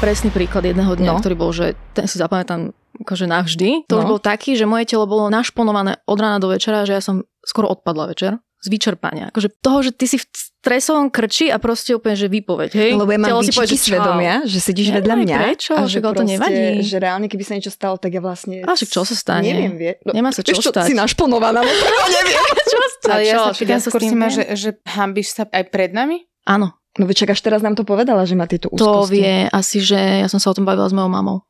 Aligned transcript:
Presný 0.00 0.32
príklad 0.32 0.64
jedného 0.64 0.96
dňa, 0.96 1.12
no. 1.12 1.20
ktorý 1.20 1.36
bol, 1.36 1.52
že 1.52 1.76
ten 1.92 2.08
si 2.08 2.16
zapamätám 2.16 2.72
akože 3.04 3.28
navždy. 3.28 3.84
To 3.92 3.94
no. 3.94 3.98
už 4.00 4.04
bol 4.16 4.20
taký, 4.20 4.56
že 4.56 4.64
moje 4.64 4.88
telo 4.88 5.04
bolo 5.04 5.28
našponované 5.28 6.00
od 6.08 6.16
rána 6.16 6.40
do 6.40 6.48
večera, 6.48 6.88
že 6.88 6.96
ja 6.96 7.02
som 7.04 7.28
skoro 7.44 7.68
odpadla 7.68 8.08
večer 8.08 8.40
z 8.60 8.66
vyčerpania. 8.68 9.32
Akože 9.32 9.52
toho, 9.60 9.80
že 9.80 9.92
ty 9.96 10.04
si 10.04 10.20
v 10.20 10.24
stresovom 10.32 11.08
krči 11.08 11.48
a 11.48 11.56
proste 11.56 11.96
úplne, 11.96 12.12
že 12.12 12.28
výpoveď, 12.28 12.70
hej? 12.76 12.90
Lebo 12.92 13.08
ja 13.08 13.20
mám 13.20 13.40
si 13.40 13.56
povedať, 13.56 13.80
svedomia, 13.80 14.44
že 14.44 14.60
sedíš 14.60 14.92
vedľa 14.92 15.14
mňa. 15.16 15.36
Prečo? 15.36 15.72
A 15.76 15.88
že 15.88 16.04
to 16.04 16.24
nevadí. 16.24 16.84
Že 16.84 16.96
reálne, 17.00 17.26
keby 17.28 17.44
sa 17.44 17.52
niečo 17.56 17.72
stalo, 17.72 17.96
tak 17.96 18.12
ja 18.12 18.20
vlastne... 18.20 18.60
A 18.60 18.76
však 18.76 18.88
čo 18.92 19.04
sa 19.04 19.16
stane? 19.16 19.48
Neviem, 19.48 19.80
vie. 19.80 19.92
No, 20.04 20.12
Nemá 20.12 20.32
sa 20.32 20.44
čo, 20.44 20.56
čo 20.56 20.68
stať. 20.72 20.92
Si 20.92 20.96
našponovaná, 20.96 21.64
no 21.64 21.72
neviem. 22.08 22.36
čo 22.72 22.80
stať? 23.00 23.12
Ale 23.16 23.22
ja 23.24 23.36
sa 23.48 23.52
pýtam 23.56 23.80
skôr 23.80 24.00
si 24.04 24.16
ma, 24.16 24.28
že, 24.28 24.44
že 24.52 24.76
hambíš 24.84 25.32
sa 25.32 25.48
aj 25.48 25.64
pred 25.72 25.96
nami? 25.96 26.28
Áno. 26.44 26.79
No 27.00 27.08
čak 27.08 27.32
až 27.32 27.40
teraz 27.40 27.64
nám 27.64 27.80
to 27.80 27.88
povedala, 27.88 28.28
že 28.28 28.36
má 28.36 28.44
tieto 28.44 28.68
úzkosti. 28.68 28.84
To 28.84 29.08
vie 29.08 29.48
asi, 29.48 29.80
že 29.80 29.96
ja 29.96 30.28
som 30.28 30.36
sa 30.36 30.52
o 30.52 30.56
tom 30.56 30.68
bavila 30.68 30.84
s 30.84 30.92
mojou 30.92 31.08
mamou. 31.08 31.48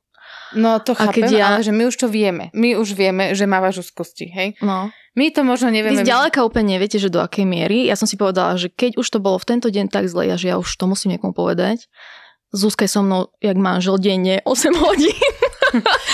No 0.55 0.79
to 0.83 0.95
chápem, 0.95 1.31
ja... 1.31 1.55
ale 1.55 1.67
že 1.67 1.75
my 1.75 1.91
už 1.91 1.97
to 1.99 2.07
vieme. 2.07 2.51
My 2.55 2.75
už 2.79 2.95
vieme, 2.95 3.35
že 3.35 3.47
mávaš 3.47 3.87
úzkosti, 3.87 4.31
hej? 4.31 4.49
No. 4.63 4.91
My 5.19 5.35
to 5.35 5.43
možno 5.43 5.75
nevieme. 5.75 6.03
Vy 6.03 6.07
zďaleka 6.07 6.47
úplne 6.47 6.79
neviete, 6.79 6.99
že 7.03 7.11
do 7.11 7.19
akej 7.19 7.47
miery. 7.47 7.87
Ja 7.91 7.99
som 7.99 8.07
si 8.07 8.15
povedala, 8.15 8.55
že 8.55 8.71
keď 8.71 8.99
už 8.99 9.07
to 9.11 9.19
bolo 9.19 9.43
v 9.43 9.47
tento 9.47 9.67
deň 9.67 9.91
tak 9.91 10.07
zle, 10.07 10.31
že 10.39 10.55
ja 10.55 10.57
už 10.59 10.71
to 10.79 10.87
musím 10.87 11.19
niekomu 11.19 11.35
povedať. 11.35 11.91
Zúska 12.51 12.87
je 12.87 12.91
so 12.91 13.03
mnou, 13.03 13.31
jak 13.39 13.55
manžel, 13.55 13.99
denne 13.99 14.43
8 14.43 14.75
hodín. 14.83 15.15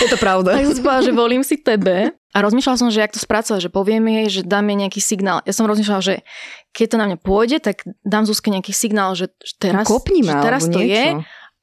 je 0.05 0.07
to 0.09 0.17
pravda. 0.21 0.53
tak 0.53 0.69
som 0.69 0.85
povedala, 0.85 1.05
že 1.05 1.13
volím 1.13 1.41
si 1.41 1.57
tebe. 1.57 2.13
A 2.37 2.45
rozmýšľala 2.45 2.77
som, 2.77 2.93
že 2.93 3.01
jak 3.01 3.09
to 3.09 3.17
spracovať, 3.17 3.65
že 3.65 3.73
poviem 3.73 4.05
jej, 4.05 4.27
že 4.29 4.41
dám 4.45 4.69
jej 4.69 4.77
nejaký 4.77 5.01
signál. 5.01 5.41
Ja 5.41 5.57
som 5.57 5.65
rozmýšľala, 5.65 6.01
že 6.05 6.21
keď 6.69 6.85
to 6.93 6.97
na 7.01 7.05
mňa 7.09 7.17
pôjde, 7.17 7.57
tak 7.57 7.81
dám 8.05 8.29
Zuzke 8.29 8.53
nejaký 8.53 8.77
signál, 8.77 9.17
že 9.17 9.33
teraz, 9.57 9.89
Kopni 9.89 10.21
ma, 10.21 10.37
že 10.37 10.45
teraz 10.45 10.69
to 10.69 10.77
niečo. 10.77 10.93
je 10.93 11.05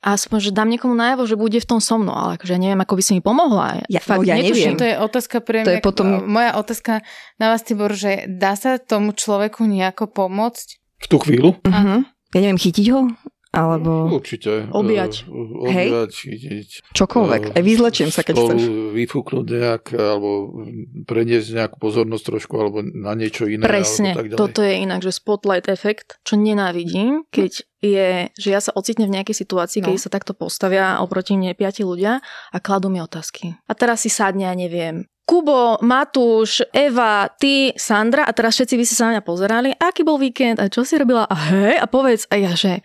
a 0.04 0.08
aspoň, 0.18 0.38
že 0.44 0.50
dám 0.50 0.68
niekomu 0.68 0.92
najavo, 0.92 1.24
že 1.24 1.38
bude 1.38 1.56
v 1.56 1.64
tom 1.64 1.80
so 1.80 1.96
mnou, 1.96 2.12
ale 2.12 2.36
akože 2.36 2.58
ja 2.58 2.60
neviem, 2.60 2.76
ako 2.82 2.98
by 2.98 3.02
si 3.06 3.12
mi 3.16 3.22
pomohla. 3.24 3.86
Ja, 3.88 4.04
fakt, 4.04 4.20
no, 4.20 4.28
ja 4.28 4.36
neviem. 4.36 4.76
To 4.76 4.84
je 4.84 4.96
otázka 5.00 5.40
pre 5.40 5.62
mňa. 5.62 5.68
To 5.70 5.72
je 5.72 5.80
potom... 5.80 6.06
Moja 6.28 6.60
otázka 6.60 7.00
na 7.40 7.54
vás, 7.54 7.64
Tibor, 7.64 7.94
že 7.94 8.28
dá 8.28 8.52
sa 8.52 8.76
tomu 8.76 9.16
človeku 9.16 9.64
nejako 9.64 10.10
pomôcť? 10.12 10.66
V 11.00 11.06
tú 11.08 11.16
chvíľu? 11.24 11.56
Uh-huh. 11.56 12.04
Ja 12.36 12.38
neviem, 12.42 12.60
chytiť 12.60 12.86
ho? 12.92 13.14
Alebo... 13.54 14.10
Určite. 14.10 14.66
Objať. 14.74 15.30
Uh, 15.30 15.70
objať, 15.70 16.10
chytiť. 16.10 16.68
Čokoľvek. 16.92 17.42
Uh, 17.50 17.56
Aj 17.56 17.62
vyzlečím 17.62 18.10
sa, 18.10 18.26
keď 18.26 18.34
chceš. 18.36 18.62
vyfúknuť 18.92 19.46
nejak, 19.46 19.84
alebo 19.94 20.60
preniesť 21.06 21.48
nejakú 21.54 21.76
pozornosť 21.78 22.24
trošku, 22.34 22.54
alebo 22.58 22.82
na 22.82 23.14
niečo 23.14 23.46
iné. 23.46 23.62
Presne. 23.62 24.18
tak 24.18 24.34
ďalej. 24.34 24.40
Toto 24.42 24.60
je 24.60 24.74
inak, 24.82 25.00
že 25.00 25.14
spotlight 25.14 25.70
efekt, 25.70 26.18
čo 26.26 26.34
nenávidím, 26.34 27.24
keď 27.30 27.64
je, 27.84 28.32
že 28.32 28.48
ja 28.48 28.60
sa 28.64 28.72
ocitnem 28.72 29.12
v 29.12 29.20
nejakej 29.20 29.36
situácii, 29.44 29.84
no. 29.84 29.92
keď 29.92 29.94
sa 30.00 30.10
takto 30.10 30.32
postavia 30.32 30.98
oproti 31.04 31.36
mne 31.36 31.52
piati 31.52 31.84
ľudia 31.84 32.24
a 32.24 32.56
kladú 32.58 32.88
mi 32.88 32.98
otázky. 32.98 33.54
A 33.68 33.72
teraz 33.76 34.08
si 34.08 34.10
sadne, 34.10 34.48
ja 34.48 34.56
neviem, 34.56 35.04
Kubo, 35.24 35.80
Matúš, 35.80 36.60
Eva, 36.68 37.32
ty, 37.40 37.72
Sandra 37.80 38.28
a 38.28 38.32
teraz 38.36 38.60
všetci 38.60 38.76
vy 38.76 38.84
ste 38.84 38.96
sa 38.96 39.08
na 39.08 39.16
mňa 39.16 39.24
pozerali, 39.24 39.70
aký 39.72 40.04
bol 40.04 40.20
víkend 40.20 40.60
a 40.60 40.68
čo 40.68 40.84
si 40.84 41.00
robila 41.00 41.24
a 41.24 41.36
hej 41.48 41.80
a 41.80 41.88
povedz 41.88 42.28
a 42.28 42.36
ja, 42.36 42.52
že 42.52 42.84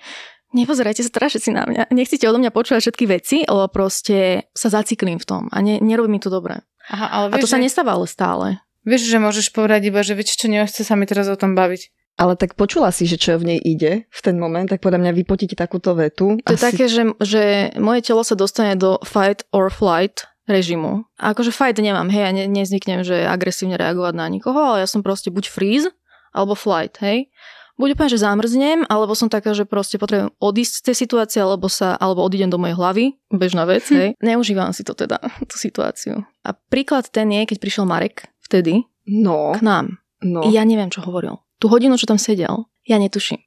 nepozerajte 0.54 1.06
sa 1.06 1.12
teraz 1.14 1.36
všetci 1.36 1.52
na 1.54 1.64
mňa. 1.66 1.84
Nechcete 1.94 2.26
odo 2.26 2.42
mňa 2.42 2.52
počúvať 2.54 2.90
všetky 2.90 3.06
veci, 3.06 3.38
lebo 3.46 3.70
proste 3.70 4.50
sa 4.54 4.70
zaciklím 4.74 5.22
v 5.22 5.26
tom 5.26 5.44
a 5.54 5.58
ne, 5.62 5.78
nerobí 5.82 6.10
mi 6.10 6.22
to 6.22 6.34
dobre. 6.34 6.66
Aha, 6.90 7.08
ale 7.10 7.26
vieš, 7.30 7.38
a 7.38 7.44
to 7.46 7.50
že... 7.50 7.54
sa 7.54 7.60
nestáva 7.62 7.92
ale 7.94 8.08
stále. 8.10 8.46
Vieš, 8.88 9.12
že 9.12 9.18
môžeš 9.22 9.48
povedať 9.54 9.94
iba, 9.94 10.02
že 10.02 10.18
vieš 10.18 10.40
čo, 10.40 10.50
nechce 10.50 10.82
sa 10.82 10.98
mi 10.98 11.06
teraz 11.06 11.30
o 11.30 11.38
tom 11.38 11.54
baviť. 11.54 11.94
Ale 12.20 12.36
tak 12.36 12.60
počula 12.60 12.92
si, 12.92 13.08
že 13.08 13.16
čo 13.16 13.40
v 13.40 13.56
nej 13.56 13.60
ide 13.64 14.04
v 14.12 14.20
ten 14.20 14.36
moment, 14.36 14.68
tak 14.68 14.84
podľa 14.84 15.00
mňa 15.00 15.12
vypotíte 15.24 15.56
takúto 15.56 15.96
vetu. 15.96 16.36
To 16.44 16.52
Asi... 16.52 16.60
je 16.60 16.60
také, 16.60 16.86
že, 16.92 17.04
že 17.24 17.44
moje 17.80 18.04
telo 18.04 18.28
sa 18.28 18.36
dostane 18.36 18.76
do 18.76 19.00
fight 19.08 19.48
or 19.56 19.72
flight 19.72 20.28
režimu. 20.44 21.08
A 21.16 21.32
akože 21.32 21.56
fight 21.56 21.80
nemám, 21.80 22.12
hej, 22.12 22.28
ja 22.28 22.32
ne, 22.36 22.44
nezvyknem, 22.50 23.08
že 23.08 23.24
agresívne 23.24 23.80
reagovať 23.80 24.14
na 24.18 24.28
nikoho, 24.28 24.60
ale 24.60 24.84
ja 24.84 24.88
som 24.90 25.00
proste 25.00 25.32
buď 25.32 25.48
freeze, 25.48 25.88
alebo 26.36 26.60
flight, 26.60 27.00
hej 27.00 27.32
buď 27.80 27.96
úplne, 27.96 28.12
že 28.12 28.20
zamrznem, 28.20 28.80
alebo 28.92 29.16
som 29.16 29.32
taká, 29.32 29.56
že 29.56 29.64
proste 29.64 29.96
potrebujem 29.96 30.36
odísť 30.38 30.74
z 30.76 30.84
tej 30.92 30.96
situácie, 31.08 31.40
alebo 31.40 31.72
sa, 31.72 31.96
alebo 31.96 32.22
odídem 32.22 32.52
do 32.52 32.60
mojej 32.60 32.76
hlavy, 32.76 33.06
bežná 33.32 33.64
vec, 33.64 33.88
hm. 33.88 33.96
hej. 33.96 34.10
Neužívam 34.20 34.76
si 34.76 34.84
to 34.84 34.92
teda, 34.94 35.18
tú 35.50 35.56
situáciu. 35.56 36.28
A 36.44 36.52
príklad 36.52 37.08
ten 37.10 37.32
je, 37.32 37.48
keď 37.48 37.58
prišiel 37.64 37.88
Marek 37.88 38.28
vtedy 38.44 38.84
no. 39.08 39.56
k 39.56 39.64
nám. 39.64 40.04
No. 40.20 40.44
Ja 40.52 40.68
neviem, 40.68 40.92
čo 40.92 41.00
hovoril. 41.00 41.40
Tú 41.64 41.72
hodinu, 41.72 41.96
čo 41.96 42.06
tam 42.06 42.20
sedel, 42.20 42.68
ja 42.84 43.00
netuším. 43.00 43.40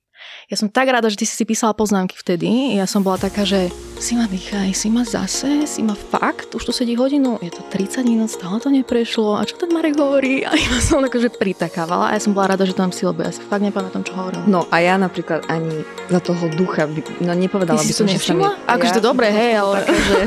Ja 0.51 0.59
som 0.59 0.67
tak 0.67 0.91
rada, 0.91 1.07
že 1.07 1.23
ty 1.23 1.27
si 1.29 1.39
si 1.39 1.45
písala 1.47 1.71
poznámky 1.71 2.19
vtedy. 2.19 2.75
Ja 2.75 2.91
som 2.91 3.07
bola 3.07 3.15
taká, 3.15 3.47
že 3.47 3.71
si 4.03 4.19
ma 4.19 4.27
dýchaj, 4.27 4.75
si 4.75 4.91
ma 4.91 5.07
zase, 5.07 5.63
si 5.71 5.87
ma 5.87 5.95
fakt, 5.95 6.51
už 6.59 6.67
tu 6.67 6.73
sedí 6.75 6.99
hodinu, 6.99 7.39
je 7.39 7.55
to 7.55 7.63
30 7.71 8.03
minút, 8.03 8.35
stále 8.35 8.59
to 8.59 8.67
neprešlo. 8.67 9.39
A 9.39 9.47
čo 9.47 9.55
ten 9.55 9.71
Marek 9.71 9.95
hovorí? 9.95 10.43
A 10.49 10.59
ja 10.59 10.83
som 10.83 10.99
akože 10.99 11.31
pritakávala 11.39 12.11
a 12.11 12.19
ja 12.19 12.21
som 12.21 12.35
bola 12.35 12.59
rada, 12.59 12.67
že 12.67 12.75
tam 12.75 12.91
si, 12.91 13.07
lebo 13.07 13.23
ja 13.23 13.31
si 13.31 13.39
fakt 13.47 13.63
nepamätám, 13.63 14.03
čo 14.03 14.13
hovoril. 14.19 14.43
No 14.51 14.67
a 14.75 14.83
ja 14.83 14.99
napríklad 14.99 15.47
ani 15.47 15.87
za 16.11 16.19
toho 16.19 16.51
ducha, 16.51 16.91
no 17.23 17.33
nepovedala 17.33 17.79
ty 17.79 17.89
by 17.89 17.95
som, 17.95 18.07
že 18.11 18.19
sa 18.19 18.35
mi... 18.35 18.43
Akože 18.45 18.93
ja 18.93 18.99
to 18.99 19.05
dobre, 19.05 19.31
hej, 19.31 19.63
ale... 19.63 19.87
Také, 19.87 19.97
že... 20.03 20.19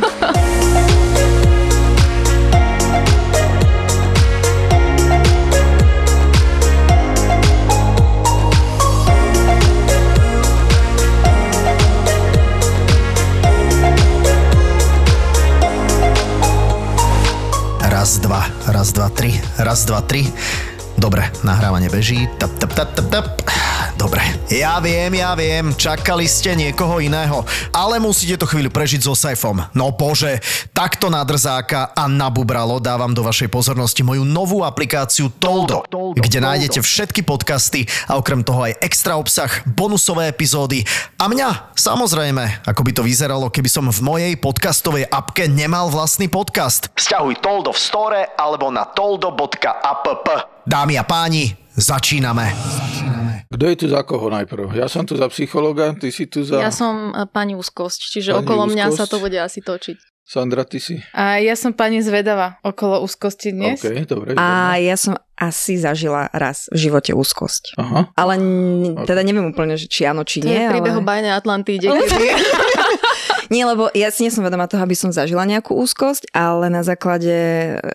raz, 18.95 19.11
dva, 19.11 19.11
tri, 19.11 19.31
raz, 19.59 19.79
dva, 19.83 19.99
tri. 20.07 20.23
Dobre, 20.95 21.27
nahrávanie 21.43 21.91
beží. 21.91 22.31
Tap, 22.39 22.47
tap, 22.55 22.71
tap, 22.71 22.95
tap, 22.95 23.07
tap. 23.11 23.27
Dobre, 24.05 24.21
ja 24.53 24.77
viem, 24.77 25.17
ja 25.17 25.33
viem, 25.33 25.73
čakali 25.73 26.29
ste 26.29 26.53
niekoho 26.53 27.01
iného, 27.01 27.41
ale 27.73 27.97
musíte 27.97 28.37
to 28.37 28.45
chvíľu 28.45 28.69
prežiť 28.69 29.01
so 29.01 29.17
Saifom. 29.17 29.65
No 29.73 29.89
bože, 29.97 30.45
takto 30.77 31.09
na 31.09 31.25
drzáka 31.25 31.89
a 31.89 32.05
na 32.05 32.29
bubralo 32.29 32.77
dávam 32.77 33.09
do 33.17 33.25
vašej 33.25 33.49
pozornosti 33.49 34.05
moju 34.05 34.21
novú 34.21 34.61
aplikáciu 34.61 35.33
Toldo, 35.41 35.89
kde 36.21 36.37
nájdete 36.37 36.85
všetky 36.85 37.25
podcasty 37.25 37.89
a 38.05 38.21
okrem 38.21 38.45
toho 38.45 38.69
aj 38.69 38.77
extra 38.85 39.17
obsah, 39.17 39.49
bonusové 39.73 40.29
epizódy 40.29 40.85
a 41.17 41.25
mňa, 41.25 41.73
samozrejme, 41.73 42.61
ako 42.61 42.85
by 42.85 42.91
to 42.93 43.01
vyzeralo, 43.01 43.49
keby 43.49 43.73
som 43.73 43.89
v 43.89 44.05
mojej 44.05 44.33
podcastovej 44.37 45.09
apke 45.09 45.49
nemal 45.49 45.89
vlastný 45.89 46.29
podcast. 46.29 46.93
Sťahuj 46.93 47.41
Toldo 47.41 47.73
v 47.73 47.81
store 47.81 48.21
alebo 48.37 48.69
na 48.69 48.85
toldo.app. 48.85 50.05
Dámy 50.61 50.93
a 50.93 51.05
páni, 51.09 51.64
začíname. 51.75 52.51
Kto 53.51 53.63
je 53.71 53.75
tu 53.75 53.87
za 53.87 54.01
koho 54.03 54.27
najprv? 54.31 54.75
Ja 54.75 54.89
som 54.91 55.05
tu 55.07 55.15
za 55.15 55.29
psychologa, 55.31 55.95
ty 55.95 56.09
si 56.11 56.25
tu 56.27 56.43
za... 56.43 56.59
Ja 56.59 56.73
som 56.73 57.13
e, 57.13 57.23
pani 57.29 57.55
úzkosť, 57.55 57.99
čiže 58.11 58.35
pani 58.35 58.41
okolo 58.43 58.61
úzkosť. 58.67 58.75
mňa 58.75 58.85
sa 58.91 59.05
to 59.07 59.17
bude 59.21 59.37
asi 59.37 59.59
točiť. 59.63 59.97
Sandra, 60.25 60.65
ty 60.65 60.81
si? 60.81 60.97
A 61.13 61.37
ja 61.37 61.53
som 61.53 61.69
pani 61.69 62.01
zvedava 62.01 62.57
okolo 62.65 63.05
úzkosti 63.05 63.53
dnes. 63.53 63.77
Okay, 63.77 64.09
dobre, 64.09 64.33
a 64.33 64.73
ja 64.81 64.97
som 64.97 65.13
asi 65.37 65.77
zažila 65.77 66.33
raz 66.33 66.65
v 66.73 66.89
živote 66.89 67.13
úzkosť. 67.13 67.77
Aha. 67.77 68.09
Ale 68.17 68.41
n- 68.41 69.05
teda 69.05 69.21
neviem 69.21 69.53
úplne, 69.53 69.77
či 69.77 70.01
áno, 70.09 70.25
či 70.25 70.41
to 70.41 70.49
nie. 70.49 70.57
To 70.57 70.61
je 70.65 70.73
príbeh 70.73 70.97
ale... 70.97 71.01
o 71.01 71.05
bajnej 71.05 71.33
Atlantíde. 71.37 71.93
Nie, 73.53 73.65
lebo 73.65 73.89
ja 73.93 74.09
si 74.09 74.25
nie 74.25 74.33
som 74.33 74.45
vedomá 74.45 74.65
toho, 74.65 74.81
aby 74.81 74.97
som 74.97 75.13
zažila 75.13 75.45
nejakú 75.45 75.75
úzkosť, 75.75 76.33
ale 76.33 76.71
na 76.71 76.81
základe 76.81 77.33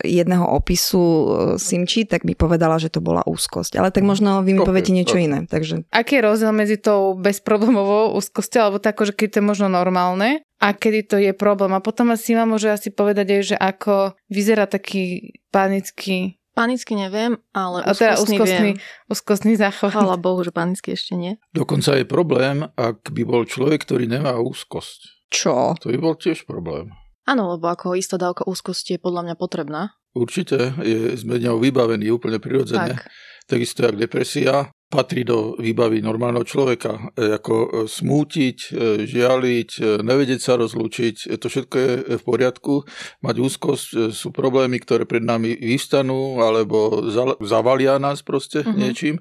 jedného 0.06 0.47
opisu 0.47 1.02
e, 1.02 1.26
Simči, 1.58 2.06
tak 2.06 2.23
mi 2.23 2.38
povedala, 2.38 2.79
že 2.79 2.93
to 2.93 3.02
bola 3.02 3.26
úzkosť. 3.26 3.79
Ale 3.79 3.91
tak 3.91 4.06
možno 4.06 4.43
vy 4.47 4.55
mi 4.55 4.62
okay, 4.62 4.70
poviete 4.70 4.93
niečo 4.94 5.17
okay. 5.19 5.26
iné. 5.26 5.38
Takže... 5.50 5.87
Aký 5.91 6.20
je 6.20 6.26
rozdiel 6.26 6.52
medzi 6.55 6.76
tou 6.79 7.19
bezproblémovou 7.19 8.14
úzkosťou, 8.19 8.61
alebo 8.61 8.79
tako, 8.79 9.11
že 9.11 9.17
keď 9.17 9.29
to 9.29 9.38
je 9.43 9.49
možno 9.49 9.67
normálne, 9.67 10.44
a 10.61 10.76
kedy 10.76 11.08
to 11.08 11.17
je 11.17 11.32
problém. 11.32 11.73
A 11.73 11.81
potom 11.81 12.12
asi 12.12 12.37
ma 12.37 12.44
môže 12.44 12.69
asi 12.69 12.93
povedať 12.93 13.26
aj, 13.32 13.43
že 13.49 13.56
ako 13.56 14.12
vyzerá 14.29 14.69
taký 14.69 15.32
panický 15.49 16.37
Panicky 16.50 16.99
neviem, 16.99 17.38
ale 17.55 17.87
a 17.87 17.94
teda 17.94 18.19
úzkostný, 18.19 18.76
úzkostný 19.06 19.55
záchvat. 19.55 19.94
Chvala 19.94 20.19
Bohu, 20.19 20.43
že 20.43 20.50
panicky 20.50 20.99
ešte 20.99 21.14
nie. 21.14 21.38
Dokonca 21.55 21.94
je 21.94 22.02
problém, 22.02 22.67
ak 22.75 23.06
by 23.14 23.23
bol 23.23 23.47
človek, 23.47 23.87
ktorý 23.87 24.11
nemá 24.11 24.35
úzkosť. 24.35 25.20
Čo? 25.31 25.79
To 25.79 25.88
by 25.88 25.97
bol 25.97 26.19
tiež 26.19 26.44
problém. 26.44 26.91
Áno, 27.25 27.55
lebo 27.55 27.71
ako 27.71 27.94
istá 27.94 28.19
dávka 28.19 28.43
úzkosti 28.44 28.99
je 28.99 29.00
podľa 29.00 29.31
mňa 29.31 29.35
potrebná. 29.38 29.94
Určite 30.11 30.75
je, 30.82 31.15
sme 31.15 31.38
ňou 31.38 31.62
vybavení 31.62 32.11
úplne 32.11 32.43
prirodzene. 32.43 32.99
Tak. 32.99 33.06
Takisto 33.47 33.87
jak 33.87 33.94
depresia 33.94 34.75
patrí 34.91 35.23
do 35.23 35.55
výbavy 35.55 36.03
normálneho 36.03 36.43
človeka. 36.43 37.15
E, 37.15 37.39
Ako 37.39 37.55
e, 37.55 37.69
smútiť, 37.87 38.59
e, 38.75 39.07
žialiť, 39.07 40.03
nevedieť 40.03 40.41
sa 40.43 40.59
rozlúčiť, 40.59 41.39
to 41.39 41.47
všetko 41.47 41.75
je 41.79 41.93
v 42.19 42.23
poriadku. 42.27 42.83
Mať 43.23 43.37
úzkosť 43.39 43.89
sú 44.11 44.35
problémy, 44.35 44.83
ktoré 44.83 45.07
pred 45.07 45.23
nami 45.23 45.55
vystanú 45.55 46.43
alebo 46.43 47.07
zavalia 47.41 48.03
nás 48.03 48.27
proste 48.27 48.67
Mhm. 48.67 48.75
niečím. 48.75 49.17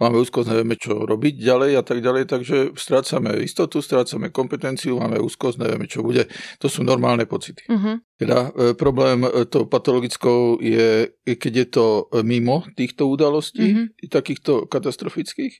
Máme 0.00 0.16
úzkosť, 0.24 0.48
nevieme 0.48 0.80
čo 0.80 1.04
robiť 1.04 1.34
ďalej 1.36 1.70
a 1.76 1.82
tak 1.84 2.00
ďalej, 2.00 2.24
takže 2.24 2.56
strácame 2.72 3.44
istotu, 3.44 3.84
strácame 3.84 4.32
kompetenciu, 4.32 4.96
máme 4.96 5.20
úzkosť, 5.20 5.60
nevieme 5.60 5.84
čo 5.84 6.00
bude. 6.00 6.24
To 6.64 6.72
sú 6.72 6.80
normálne 6.80 7.28
pocity. 7.28 7.68
Mhm. 7.68 8.09
Teda 8.20 8.52
e, 8.52 8.76
problém 8.76 9.24
e, 9.24 9.48
tou 9.48 9.64
patologickou 9.64 10.60
je, 10.60 11.08
keď 11.24 11.52
je 11.56 11.66
to 11.72 11.86
e, 12.12 12.20
mimo 12.20 12.68
týchto 12.76 13.08
udalostí, 13.08 13.64
Mhm. 13.72 13.96
mm-hmm. 13.96 14.12
takýchto 14.12 14.52
katastrofických, 14.68 15.56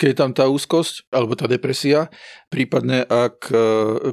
keď 0.00 0.06
je 0.08 0.16
tam 0.16 0.32
tá 0.32 0.48
úzkosť 0.48 1.12
alebo 1.12 1.36
tá 1.36 1.44
depresia, 1.44 2.08
prípadne 2.48 3.04
ak 3.04 3.52
e, 3.52 3.56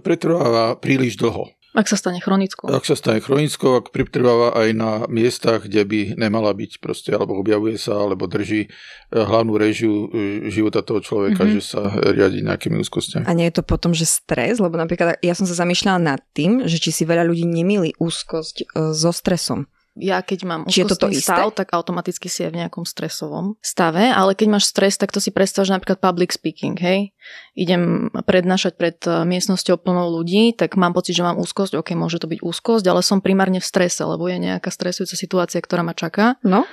pretrváva 0.03 0.75
príliš 0.75 1.15
dlho. 1.15 1.47
Ak 1.73 1.89
sa 1.89 1.97
stane 1.97 2.21
chronickou. 2.21 2.69
Ak 2.69 2.85
sa 2.85 2.93
stane 2.93 3.17
chronickou, 3.17 3.81
ak 3.81 3.89
pretrváva 3.89 4.53
aj 4.53 4.69
na 4.77 4.91
miestach, 5.09 5.65
kde 5.65 5.81
by 5.81 5.99
nemala 6.13 6.53
byť 6.53 6.77
proste, 6.77 7.09
alebo 7.09 7.33
objavuje 7.33 7.81
sa, 7.81 7.97
alebo 7.97 8.29
drží 8.29 8.65
e, 8.65 8.69
hlavnú 9.09 9.57
režiu 9.57 10.05
e, 10.13 10.49
života 10.53 10.85
toho 10.85 11.01
človeka, 11.01 11.41
Mhm. 11.41 11.49
mm-hmm. 11.49 11.57
že 11.57 11.61
sa 11.65 11.81
riadi 12.13 12.45
nejakými 12.45 12.77
úzkostiami. 12.77 13.25
A 13.25 13.33
nie 13.33 13.49
je 13.49 13.57
to 13.57 13.63
potom, 13.65 13.89
že 13.89 14.05
stres? 14.05 14.61
Lebo 14.61 14.77
napríklad 14.77 15.17
ja 15.25 15.33
som 15.33 15.49
sa 15.49 15.57
zamýšľala 15.57 15.97
nad 15.97 16.21
tým, 16.37 16.69
že 16.69 16.77
či 16.77 16.93
si 16.93 17.03
veľa 17.09 17.25
ľudí 17.25 17.43
nemýli 17.49 17.97
úzkosť 17.97 18.55
e, 18.61 18.65
so 18.93 19.09
stresom. 19.09 19.65
Ja 19.93 20.25
keď 20.25 20.39
mám 20.49 20.61
úzkostný 20.65 21.21
isté? 21.21 21.29
stav, 21.29 21.53
tak 21.53 21.69
automaticky 21.69 22.25
si 22.25 22.41
je 22.41 22.49
v 22.49 22.65
nejakom 22.65 22.81
stresovom 22.81 23.61
stave, 23.61 24.09
ale 24.09 24.33
keď 24.33 24.57
máš 24.57 24.73
stres, 24.73 24.97
tak 24.97 25.13
to 25.13 25.21
si 25.21 25.29
predstav, 25.29 25.69
že 25.69 25.77
napríklad 25.77 26.01
public 26.01 26.33
speaking, 26.33 26.73
hej, 26.81 27.13
idem 27.53 28.09
prednášať 28.25 28.73
pred 28.73 28.97
eh, 29.05 29.21
miestnosťou 29.21 29.77
plnou 29.77 30.09
ľudí, 30.09 30.57
tak 30.57 30.73
mám 30.81 30.97
pocit, 30.97 31.13
že 31.13 31.21
mám 31.21 31.37
úzkosť, 31.37 31.77
ok, 31.77 31.93
môže 31.93 32.17
to 32.17 32.25
byť 32.25 32.41
úzkosť, 32.41 32.85
ale 32.89 33.05
som 33.05 33.21
primárne 33.21 33.61
v 33.61 33.69
strese, 33.69 34.01
lebo 34.01 34.25
je 34.25 34.41
nejaká 34.41 34.73
stresujúca 34.73 35.13
situácia, 35.13 35.61
ktorá 35.61 35.85
ma 35.85 35.93
čaká. 35.93 36.41
No? 36.41 36.65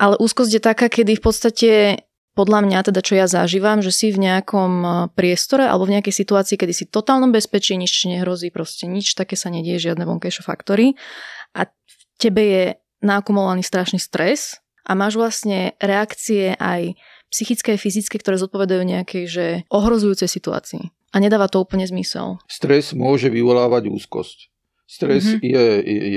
Ale 0.00 0.16
úzkosť 0.16 0.52
je 0.56 0.62
taká, 0.64 0.88
kedy 0.88 1.20
v 1.20 1.22
podstate 1.22 1.70
podľa 2.32 2.62
mňa, 2.62 2.78
teda 2.88 3.02
čo 3.04 3.18
ja 3.18 3.26
zažívam, 3.28 3.84
že 3.84 3.92
si 3.92 4.08
v 4.08 4.16
nejakom 4.16 4.72
eh, 4.80 4.92
priestore 5.12 5.68
alebo 5.68 5.84
v 5.84 6.00
nejakej 6.00 6.24
situácii, 6.24 6.56
kedy 6.56 6.72
si 6.72 6.88
v 6.88 6.96
totálnom 6.96 7.36
bezpečí, 7.36 7.76
nič 7.76 8.08
nehrozí, 8.08 8.48
proste 8.48 8.88
nič 8.88 9.12
také 9.12 9.36
sa 9.36 9.52
nedieje, 9.52 9.92
žiadne 9.92 10.08
vonkajšie 10.08 10.40
faktory 10.40 10.96
tebe 12.20 12.42
je 12.44 12.64
naakumulovaný 13.00 13.64
strašný 13.64 13.96
stres 13.96 14.60
a 14.84 14.92
máš 14.92 15.16
vlastne 15.16 15.72
reakcie 15.80 16.52
aj 16.60 16.92
psychické, 17.32 17.80
fyzické, 17.80 18.20
ktoré 18.20 18.36
zodpovedajú 18.36 18.82
nejakej, 18.84 19.24
že 19.24 19.44
ohrozujúcej 19.72 20.28
situácii. 20.28 20.92
A 21.10 21.16
nedáva 21.18 21.48
to 21.48 21.58
úplne 21.58 21.82
zmysel. 21.88 22.38
Stres 22.46 22.92
môže 22.92 23.32
vyvolávať 23.32 23.88
úzkosť. 23.90 24.52
Stres 24.90 25.22
Mhm. 25.22 25.38
je 25.38 25.64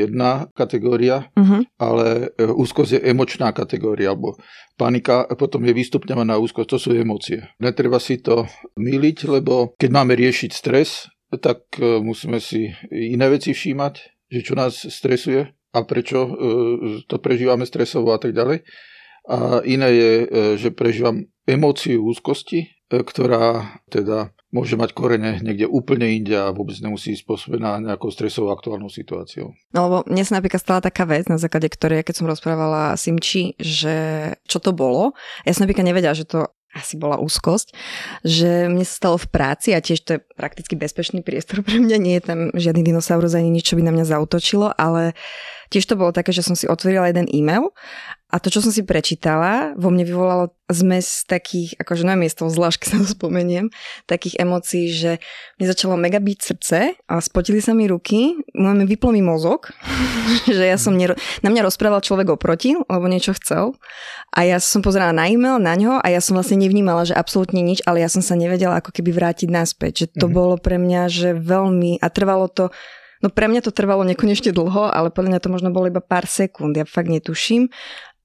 jedna 0.02 0.50
kategória, 0.58 1.30
Uh-huh. 1.38 1.62
ale 1.78 2.34
e, 2.34 2.50
úzkosť 2.50 2.98
je 2.98 3.02
emočná 3.06 3.54
kategória, 3.54 4.10
alebo 4.10 4.34
panika 4.82 5.22
a 5.22 5.34
potom 5.38 5.62
je 5.62 5.78
vystupňovaná 5.78 6.42
úzkosť, 6.42 6.70
to 6.74 6.78
sú 6.82 6.90
emócie. 6.98 7.46
Netreba 7.62 8.02
si 8.02 8.18
to 8.18 8.50
myliť, 8.74 9.30
lebo 9.30 9.78
keď 9.78 9.90
máme 9.94 10.18
riešiť 10.18 10.52
stres, 10.58 11.06
tak 11.38 11.70
e, 11.78 12.02
musíme 12.02 12.42
si 12.42 12.74
iné 12.90 13.30
veci 13.30 13.54
všímať, 13.54 13.94
že 14.34 14.40
čo 14.42 14.58
nás 14.58 14.74
stresuje 14.90 15.54
a 15.74 15.80
prečo 15.82 16.20
e, 16.22 16.32
to 17.10 17.18
prežívame 17.18 17.66
stresovo 17.66 18.14
a 18.14 18.22
tak 18.22 18.38
ďalej. 18.38 18.62
A 19.28 19.66
iné 19.66 19.90
je, 19.90 20.12
e, 20.24 20.28
že 20.62 20.70
prežívam 20.70 21.26
emóciu 21.50 22.06
úzkosti, 22.06 22.70
e, 22.70 23.02
ktorá 23.02 23.80
teda 23.90 24.30
môže 24.54 24.78
mať 24.78 24.94
korene 24.94 25.42
niekde 25.42 25.66
úplne 25.66 26.14
inde 26.14 26.38
a 26.38 26.54
vôbec 26.54 26.78
nemusí 26.78 27.18
byť 27.18 27.26
spôsobená 27.26 27.82
nejakou 27.82 28.14
stresovou 28.14 28.54
aktuálnou 28.54 28.94
situáciou. 28.94 29.50
No 29.74 29.80
lebo 29.90 29.98
mne 30.06 30.22
sa 30.22 30.38
napríklad 30.38 30.62
stala 30.62 30.80
taká 30.86 31.10
vec, 31.10 31.26
na 31.26 31.42
základe 31.42 31.74
ktorej, 31.74 32.06
keď 32.06 32.22
som 32.22 32.30
rozprávala 32.30 32.94
Simči, 32.94 33.58
že 33.58 34.30
čo 34.46 34.62
to 34.62 34.70
bolo, 34.70 35.18
ja 35.42 35.58
som 35.58 35.66
napríklad 35.66 35.90
nevedela, 35.90 36.14
že 36.14 36.30
to 36.30 36.54
asi 36.74 36.98
bola 36.98 37.22
úzkosť, 37.22 37.74
že 38.26 38.66
mne 38.66 38.82
sa 38.82 38.94
stalo 38.98 39.18
v 39.22 39.30
práci 39.30 39.78
a 39.78 39.80
tiež 39.80 40.00
to 40.06 40.18
je 40.18 40.20
prakticky 40.34 40.74
bezpečný 40.74 41.22
priestor 41.22 41.62
pre 41.66 41.80
mňa, 41.80 41.98
nie 42.02 42.18
je 42.18 42.24
tam 42.26 42.40
žiadny 42.54 42.82
dinosaurus 42.82 43.38
ani 43.38 43.54
nič, 43.54 43.72
čo 43.72 43.78
by 43.78 43.86
na 43.86 43.94
mňa 43.94 44.06
zautočilo, 44.10 44.74
ale 44.74 45.14
tiež 45.74 45.90
to 45.90 45.98
bolo 45.98 46.14
také, 46.14 46.30
že 46.30 46.46
som 46.46 46.54
si 46.54 46.70
otvorila 46.70 47.10
jeden 47.10 47.26
e-mail 47.34 47.74
a 48.34 48.42
to, 48.42 48.50
čo 48.50 48.66
som 48.66 48.74
si 48.74 48.82
prečítala, 48.82 49.78
vo 49.78 49.94
mne 49.94 50.10
vyvolalo 50.10 50.58
zmes 50.66 51.22
takých, 51.30 51.78
akože 51.78 52.02
z 52.02 52.34
toho 52.34 52.50
zvlášť, 52.50 52.78
keď 52.82 52.90
sa 52.90 52.98
to 53.06 53.08
spomeniem, 53.14 53.70
takých 54.10 54.42
emócií, 54.42 54.90
že 54.90 55.22
mne 55.62 55.70
začalo 55.70 55.94
mega 56.02 56.18
byť 56.18 56.38
srdce 56.42 56.98
a 56.98 57.14
spotili 57.22 57.62
sa 57.62 57.78
mi 57.78 57.86
ruky, 57.86 58.34
máme 58.58 58.90
vyplo 58.90 59.14
mi 59.14 59.22
mozog, 59.22 59.70
že 60.50 60.66
ja 60.66 60.82
som, 60.82 60.98
nero... 60.98 61.14
na 61.46 61.54
mňa 61.54 61.62
rozprával 61.70 62.02
človek 62.02 62.34
oproti, 62.34 62.74
lebo 62.74 63.06
niečo 63.06 63.38
chcel 63.38 63.78
a 64.34 64.50
ja 64.50 64.58
som 64.58 64.82
pozerala 64.82 65.14
na 65.14 65.30
e-mail, 65.30 65.62
na 65.62 65.78
ňo 65.78 66.02
a 66.02 66.08
ja 66.10 66.18
som 66.18 66.34
vlastne 66.34 66.58
nevnímala, 66.58 67.06
že 67.06 67.14
absolútne 67.14 67.62
nič, 67.62 67.86
ale 67.86 68.02
ja 68.02 68.10
som 68.10 68.26
sa 68.26 68.34
nevedela 68.34 68.82
ako 68.82 68.98
keby 68.98 69.14
vrátiť 69.14 69.50
naspäť, 69.54 69.94
že 69.94 70.08
to 70.10 70.26
Mhm. 70.26 70.34
bolo 70.34 70.56
pre 70.58 70.82
mňa, 70.82 71.02
že 71.06 71.30
veľmi, 71.38 72.02
a 72.02 72.08
trvalo 72.10 72.50
to, 72.50 72.74
no 73.24 73.32
pre 73.32 73.48
mňa 73.48 73.64
to 73.64 73.72
trvalo 73.72 74.04
nekonečne 74.04 74.52
dlho, 74.52 74.92
ale 74.92 75.10
podľa 75.10 75.32
mňa 75.34 75.42
to 75.42 75.50
možno 75.50 75.70
bolo 75.72 75.88
iba 75.88 76.04
pár 76.04 76.28
sekúnd, 76.28 76.76
ja 76.76 76.84
fakt 76.84 77.08
netuším 77.08 77.72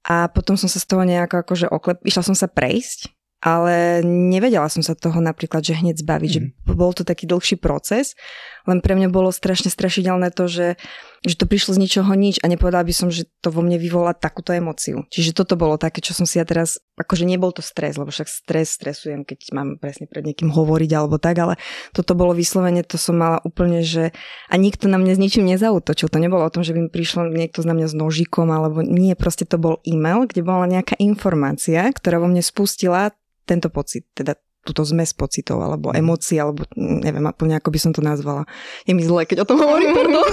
a 0.03 0.27
potom 0.27 0.59
som 0.59 0.67
sa 0.67 0.83
z 0.83 0.85
toho 0.85 1.07
nejako 1.07 1.41
akože 1.41 1.71
oklep, 1.71 2.03
išla 2.03 2.23
som 2.27 2.35
sa 2.35 2.51
prejsť, 2.51 3.07
ale 3.39 4.03
nevedela 4.03 4.67
som 4.67 4.83
sa 4.83 4.99
toho 4.99 5.23
napríklad, 5.23 5.63
že 5.63 5.79
hneď 5.79 6.03
zbaviť, 6.03 6.31
mm. 6.31 6.35
že 6.35 6.41
bol 6.75 6.91
to 6.91 7.07
taký 7.07 7.23
dlhší 7.23 7.55
proces, 7.55 8.19
len 8.67 8.83
pre 8.83 8.97
mňa 8.97 9.11
bolo 9.13 9.29
strašne 9.29 9.71
strašidelné 9.71 10.33
to, 10.33 10.49
že, 10.49 10.67
že 11.23 11.35
to 11.35 11.45
prišlo 11.45 11.75
z 11.77 11.81
ničoho 11.85 12.11
nič 12.15 12.41
a 12.41 12.49
nepovedala 12.49 12.83
by 12.83 12.93
som, 12.95 13.07
že 13.13 13.27
to 13.39 13.53
vo 13.53 13.63
mne 13.63 13.79
vyvolá 13.79 14.17
takúto 14.17 14.51
emociu. 14.51 15.05
Čiže 15.11 15.35
toto 15.37 15.55
bolo 15.55 15.79
také, 15.79 15.99
čo 16.03 16.11
som 16.11 16.27
si 16.27 16.39
ja 16.39 16.45
teraz, 16.47 16.79
akože 16.99 17.23
nebol 17.23 17.53
to 17.55 17.63
stres, 17.63 17.95
lebo 17.95 18.11
však 18.11 18.27
stres 18.27 18.75
stresujem, 18.75 19.23
keď 19.23 19.53
mám 19.55 19.79
presne 19.79 20.09
pred 20.09 20.25
niekým 20.25 20.51
hovoriť 20.51 20.91
alebo 20.95 21.21
tak, 21.21 21.37
ale 21.39 21.55
toto 21.93 22.17
bolo 22.17 22.35
vyslovene, 22.35 22.83
to 22.83 22.99
som 22.99 23.19
mala 23.19 23.37
úplne, 23.45 23.85
že 23.85 24.11
a 24.49 24.55
nikto 24.57 24.89
na 24.89 24.97
mňa 24.97 25.13
s 25.15 25.21
ničím 25.21 25.45
nezautočil. 25.47 26.09
To 26.09 26.19
nebolo 26.19 26.43
o 26.43 26.53
tom, 26.53 26.65
že 26.65 26.73
by 26.73 26.87
mi 26.87 26.89
prišlo 26.91 27.29
niekto 27.29 27.61
na 27.63 27.77
mňa 27.77 27.87
s 27.91 27.95
nožikom, 27.95 28.49
alebo 28.49 28.81
nie, 28.81 29.13
proste 29.13 29.45
to 29.45 29.61
bol 29.61 29.83
e-mail, 29.85 30.25
kde 30.25 30.41
bola 30.41 30.65
nejaká 30.65 30.97
informácia, 30.97 31.85
ktorá 31.91 32.17
vo 32.17 32.27
mne 32.27 32.41
spustila 32.41 33.11
tento 33.45 33.73
pocit, 33.73 34.05
teda 34.13 34.37
túto 34.69 34.85
zmes 34.85 35.11
pocitov, 35.17 35.59
alebo 35.65 35.89
emócií, 35.89 36.37
alebo 36.37 36.63
neviem 36.77 37.25
úplne, 37.25 37.57
ako 37.57 37.69
by 37.73 37.79
som 37.81 37.91
to 37.91 38.05
nazvala. 38.05 38.45
Je 38.85 38.93
mi 38.93 39.01
zle, 39.01 39.25
keď 39.25 39.43
o 39.43 39.49
tom 39.49 39.59
hovorím, 39.65 39.97
pardon. 39.97 40.25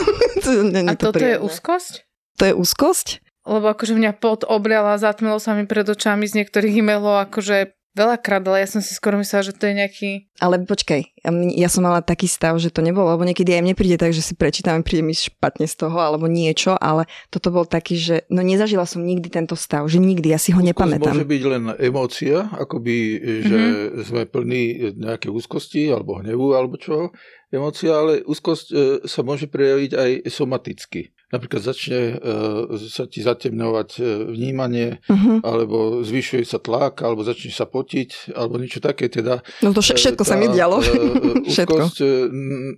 A 0.86 0.94
to 0.94 1.10
toto 1.10 1.18
je 1.18 1.36
príjemné. 1.36 1.42
úzkosť? 1.42 1.92
To 2.36 2.42
je 2.44 2.52
úzkosť? 2.54 3.08
Lebo 3.46 3.66
akože 3.70 3.94
mňa 3.94 4.18
pot 4.18 4.42
obliala, 4.42 4.98
zatmelo 4.98 5.38
sa 5.38 5.54
mi 5.54 5.70
pred 5.70 5.86
očami 5.86 6.26
z 6.26 6.42
niektorých 6.42 6.82
e-mailov, 6.82 7.30
akože 7.30 7.75
veľakrát, 7.96 8.44
ale 8.44 8.60
ja 8.60 8.68
som 8.68 8.84
si 8.84 8.92
skoro 8.92 9.16
myslela, 9.16 9.48
že 9.48 9.56
to 9.56 9.64
je 9.64 9.74
nejaký... 9.74 10.10
Ale 10.36 10.60
počkaj, 10.60 11.24
ja, 11.56 11.68
som 11.72 11.80
mala 11.80 12.04
taký 12.04 12.28
stav, 12.28 12.52
že 12.60 12.68
to 12.68 12.84
nebolo, 12.84 13.08
lebo 13.08 13.24
niekedy 13.24 13.56
aj 13.56 13.62
mne 13.64 13.72
príde 13.72 13.96
tak, 13.96 14.12
že 14.12 14.20
si 14.20 14.36
prečítam, 14.36 14.84
príde 14.84 15.00
mi 15.00 15.16
špatne 15.16 15.64
z 15.64 15.74
toho, 15.80 15.96
alebo 15.96 16.28
niečo, 16.28 16.76
ale 16.76 17.08
toto 17.32 17.48
bol 17.48 17.64
taký, 17.64 17.96
že 17.96 18.28
no 18.28 18.44
nezažila 18.44 18.84
som 18.84 19.00
nikdy 19.00 19.32
tento 19.32 19.56
stav, 19.56 19.88
že 19.88 19.96
nikdy, 19.96 20.28
ja 20.28 20.36
si 20.36 20.52
ho 20.52 20.60
Úzkosť 20.60 20.68
nepamätám. 20.76 21.16
môže 21.16 21.24
byť 21.24 21.42
len 21.48 21.62
emócia, 21.80 22.36
akoby, 22.52 22.96
že 23.42 23.58
Mhm. 23.58 24.04
sme 24.04 24.22
plní 24.28 24.62
nejaké 25.00 25.32
úzkosti, 25.32 25.88
alebo 25.88 26.20
hnevu, 26.20 26.52
alebo 26.52 26.76
čo, 26.76 27.16
emócia, 27.48 27.96
ale 27.96 28.20
úzkosť 28.20 28.66
e, 28.68 28.76
sa 29.08 29.24
môže 29.24 29.48
prejaviť 29.48 29.90
aj 29.96 30.10
somaticky. 30.28 31.15
Napríklad 31.26 31.58
začne 31.60 32.14
e, 32.14 32.78
sa 32.86 33.04
ti 33.04 33.18
zatemňovať 33.18 33.90
e, 33.96 34.02
vnímanie, 34.30 35.02
Uh-huh. 35.06 35.42
alebo 35.42 36.00
zvyšuje 36.00 36.42
sa 36.42 36.56
tlak, 36.56 36.98
alebo 37.00 37.20
začne 37.20 37.50
sa 37.50 37.64
potiť, 37.64 38.30
alebo 38.32 38.56
niečo 38.56 38.78
také. 38.78 39.06
Teda, 39.06 39.42
No 39.58 39.70
to 39.70 39.82
vš- 39.82 39.98
všetko 39.98 40.22
e, 40.22 40.26
sa 40.26 40.34
mi 40.34 40.46
tá, 40.46 40.54
dialo. 40.54 40.78
e, 40.78 40.86
všetko. 41.50 41.74
Úzkosť 41.76 41.98
e, 41.98 42.06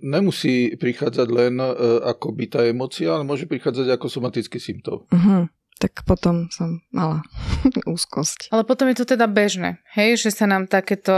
nemusí 0.01 0.55
prichádzať 0.75 1.27
len 1.29 1.57
e, 1.57 1.69
ako 2.03 2.27
by 2.31 2.45
tá 2.47 2.61
emócia, 2.63 3.11
ale 3.11 3.21
môže 3.21 3.45
prichádzať 3.45 3.85
ako 3.91 4.05
somatický 4.07 4.57
symptóm. 4.57 5.05
Uh-huh. 5.05 5.45
Tak 5.77 6.03
potom 6.03 6.49
som 6.49 6.81
mala 6.91 7.23
úzkosť. 7.85 8.49
Ale 8.49 8.65
potom 8.65 8.89
je 8.89 8.97
to 8.97 9.05
teda 9.07 9.25
bežné, 9.25 9.79
hej, 9.93 10.17
že 10.17 10.33
sa 10.33 10.43
nám 10.43 10.65
takéto 10.65 11.13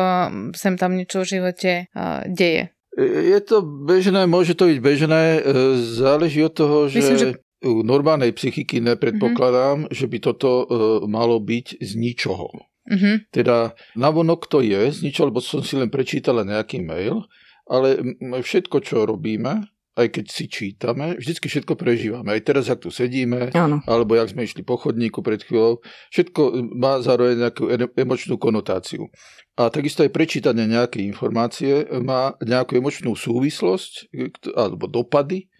sem 0.54 0.78
tam 0.78 0.94
niečo 0.94 1.24
v 1.24 1.32
živote 1.32 1.72
uh, 1.90 2.22
deje. 2.28 2.70
Je 2.98 3.39
to 3.39 3.63
bežné, 3.63 4.27
môže 4.27 4.51
to 4.51 4.67
byť 4.67 4.79
bežné, 4.83 5.24
e, 5.38 5.41
záleží 5.79 6.43
od 6.43 6.51
toho, 6.51 6.77
že, 6.91 7.00
Myslím, 7.00 7.17
že- 7.17 7.38
u 7.62 7.86
normálnej 7.86 8.33
psychiky 8.33 8.81
nepredpokladám, 8.81 9.86
Mhm. 9.86 9.89
že 9.93 10.05
by 10.10 10.17
toto 10.19 10.50
e, 10.62 10.65
malo 11.07 11.39
byť 11.39 11.79
z 11.79 11.91
ničoho. 11.95 12.50
Uh-huh. 12.91 13.21
Teda 13.29 13.77
navonok 13.93 14.50
to 14.50 14.60
je 14.60 14.89
z 14.91 15.00
ničoho, 15.05 15.29
lebo 15.29 15.39
som 15.39 15.62
si 15.62 15.77
len 15.77 15.88
prečítala 15.88 16.41
nejaký 16.41 16.81
mail, 16.81 17.24
ale 17.69 17.95
všetko, 18.41 18.81
čo 18.81 19.05
robíme, 19.05 19.69
aj 20.01 20.10
keď 20.17 20.25
si 20.31 20.46
čítame, 20.50 21.20
vždycky 21.20 21.46
všetko 21.46 21.77
prežívame. 21.77 22.34
Aj 22.34 22.41
teraz, 22.41 22.72
ak 22.72 22.81
tu 22.81 22.89
sedíme, 22.89 23.53
Áno. 23.53 23.86
alebo 23.86 24.17
jak 24.17 24.34
sme 24.34 24.48
išli 24.48 24.65
po 24.65 24.79
chodníku 24.79 25.22
pred 25.22 25.43
chvíľou, 25.46 25.84
všetko 26.10 26.72
má 26.74 26.98
zároveň 27.03 27.48
nejakú 27.48 27.70
emočnú 27.93 28.41
konotáciu. 28.41 29.12
A 29.60 29.67
takisto 29.67 30.01
aj 30.01 30.15
prečítanie 30.15 30.65
nejakej 30.65 31.03
informácie 31.12 31.86
má 32.01 32.34
nejakú 32.39 32.79
emočnú 32.79 33.13
súvislosť 33.13 34.10
alebo 34.55 34.88
dopady, 34.88 35.50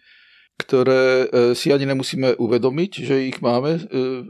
ktoré 0.54 1.04
e, 1.22 1.26
si 1.52 1.68
ani 1.68 1.84
nemusíme 1.84 2.36
uvedomiť, 2.36 2.92
že 3.02 3.26
ich 3.26 3.38
máme, 3.38 3.76
e, 3.76 3.82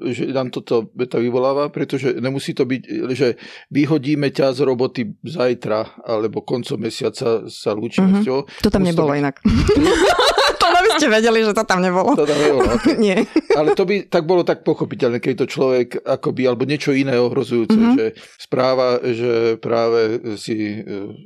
že 0.08 0.28
nám 0.28 0.48
toto 0.48 0.88
beta 0.88 1.16
vyvoláva, 1.16 1.68
pretože 1.68 2.14
nemusí 2.14 2.50
to 2.50 2.64
byť, 2.64 2.82
že 3.10 3.36
vyhodíme 3.68 4.28
ťa 4.28 4.52
z 4.52 4.60
roboty 4.62 5.02
zajtra, 5.20 6.00
alebo 6.00 6.40
koncom 6.40 6.78
mesiaca 6.78 7.44
sa 7.46 7.70
lúčime 7.72 8.18
Mhm. 8.18 8.24
ťou. 8.24 8.38
To 8.60 8.68
tam 8.68 8.80
Musí 8.80 8.90
nebolo 8.90 9.10
byť- 9.10 9.20
inak. 9.20 9.34
to 10.62 10.66
aby 10.68 10.88
ste 10.94 11.08
vedeli, 11.10 11.38
že 11.42 11.52
to 11.52 11.64
tam 11.64 11.80
nebolo. 11.80 12.14
To 12.14 12.24
tam 12.24 12.38
nebolo, 12.38 12.64
ok. 12.70 12.86
Nie. 13.04 13.26
Ale 13.52 13.74
to 13.74 13.84
by 13.84 14.06
tak 14.06 14.24
bolo 14.24 14.40
tak 14.40 14.62
pochopiteľné, 14.62 15.18
keď 15.18 15.44
to 15.44 15.50
človek 15.50 16.00
akoby, 16.00 16.46
alebo 16.46 16.64
niečo 16.64 16.90
iné 16.92 17.12
ohrozujúce, 17.14 17.72
Mhm. 17.72 17.82
mm-hmm. 17.84 17.98
že 17.98 18.06
správa, 18.40 18.88
že 19.04 19.32
práve 19.58 20.00
si 20.36 20.54
e, 20.72 20.80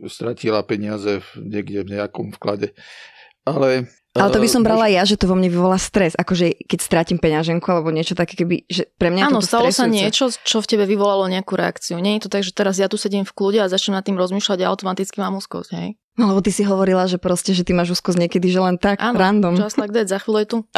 stratila 0.06 0.60
peniaze 0.60 1.20
niekde 1.36 1.84
v 1.84 1.94
nejakom 1.94 2.34
vklade. 2.34 2.74
Ale, 3.46 3.86
Ale 4.16 4.32
to 4.32 4.40
by 4.40 4.48
som 4.48 4.62
e, 4.62 4.66
brala 4.66 4.86
ja, 4.88 5.02
že 5.04 5.20
to 5.20 5.28
vo 5.28 5.36
mne 5.36 5.52
vyvolá 5.52 5.76
stres. 5.76 6.16
Akože 6.16 6.56
keď 6.64 6.78
strátim 6.80 7.18
peňaženku 7.20 7.66
alebo 7.68 7.92
niečo 7.92 8.16
také, 8.16 8.34
keby, 8.34 8.64
že 8.66 8.88
pre 8.96 9.12
mňa 9.12 9.28
Áno, 9.28 9.44
stalo 9.44 9.68
sa 9.68 9.84
niečo, 9.84 10.32
čo 10.32 10.64
v 10.64 10.66
tebe 10.66 10.84
vyvolalo 10.88 11.28
nejakú 11.28 11.54
reakciu. 11.54 12.00
Nie 12.00 12.16
je 12.16 12.28
to 12.28 12.32
tak, 12.32 12.42
že 12.42 12.56
teraz 12.56 12.80
ja 12.80 12.88
tu 12.88 12.96
sedím 12.96 13.28
v 13.28 13.32
kľude 13.32 13.60
a 13.60 13.70
začnem 13.70 14.00
nad 14.00 14.04
tým 14.04 14.16
rozmýšľať 14.16 14.64
a 14.64 14.70
automaticky 14.72 15.20
mám 15.20 15.36
úzkosť, 15.36 15.70
hej? 15.76 15.88
No 16.16 16.32
lebo 16.32 16.40
ty 16.40 16.48
si 16.48 16.64
hovorila, 16.64 17.04
že 17.04 17.20
proste, 17.20 17.52
že 17.52 17.60
ty 17.60 17.76
máš 17.76 18.00
úzkosť 18.00 18.16
niekedy, 18.16 18.48
že 18.48 18.56
len 18.56 18.80
tak, 18.80 18.96
Áno, 19.04 19.20
random. 19.20 19.52
just 19.60 19.76
like 19.76 19.92
that, 19.92 20.08
za 20.08 20.16
chvíľu 20.16 20.38
je 20.40 20.48
tu. 20.48 20.58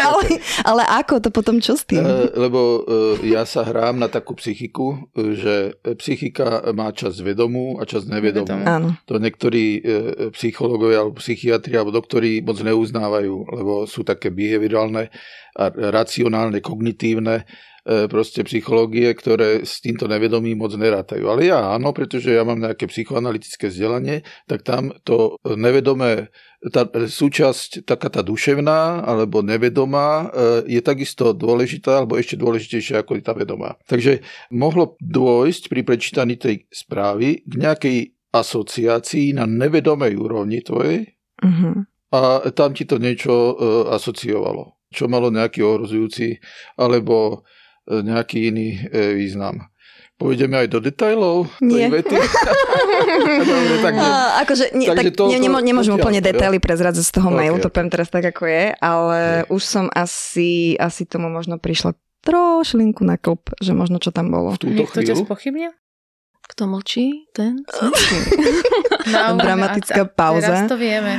Ale, 0.00 0.42
ale 0.64 0.82
ako 1.00 1.20
to 1.22 1.28
potom 1.28 1.60
čo 1.60 1.76
s 1.76 1.84
tým? 1.84 2.02
E, 2.02 2.32
lebo 2.34 2.82
e, 2.82 3.30
ja 3.30 3.44
sa 3.44 3.62
hrám 3.62 4.00
na 4.00 4.08
takú 4.08 4.34
psychiku, 4.34 5.12
e, 5.12 5.36
že 5.36 5.54
psychika 6.00 6.72
má 6.72 6.90
čas 6.90 7.20
vedomú 7.20 7.78
a 7.78 7.86
čas 7.86 8.08
nevedomú. 8.08 8.64
Áno. 8.64 8.96
To 9.06 9.20
niektorí 9.20 9.64
e, 9.78 9.80
psychológovia 10.34 11.04
alebo 11.04 11.20
psychiatri 11.20 11.76
alebo 11.76 11.94
doktori 11.94 12.40
moc 12.40 12.58
neuznávajú, 12.58 13.34
lebo 13.54 13.84
sú 13.84 14.02
také 14.02 14.32
behaviorálne 14.32 15.12
a 15.56 15.64
racionálne, 15.68 16.58
kognitívne 16.64 17.44
proste 18.06 18.46
psychológie, 18.46 19.10
ktoré 19.18 19.66
s 19.66 19.82
týmto 19.82 20.06
nevedomím 20.06 20.62
moc 20.62 20.70
nerátajú. 20.78 21.26
Ale 21.26 21.50
ja 21.50 21.74
áno, 21.74 21.90
pretože 21.90 22.30
ja 22.30 22.46
mám 22.46 22.62
nejaké 22.62 22.86
psychoanalytické 22.86 23.66
vzdelanie, 23.66 24.22
tak 24.46 24.62
tam 24.62 24.94
to 25.02 25.34
nevedomé 25.44 26.30
tá 26.68 26.84
súčasť, 26.92 27.88
taká 27.88 28.12
tá 28.12 28.20
duševná 28.20 29.00
alebo 29.08 29.40
nevedomá 29.40 30.28
e, 30.28 30.76
je 30.76 30.80
takisto 30.84 31.32
dôležitá 31.32 32.04
alebo 32.04 32.20
ešte 32.20 32.36
dôležitejšia 32.36 33.00
ako 33.00 33.16
tá 33.24 33.32
vedomá. 33.32 33.80
Takže 33.88 34.20
mohlo 34.52 35.00
dôjsť 35.00 35.72
pri 35.72 35.80
prečítaní 35.88 36.36
tej 36.36 36.68
správy 36.68 37.48
k 37.48 37.52
nejakej 37.56 37.98
asociácii 38.30 39.40
na 39.40 39.48
nevedomej 39.48 40.20
úrovni 40.20 40.60
tvojej 40.60 41.16
Uh-huh. 41.40 41.88
a 42.12 42.52
tam 42.52 42.76
ti 42.76 42.84
to 42.84 43.00
niečo 43.00 43.32
e, 43.32 43.54
asociovalo, 43.96 44.76
čo 44.92 45.08
malo 45.08 45.32
nejaký 45.32 45.64
ohrozujúci 45.64 46.36
alebo 46.76 47.16
e, 47.32 47.59
nejaký 47.86 48.48
iný 48.48 48.68
e, 48.84 49.14
význam. 49.14 49.70
Pôjdeme 50.14 50.52
aj 50.54 50.68
do 50.68 50.78
detajlov 50.78 51.48
tej 51.56 51.64
Nie. 51.64 51.88
vety? 51.88 52.12
Dobre. 53.40 53.96
A, 53.96 54.40
akože, 54.40 54.76
nie, 54.76 54.84
Takže 54.86 55.08
tak 55.08 55.16
toľko- 55.16 55.32
ne, 55.32 55.38
nemo, 55.40 55.58
nemôžem 55.58 55.94
úplne 55.94 56.20
jo? 56.20 56.26
detaily 56.26 56.58
prezradzať 56.58 57.00
z 57.00 57.12
toho 57.14 57.28
Ok, 57.28 57.36
mailu, 57.36 57.56
to 57.56 57.68
poviem 57.68 57.88
teraz 57.88 58.08
tak, 58.08 58.24
ako 58.26 58.44
je, 58.44 58.64
ale 58.76 59.18
už 59.48 59.62
som 59.62 59.88
asi, 59.90 60.76
asi 60.76 61.02
tomu 61.04 61.28
možno 61.28 61.56
prišla 61.56 61.92
trošlinku 62.20 63.00
na 63.00 63.16
klb, 63.16 63.40
že 63.56 63.72
možno 63.72 63.96
čo 63.96 64.12
tam 64.12 64.28
bolo. 64.28 64.52
V 64.52 64.60
túto 64.60 64.76
Niekto 64.76 65.00
ťa 65.00 65.16
spochybnil? 65.18 65.72
Kto 66.46 66.68
mlčí, 66.68 67.30
ten 67.32 67.64
No, 69.08 69.40
Dramatická 69.40 70.04
a- 70.04 70.06
a 70.06 70.12
pauza. 70.12 70.52
Teraz 70.52 70.68
to 70.68 70.76
vieme. 70.76 71.16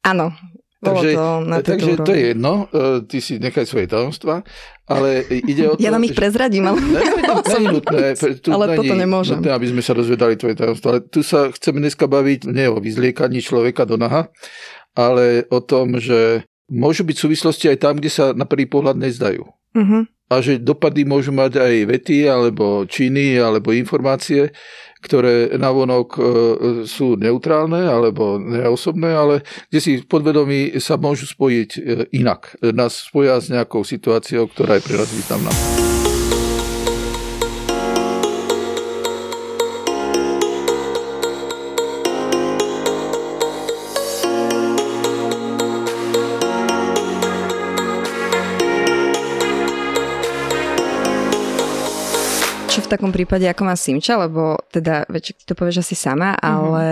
Áno, 0.00 0.32
bolo 0.80 1.04
Takže, 1.04 1.12
to 1.12 1.28
na 1.44 1.56
takže 1.60 1.92
to 2.00 2.12
je 2.16 2.22
jedno, 2.32 2.52
e, 2.72 3.04
ty 3.04 3.20
si 3.20 3.36
nechaj 3.36 3.68
svoje 3.68 3.84
tajomstva, 3.84 4.40
ale 4.88 5.28
ide 5.28 5.68
o 5.68 5.74
to... 5.76 5.84
Ja 5.84 5.92
vám 5.92 6.08
ich 6.08 6.16
prezradím, 6.16 6.72
ale... 6.72 6.80
Ne, 6.80 7.04
ne, 7.04 7.68
nutné, 7.76 8.16
tu 8.40 8.48
Ale 8.48 8.64
není 8.72 8.88
toto 8.88 8.94
nemôžem. 8.96 9.36
Nutné, 9.44 9.52
aby 9.52 9.66
sme 9.68 9.82
sa 9.84 9.92
dozvedali 9.92 10.40
tvoje 10.40 10.56
tajomstvo. 10.56 10.86
Ale 10.88 11.00
tu 11.04 11.20
sa 11.20 11.52
chceme 11.52 11.84
dneska 11.84 12.08
baviť 12.08 12.48
nie 12.48 12.64
o 12.72 12.80
vyzliekaní 12.80 13.44
človeka 13.44 13.84
do 13.84 14.00
naha, 14.00 14.32
ale 14.96 15.44
o 15.52 15.60
tom, 15.60 16.00
že 16.00 16.48
môžu 16.72 17.04
byť 17.04 17.16
súvislosti 17.28 17.68
aj 17.68 17.78
tam, 17.84 18.00
kde 18.00 18.08
sa 18.08 18.24
na 18.32 18.48
prvý 18.48 18.64
pohľad 18.64 18.96
nezdajú. 18.96 19.59
Uh-huh. 19.76 20.06
A 20.30 20.38
že 20.38 20.62
dopady 20.62 21.02
môžu 21.02 21.34
mať 21.34 21.58
aj 21.58 21.74
vety, 21.90 22.30
alebo 22.30 22.86
činy, 22.86 23.34
alebo 23.34 23.74
informácie, 23.74 24.54
ktoré 25.02 25.56
navonok 25.58 26.08
e, 26.14 26.20
sú 26.84 27.16
neutrálne 27.16 27.88
alebo 27.88 28.36
neosobné, 28.36 29.10
ale 29.10 29.34
kde 29.72 29.80
si 29.80 29.92
podvedomí 30.04 30.76
sa 30.78 31.00
môžu 31.00 31.26
spojiť 31.26 31.70
e, 31.74 31.80
inak. 32.14 32.54
E, 32.60 32.70
Nás 32.70 33.10
spoja 33.10 33.40
s 33.40 33.48
nejakou 33.48 33.82
situáciou, 33.82 34.46
ktorá 34.46 34.78
je 34.78 34.86
pre 34.86 35.00
nás 35.00 35.10
významná. 35.10 35.50
Takom 52.90 53.14
prípade, 53.14 53.46
ako 53.46 53.62
má 53.62 53.78
Simča, 53.78 54.18
lebo 54.18 54.58
teda, 54.74 55.06
veď 55.06 55.38
ty 55.38 55.42
to 55.46 55.54
povieš 55.54 55.86
asi 55.86 55.94
sama, 55.94 56.34
ale 56.34 56.86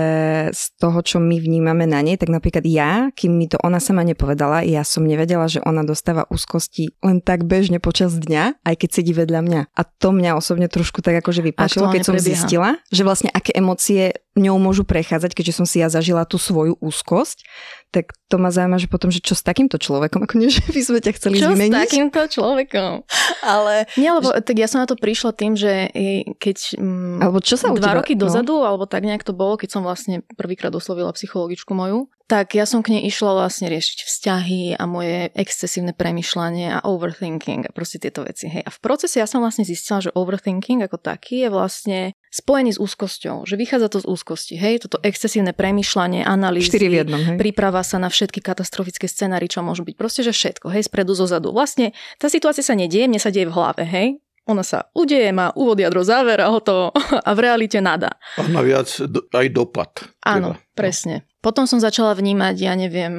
z 0.55 0.65
toho, 0.79 1.03
čo 1.03 1.19
my 1.19 1.37
vnímame 1.43 1.85
na 1.91 1.99
nej, 1.99 2.15
tak 2.15 2.31
napríklad 2.31 2.63
ja, 2.63 3.11
kým 3.13 3.35
mi 3.35 3.51
to 3.51 3.59
ona 3.61 3.83
sama 3.83 4.07
nepovedala, 4.07 4.63
ja 4.63 4.87
som 4.87 5.03
nevedela, 5.03 5.51
že 5.51 5.59
ona 5.67 5.83
dostáva 5.83 6.31
úzkosti 6.31 6.95
len 7.03 7.19
tak 7.19 7.45
bežne 7.45 7.83
počas 7.83 8.15
dňa, 8.15 8.63
aj 8.63 8.75
keď 8.79 8.89
sedí 8.95 9.13
vedľa 9.13 9.41
mňa. 9.43 9.61
A 9.75 9.83
to 9.83 10.15
mňa 10.15 10.39
osobne 10.39 10.71
trošku 10.71 11.03
tak 11.03 11.19
akože 11.19 11.43
Aktuálne 11.83 11.95
keď 11.99 12.03
som 12.07 12.15
prebieha. 12.15 12.31
zistila, 12.39 12.71
že 12.95 13.03
vlastne 13.03 13.31
aké 13.35 13.51
emócie 13.57 14.15
ňou 14.39 14.57
môžu 14.63 14.87
prechádzať, 14.87 15.35
keďže 15.35 15.57
som 15.63 15.67
si 15.67 15.83
ja 15.83 15.91
zažila 15.91 16.25
tú 16.25 16.39
svoju 16.39 16.79
úzkosť, 16.79 17.43
tak 17.89 18.13
to 18.29 18.37
ma 18.37 18.53
zaujíma, 18.53 18.77
že 18.77 18.89
potom, 18.89 19.09
že 19.09 19.25
čo 19.25 19.33
s 19.33 19.41
takýmto 19.41 19.81
človekom, 19.81 20.25
ako 20.29 20.35
nie, 20.37 20.53
že 20.53 20.61
by 20.69 20.81
sme 20.85 20.99
ťa 21.01 21.13
chceli 21.17 21.37
Čo 21.41 21.49
s 21.49 21.53
vymeniť. 21.57 21.75
takýmto 21.75 22.21
človekom? 22.29 22.93
Ale... 23.43 23.89
Nie, 23.97 24.13
lebo 24.13 24.31
tak 24.45 24.57
ja 24.61 24.69
som 24.69 24.85
na 24.85 24.89
to 24.89 24.95
prišla 24.95 25.33
tým, 25.33 25.57
že 25.57 25.89
keď 26.37 26.77
mm, 26.77 27.19
Alebo 27.25 27.39
čo 27.41 27.57
sa 27.57 27.73
dva 27.73 27.81
teba- 27.81 27.97
roky 28.01 28.13
no. 28.13 28.29
dozadu, 28.29 28.61
alebo 28.61 28.85
tak 28.85 29.09
nejak 29.09 29.25
to 29.25 29.33
bolo, 29.33 29.57
keď 29.57 29.79
som 29.79 29.83
vlastne 29.83 30.21
prvýkrát 30.37 30.71
oslovila 30.77 31.11
psychologičku 31.17 31.73
moju, 31.73 32.13
tak 32.29 32.53
ja 32.53 32.69
som 32.69 32.85
k 32.85 32.93
nej 32.93 33.09
išla 33.09 33.33
vlastne 33.33 33.73
riešiť 33.73 34.05
vzťahy 34.05 34.63
a 34.77 34.85
moje 34.85 35.33
excesívne 35.33 35.97
premyšľanie 35.97 36.77
a 36.77 36.85
overthinking 36.85 37.65
a 37.65 37.73
proste 37.73 37.97
tieto 37.97 38.21
veci. 38.21 38.53
Hej. 38.53 38.69
A 38.69 38.71
v 38.71 38.79
procese 38.85 39.17
ja 39.17 39.25
som 39.25 39.41
vlastne 39.41 39.65
zistila, 39.65 40.05
že 40.05 40.13
overthinking 40.13 40.85
ako 40.85 41.01
taký 41.01 41.43
je 41.43 41.49
vlastne 41.49 41.99
spojený 42.29 42.77
s 42.77 42.79
úzkosťou, 42.79 43.49
že 43.49 43.57
vychádza 43.57 43.89
to 43.89 43.99
z 44.05 44.07
úzkosti. 44.13 44.55
Hej, 44.61 44.85
toto 44.85 45.01
excesívne 45.01 45.57
premyšľanie, 45.57 46.21
analýzy, 46.21 46.77
v 46.77 47.01
jednom, 47.01 47.17
hej. 47.17 47.41
príprava 47.41 47.81
sa 47.81 47.97
na 47.97 48.13
všetky 48.13 48.45
katastrofické 48.45 49.09
scenári, 49.09 49.49
čo 49.49 49.65
môžu 49.65 49.89
byť. 49.89 49.97
Proste, 49.97 50.21
že 50.21 50.37
všetko, 50.37 50.69
hej, 50.69 50.85
spredu, 50.85 51.17
zozadu. 51.17 51.49
Vlastne 51.57 51.97
tá 52.21 52.29
situácia 52.29 52.61
sa 52.61 52.77
nedieje, 52.77 53.09
mne 53.09 53.17
sa 53.25 53.33
deje 53.33 53.49
v 53.49 53.57
hlave, 53.57 53.89
hej. 53.89 54.21
Ona 54.49 54.65
sa 54.65 54.89
udeje, 54.97 55.29
má 55.29 55.53
úvod, 55.53 55.77
jadro, 55.77 56.01
záver 56.01 56.41
a 56.41 56.49
hotovo. 56.49 56.93
A 57.29 57.31
v 57.37 57.41
realite 57.45 57.85
nada. 57.85 58.17
A 58.41 58.49
naviac 58.49 58.89
do, 59.05 59.29
aj 59.29 59.47
dopad. 59.53 59.93
Áno, 60.25 60.57
Teda. 60.57 60.73
presne. 60.73 61.28
Potom 61.39 61.71
som 61.71 61.79
začala 61.79 62.19
vnímať, 62.19 62.55
ja 62.59 62.75
neviem, 62.75 63.15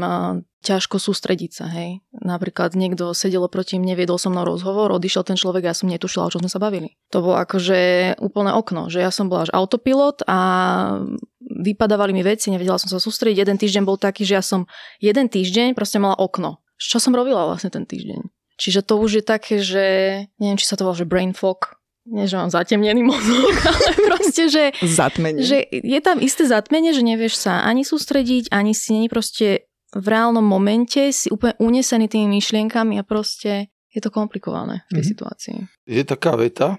ťažko 0.60 1.00
sústrediť 1.00 1.52
sa, 1.56 1.72
hej. 1.72 2.04
Napríklad 2.12 2.76
niekto 2.76 3.16
sedel 3.16 3.48
proti 3.48 3.80
mne, 3.80 3.96
viedol 3.96 4.20
so 4.20 4.28
mnou 4.28 4.44
rozhovor, 4.44 4.92
odišiel 4.92 5.24
ten 5.24 5.40
človek 5.40 5.64
a 5.64 5.72
ja 5.72 5.76
som 5.78 5.88
netušila, 5.88 6.28
o 6.28 6.32
čom 6.36 6.44
sme 6.44 6.52
sa 6.52 6.60
bavili. 6.60 7.00
To 7.16 7.24
bolo 7.24 7.40
akože 7.40 7.80
úplné 8.20 8.52
okno, 8.52 8.92
že 8.92 9.00
ja 9.00 9.08
som 9.08 9.32
bola 9.32 9.48
až 9.48 9.56
autopilot 9.56 10.28
a 10.28 10.40
vypadávali 11.40 12.12
mi 12.12 12.20
veci, 12.20 12.52
nevedela 12.52 12.76
som 12.76 12.92
sa 12.92 13.00
sústrediť. 13.00 13.40
Jeden 13.40 13.56
týždeň 13.56 13.84
bol 13.88 13.96
taký, 13.96 14.28
že 14.28 14.36
ja 14.36 14.44
som 14.44 14.68
jeden 15.00 15.32
týždeň 15.32 15.72
proste 15.72 16.04
mala 16.04 16.20
okno. 16.20 16.60
Čo 16.76 17.00
som 17.00 17.16
robila 17.16 17.48
vlastne 17.48 17.72
ten 17.72 17.88
týždeň? 17.88 18.28
Čiže 18.60 18.84
to 18.84 19.00
už 19.00 19.12
je 19.20 19.24
také, 19.24 19.64
že 19.64 19.86
neviem, 20.36 20.60
či 20.60 20.68
sa 20.68 20.76
to 20.76 20.84
volá, 20.84 21.00
že 21.00 21.08
brain 21.08 21.32
fog, 21.32 21.79
nie, 22.10 22.26
že 22.26 22.36
mám 22.36 22.50
zatemnený 22.50 23.02
mozog, 23.02 23.54
ale 23.70 23.90
proste, 24.04 24.50
že 24.50 24.64
Zatmenie. 24.82 25.46
že 25.46 25.62
je 25.70 26.00
tam 26.02 26.18
isté 26.20 26.44
zatmenie, 26.44 26.90
že 26.92 27.02
nevieš 27.02 27.38
sa 27.40 27.62
ani 27.64 27.82
sústrediť, 27.82 28.50
ani 28.50 28.74
si 28.74 28.94
není 28.94 29.08
proste 29.08 29.70
v 29.90 30.06
reálnom 30.06 30.44
momente, 30.44 31.10
si 31.10 31.30
úplne 31.30 31.58
unesený 31.58 32.06
tými 32.06 32.38
myšlienkami 32.38 32.98
a 32.98 33.06
proste 33.06 33.70
je 33.90 34.02
to 34.02 34.10
komplikované 34.10 34.86
v 34.90 35.02
tej 35.02 35.04
Mhm. 35.06 35.10
situácii. 35.10 35.58
Je 35.86 36.04
taká 36.04 36.34
veta, 36.34 36.78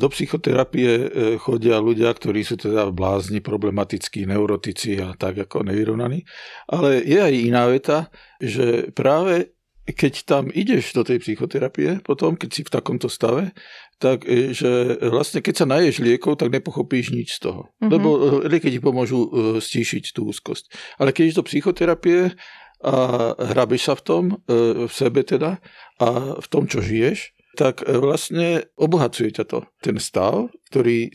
do 0.00 0.08
psychoterapie 0.08 0.88
e, 0.88 1.06
chodia 1.36 1.76
ľudia, 1.76 2.08
ktorí 2.08 2.40
sú 2.40 2.56
teda 2.56 2.88
blázni, 2.88 3.44
problematickí, 3.44 4.24
neurotici 4.24 4.96
a 4.96 5.12
tak 5.12 5.36
ako 5.44 5.68
nevyrovnaní. 5.68 6.24
Ale 6.64 7.04
je 7.04 7.20
aj 7.20 7.34
iná 7.36 7.68
veta, 7.68 8.08
že 8.40 8.88
práve 8.96 9.52
keď 9.92 10.14
tam 10.26 10.44
ideš 10.50 10.92
do 10.96 11.02
tej 11.02 11.20
psychoterapie, 11.20 12.00
potom, 12.04 12.36
keď 12.36 12.50
si 12.50 12.62
v 12.66 12.72
takomto 12.72 13.08
stave, 13.08 13.52
tak 14.00 14.24
e, 14.24 14.56
že 14.56 15.00
vlastne 15.08 15.44
keď 15.44 15.54
sa 15.54 15.66
naješ 15.68 16.00
liekov, 16.00 16.40
tak 16.40 16.52
nepochopíš 16.52 17.12
nič 17.12 17.38
z 17.38 17.50
toho. 17.50 17.70
Mm-hmm. 17.80 17.90
Lebo 17.90 18.08
lieky 18.48 18.68
ti 18.72 18.80
pomôžu 18.80 19.28
stíšiť 19.60 20.16
tú 20.16 20.32
úzkosť. 20.32 20.96
Ale 21.00 21.12
keď 21.12 21.22
ideš 21.30 21.38
do 21.40 21.48
psychoterapie 21.48 22.32
a 22.80 22.96
hrabeš 23.36 23.92
sa 23.92 23.94
v 23.96 24.02
tom, 24.08 24.24
v 24.48 24.88
sebe 24.88 25.20
teda, 25.20 25.60
a 26.00 26.40
v 26.40 26.46
tom, 26.48 26.64
čo 26.64 26.80
žiješ, 26.80 27.36
tak 27.58 27.82
e, 27.82 27.98
vlastne 27.98 28.70
obohacuje 28.78 29.34
ťa 29.34 29.44
to. 29.44 29.66
Ten 29.82 29.98
stav, 29.98 30.48
ktorý 30.70 31.10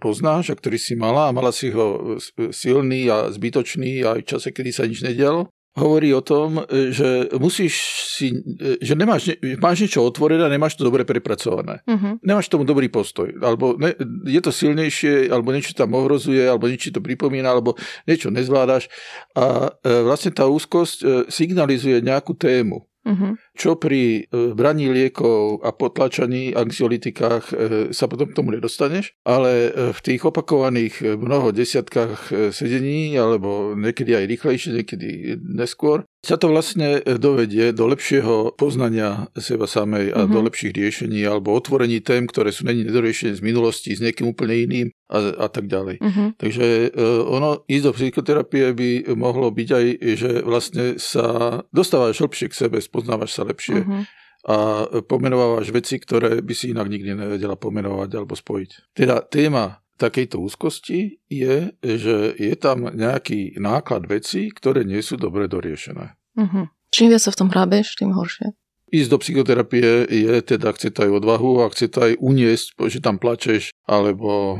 poznáš 0.00 0.52
a 0.52 0.58
ktorý 0.58 0.78
si 0.80 0.96
mala 0.96 1.28
a 1.28 1.34
mala 1.34 1.52
si 1.52 1.68
ho 1.70 2.16
e, 2.16 2.50
silný 2.50 3.06
a 3.12 3.28
zbytočný 3.28 4.02
aj 4.04 4.20
v 4.24 4.28
čase, 4.28 4.48
kedy 4.50 4.70
sa 4.72 4.88
nič 4.88 5.04
nedialo, 5.04 5.52
hovorí 5.74 6.14
o 6.14 6.22
tom, 6.22 6.62
e, 6.62 6.94
že 6.94 7.34
musíš 7.38 7.74
si, 8.14 8.30
že 8.78 8.94
nemáš, 8.94 9.34
máš 9.58 9.86
niečo 9.86 10.06
otvorené 10.06 10.46
a 10.46 10.52
nemáš 10.52 10.78
to 10.78 10.86
dobre 10.86 11.02
prepracované. 11.02 11.82
Uh-huh. 11.84 12.14
Nemáš 12.22 12.46
tomu 12.46 12.62
dobrý 12.62 12.86
postoj. 12.86 13.34
Alebo 13.42 13.74
ne, 13.74 13.94
je 14.26 14.40
to 14.42 14.54
silnejšie, 14.54 15.34
alebo 15.34 15.50
niečo 15.50 15.74
tam 15.74 15.98
ohrozuje, 15.98 16.46
alebo 16.46 16.70
niečo 16.70 16.94
to 16.94 17.02
pripomína, 17.02 17.50
alebo 17.50 17.74
niečo 18.06 18.30
nezvládaš. 18.30 18.86
A 19.34 19.74
vlastne 19.82 20.30
tá 20.30 20.46
úzkosť 20.46 21.26
signalizuje 21.26 21.98
nejakú 22.06 22.38
tému. 22.38 22.86
Uh-huh. 23.04 23.36
Čo 23.54 23.78
pri 23.78 24.26
e, 24.26 24.50
braní 24.50 24.90
liekov 24.90 25.62
a 25.62 25.70
potlačaní 25.70 26.58
anxiolitikách 26.58 27.44
e, 27.48 27.54
sa 27.94 28.10
potom 28.10 28.26
k 28.26 28.34
tomu 28.34 28.50
nedostaneš, 28.50 29.14
ale 29.22 29.70
e, 29.70 29.94
v 29.94 30.00
tých 30.02 30.26
opakovaných 30.26 31.14
mnoho 31.14 31.54
desiatkách 31.54 32.50
sedení, 32.50 33.14
alebo 33.14 33.78
niekedy 33.78 34.18
aj 34.18 34.24
rýchlejšie, 34.26 34.70
niekedy 34.74 35.08
neskôr, 35.38 36.02
sa 36.24 36.40
to 36.40 36.48
vlastne 36.48 37.04
dovedie 37.20 37.76
do 37.76 37.84
lepšieho 37.84 38.56
poznania 38.56 39.28
seba 39.36 39.68
samej 39.68 40.08
a 40.16 40.24
uh-huh. 40.24 40.32
do 40.32 40.40
lepších 40.48 40.72
riešení 40.72 41.20
alebo 41.20 41.52
otvorení 41.52 42.00
tém, 42.00 42.24
ktoré 42.24 42.48
sú 42.48 42.64
není 42.64 42.80
nedoriešené 42.80 43.36
z 43.36 43.44
minulosti, 43.44 43.92
s 43.92 44.00
niekým 44.00 44.32
úplne 44.32 44.56
iným 44.56 44.88
a, 45.12 45.44
a 45.44 45.46
tak 45.52 45.68
ďalej. 45.68 46.00
Uh-huh. 46.00 46.32
Takže 46.40 46.96
ono 47.28 47.68
ísť 47.68 47.84
do 47.84 47.92
psychoterapie 47.92 48.72
by 48.72 48.90
mohlo 49.12 49.52
byť 49.52 49.68
aj, 49.68 49.86
že 50.16 50.30
vlastne 50.48 50.96
sa 50.96 51.60
dostávaš 51.68 52.24
lepšie 52.24 52.48
k 52.48 52.56
sebe, 52.56 52.80
spoznávaš 52.80 53.36
sa 53.36 53.43
lepšie 53.44 53.78
uh-huh. 53.84 54.02
a 54.48 54.56
pomenovávaš 55.04 55.70
veci, 55.70 56.00
ktoré 56.00 56.40
by 56.40 56.54
si 56.56 56.72
inak 56.72 56.88
nikdy 56.88 57.14
nevedela 57.14 57.54
pomenovať 57.54 58.10
alebo 58.16 58.34
spojiť. 58.34 58.96
Teda 58.96 59.20
téma 59.24 59.84
takejto 59.94 60.42
úzkosti 60.42 61.22
je, 61.30 61.70
že 61.78 62.16
je 62.34 62.54
tam 62.58 62.90
nejaký 62.90 63.56
náklad 63.62 64.10
vecí, 64.10 64.50
ktoré 64.50 64.82
nie 64.82 64.98
sú 65.00 65.14
dobre 65.14 65.46
doriešené. 65.46 66.18
Uh-huh. 66.34 66.66
Čím 66.90 67.14
viac 67.14 67.22
sa 67.22 67.30
v 67.30 67.38
tom 67.42 67.48
hrábeš, 67.50 67.94
tým 67.98 68.14
horšie. 68.14 68.54
Ísť 68.94 69.10
do 69.10 69.18
psychoterapie 69.18 70.06
je 70.06 70.34
teda, 70.44 70.70
chce 70.70 70.94
to 70.94 71.02
aj 71.02 71.18
odvahu 71.18 71.66
a 71.66 71.72
chce 71.74 71.90
to 71.90 71.98
aj 71.98 72.12
uniesť, 72.22 72.78
že 72.86 73.02
tam 73.02 73.18
plačeš, 73.18 73.74
alebo 73.90 74.30
e, 74.30 74.56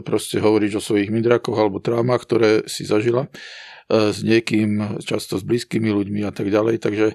proste 0.00 0.40
hovoríš 0.40 0.80
o 0.80 0.84
svojich 0.84 1.12
midrakoch 1.12 1.60
alebo 1.60 1.84
trámach, 1.84 2.24
ktoré 2.24 2.64
si 2.64 2.88
zažila 2.88 3.28
e, 3.28 3.30
s 4.16 4.24
niekým, 4.24 5.00
často 5.04 5.36
s 5.36 5.44
blízkymi 5.44 5.92
ľuďmi 5.92 6.24
a 6.24 6.32
tak 6.32 6.48
ďalej. 6.48 6.80
Takže 6.80 7.06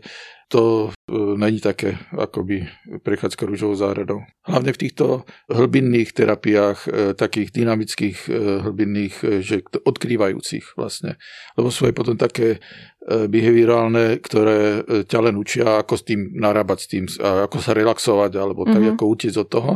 to 0.51 0.91
e, 0.91 1.15
není 1.39 1.63
také 1.63 1.96
akoby 2.12 2.67
prechádzka 3.08 3.48
rúžovou 3.48 3.79
záradou. 3.79 4.20
Hlavne 4.43 4.75
v 4.75 4.81
týchto 4.84 5.24
hlbinných 5.48 6.12
terapiách, 6.12 6.79
e, 6.86 6.89
takých 7.15 7.55
dynamických 7.55 8.17
e, 8.27 8.29
hlbinných, 8.67 9.15
že 9.39 9.63
odkrývajúcich 9.63 10.75
vlastne. 10.75 11.15
Lebo 11.55 11.72
sú 11.72 11.88
aj 11.88 11.96
potom 11.96 12.20
také 12.20 12.60
behaviorálne, 13.01 14.22
ktoré 14.22 14.86
ťa 15.10 15.20
len 15.25 15.34
učia, 15.34 15.81
ako 15.81 15.98
s 15.98 16.05
tým 16.05 16.38
narábať 16.38 16.77
s 16.77 16.88
tým, 16.88 17.03
ako 17.17 17.58
sa 17.58 17.74
relaxovať, 17.74 18.38
alebo 18.38 18.62
tak, 18.70 18.77
mm-hmm. 18.77 18.93
ako 18.93 19.03
utiec 19.10 19.34
od 19.41 19.49
toho. 19.49 19.73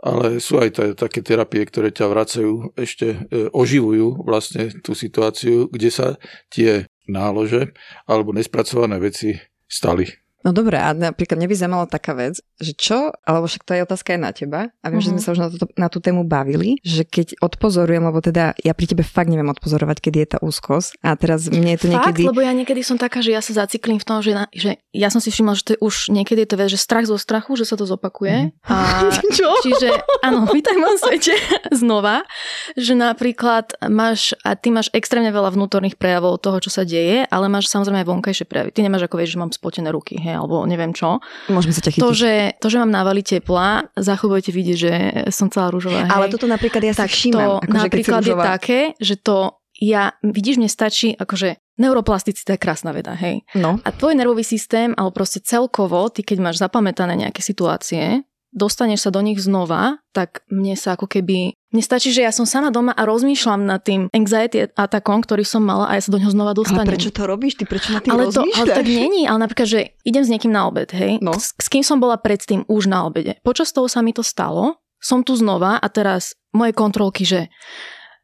Ale 0.00 0.40
sú 0.40 0.56
aj 0.56 0.72
t- 0.72 0.96
také 0.96 1.20
terapie, 1.20 1.60
ktoré 1.68 1.92
ťa 1.92 2.08
vracajú, 2.08 2.80
ešte 2.80 3.28
oživujú 3.52 4.24
vlastne 4.24 4.72
tú 4.80 4.96
situáciu, 4.96 5.68
kde 5.68 5.92
sa 5.92 6.16
tie 6.48 6.88
nálože 7.12 7.76
alebo 8.08 8.32
nespracované 8.32 8.96
veci 8.96 9.36
stali. 9.70 10.06
No 10.40 10.56
dobré, 10.56 10.80
a 10.80 10.96
napríklad 10.96 11.36
mňa 11.36 11.48
by 11.52 11.56
zaujímala 11.56 11.86
taká 11.86 12.16
vec, 12.16 12.40
že 12.56 12.72
čo, 12.72 13.12
alebo 13.28 13.44
však 13.44 13.62
tá 13.64 13.76
je 13.76 13.84
otázka 13.84 14.16
aj 14.16 14.20
na 14.20 14.30
teba, 14.32 14.60
a 14.80 14.86
viem, 14.88 15.00
uh-huh. 15.00 15.04
že 15.04 15.12
sme 15.12 15.20
mhm. 15.20 15.24
sa 15.24 15.30
už 15.36 15.40
na, 15.40 15.48
to, 15.52 15.66
na 15.76 15.88
tú 15.92 15.98
tému 16.00 16.24
bavili, 16.24 16.80
že 16.80 17.04
keď 17.04 17.40
odpozorujem, 17.44 18.00
lebo 18.00 18.24
teda 18.24 18.56
ja 18.56 18.72
pri 18.72 18.86
tebe 18.88 19.04
fakt 19.04 19.28
neviem 19.28 19.52
odpozorovať, 19.52 19.96
kedy 20.00 20.16
je 20.24 20.28
tá 20.36 20.38
úzkosť 20.40 20.96
a 21.04 21.12
teraz 21.16 21.52
mne 21.52 21.76
je 21.76 21.80
to 21.84 21.86
fakt, 21.92 22.16
niekedy... 22.16 22.22
lebo 22.32 22.40
ja 22.40 22.52
niekedy 22.56 22.80
som 22.80 22.96
taká, 22.96 23.20
že 23.20 23.36
ja 23.36 23.44
sa 23.44 23.64
zaciklím 23.64 24.00
v 24.00 24.06
tom, 24.08 24.24
že, 24.24 24.32
na, 24.32 24.44
že 24.52 24.80
ja 24.96 25.12
som 25.12 25.20
si 25.20 25.28
všimla, 25.28 25.60
že 25.60 25.64
to 25.64 25.72
je 25.76 25.78
už 25.84 25.94
niekedy 26.08 26.48
je 26.48 26.50
to 26.50 26.56
vec, 26.56 26.68
že 26.72 26.80
strach 26.80 27.04
zo 27.04 27.20
strachu, 27.20 27.60
že 27.60 27.68
sa 27.68 27.76
to 27.76 27.84
zopakuje. 27.84 28.48
Uh-huh. 28.48 28.72
A, 28.72 29.12
čo? 29.36 29.48
Čiže, 29.60 29.92
áno, 30.24 30.48
vítaj 30.56 30.72
v 30.76 30.98
svete 30.98 31.34
znova, 31.80 32.24
že 32.80 32.96
napríklad 32.96 33.76
máš, 33.92 34.32
a 34.40 34.56
ty 34.56 34.72
máš 34.72 34.88
extrémne 34.96 35.28
veľa 35.28 35.52
vnútorných 35.52 36.00
prejavov 36.00 36.40
toho, 36.40 36.58
čo 36.64 36.72
sa 36.72 36.88
deje, 36.88 37.28
ale 37.28 37.46
máš 37.52 37.68
samozrejme 37.68 38.02
aj 38.02 38.08
vonkajšie 38.08 38.46
prejavy. 38.48 38.70
Ty 38.72 38.80
nemáš 38.86 39.06
ako 39.06 39.16
vieš, 39.20 39.36
že 39.36 39.40
mám 39.40 39.52
spotené 39.52 39.88
ruky, 39.92 40.18
hej, 40.18 40.29
alebo 40.34 40.62
neviem 40.66 40.94
čo. 40.94 41.18
Môžeme 41.50 41.74
sa 41.74 41.82
ťa 41.82 41.90
chytiť. 41.96 42.04
To, 42.04 42.10
že, 42.14 42.32
to, 42.58 42.66
že 42.70 42.78
mám 42.82 42.92
návali 42.92 43.22
tepla, 43.22 43.90
za 43.98 44.14
budete 44.20 44.52
vidieť, 44.54 44.76
že 44.78 44.92
som 45.34 45.50
celá 45.50 45.70
rúžová. 45.74 46.06
Hej. 46.06 46.10
Ale 46.12 46.26
toto 46.30 46.46
napríklad 46.46 46.82
ja 46.86 46.94
tak 46.94 47.10
si 47.10 47.30
všímam. 47.30 47.60
To 47.60 47.66
akože 47.66 47.78
napríklad 47.90 48.22
je 48.22 48.36
také, 48.36 48.80
že 49.02 49.14
to 49.18 49.60
ja, 49.80 50.12
vidíš, 50.20 50.60
mne 50.60 50.68
stačí, 50.68 51.16
akože 51.16 51.56
neuroplasticita 51.80 52.54
je 52.54 52.60
krásna 52.60 52.92
veda, 52.92 53.16
hej. 53.16 53.40
No. 53.56 53.80
A 53.80 53.88
tvoj 53.88 54.12
nervový 54.12 54.44
systém, 54.44 54.92
alebo 54.92 55.16
proste 55.16 55.40
celkovo, 55.40 56.12
ty 56.12 56.20
keď 56.20 56.38
máš 56.44 56.60
zapamätané 56.60 57.16
nejaké 57.16 57.40
situácie, 57.40 58.20
dostaneš 58.50 59.06
sa 59.06 59.10
do 59.14 59.22
nich 59.22 59.38
znova, 59.38 60.02
tak 60.10 60.42
mne 60.50 60.74
sa 60.74 60.98
ako 60.98 61.06
keby... 61.06 61.54
Mne 61.70 61.86
stačí, 61.86 62.10
že 62.10 62.26
ja 62.26 62.34
som 62.34 62.50
sama 62.50 62.74
doma 62.74 62.90
a 62.90 63.06
rozmýšľam 63.06 63.62
nad 63.62 63.78
tým 63.86 64.10
anxiety 64.10 64.66
atakom, 64.74 65.22
ktorý 65.22 65.46
som 65.46 65.62
mala 65.62 65.86
a 65.86 65.94
ja 65.94 66.02
sa 66.02 66.10
do 66.10 66.18
neho 66.18 66.34
znova 66.34 66.50
dostanem. 66.50 66.82
Ale 66.82 66.98
prečo 66.98 67.14
to 67.14 67.22
robíš? 67.30 67.62
Ty 67.62 67.64
prečo 67.70 67.94
na 67.94 68.02
tým 68.02 68.10
ale 68.10 68.26
to, 68.26 68.42
ale 68.42 68.66
tak 68.74 68.86
není, 68.90 69.30
ale 69.30 69.46
napríklad, 69.46 69.68
že 69.70 69.80
idem 70.02 70.26
s 70.26 70.32
niekým 70.34 70.50
na 70.50 70.66
obed, 70.66 70.90
hej? 70.90 71.22
No. 71.22 71.30
S, 71.38 71.54
s 71.54 71.70
kým 71.70 71.86
som 71.86 72.02
bola 72.02 72.18
predtým 72.18 72.66
už 72.66 72.90
na 72.90 73.06
obede. 73.06 73.38
Počas 73.46 73.70
toho 73.70 73.86
sa 73.86 74.02
mi 74.02 74.10
to 74.10 74.26
stalo, 74.26 74.82
som 74.98 75.22
tu 75.22 75.38
znova 75.38 75.78
a 75.78 75.86
teraz 75.86 76.34
moje 76.50 76.74
kontrolky, 76.74 77.22
že 77.22 77.46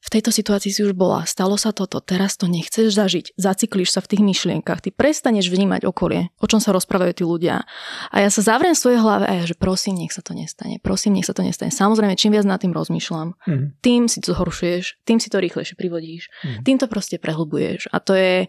v 0.07 0.13
tejto 0.13 0.31
situácii 0.31 0.71
si 0.71 0.81
už 0.87 0.95
bola, 0.95 1.27
stalo 1.27 1.59
sa 1.59 1.75
toto, 1.75 1.99
teraz 1.99 2.39
to 2.39 2.47
nechceš 2.47 2.95
zažiť, 2.95 3.35
zaciklíš 3.35 3.97
sa 3.97 4.01
v 4.05 4.15
tých 4.15 4.23
myšlienkach, 4.23 4.79
ty 4.85 4.95
prestaneš 4.95 5.51
vnímať 5.51 5.83
okolie, 5.89 6.31
o 6.39 6.47
čom 6.47 6.63
sa 6.63 6.71
rozprávajú 6.71 7.13
tí 7.17 7.25
ľudia. 7.27 7.67
A 8.15 8.17
ja 8.23 8.31
sa 8.31 8.45
zavriem 8.45 8.77
v 8.77 8.83
svojej 8.87 9.01
hlave 9.03 9.25
a 9.27 9.33
ja, 9.43 9.45
že 9.49 9.59
prosím, 9.59 9.99
nech 9.99 10.15
sa 10.15 10.23
to 10.23 10.37
nestane, 10.37 10.79
prosím, 10.79 11.19
nech 11.19 11.27
sa 11.27 11.35
to 11.35 11.43
nestane. 11.43 11.75
Samozrejme, 11.75 12.15
čím 12.15 12.37
viac 12.37 12.47
nad 12.47 12.63
tým 12.63 12.71
rozmýšľam, 12.77 13.35
mm. 13.35 13.83
tým 13.83 14.07
si 14.07 14.23
to 14.23 14.37
zhoršuješ, 14.37 15.03
tým 15.03 15.19
si 15.19 15.27
to 15.27 15.43
rýchlejšie 15.43 15.75
privodíš, 15.75 16.31
mm. 16.45 16.63
tým 16.63 16.77
to 16.79 16.87
proste 16.87 17.19
prehlbuješ. 17.19 17.91
A 17.91 17.99
to 17.99 18.15
je, 18.15 18.47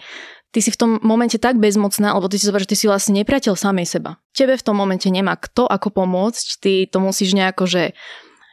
ty 0.53 0.59
si 0.61 0.69
v 0.69 0.77
tom 0.77 0.91
momente 1.01 1.41
tak 1.41 1.57
bezmocná, 1.57 2.13
alebo 2.13 2.29
ty 2.29 2.37
si 2.37 2.45
zoberieš, 2.45 2.69
že 2.69 2.71
ty 2.75 2.77
si 2.77 2.85
vlastne 2.85 3.17
nepriateľ 3.23 3.57
samej 3.57 3.87
seba. 3.87 4.21
Tebe 4.35 4.59
v 4.59 4.65
tom 4.65 4.77
momente 4.77 5.09
nemá 5.09 5.33
kto 5.33 5.65
ako 5.65 5.89
pomôcť, 5.89 6.45
ty 6.61 6.73
to 6.85 7.01
musíš 7.01 7.33
nejako, 7.33 7.65
že 7.65 7.83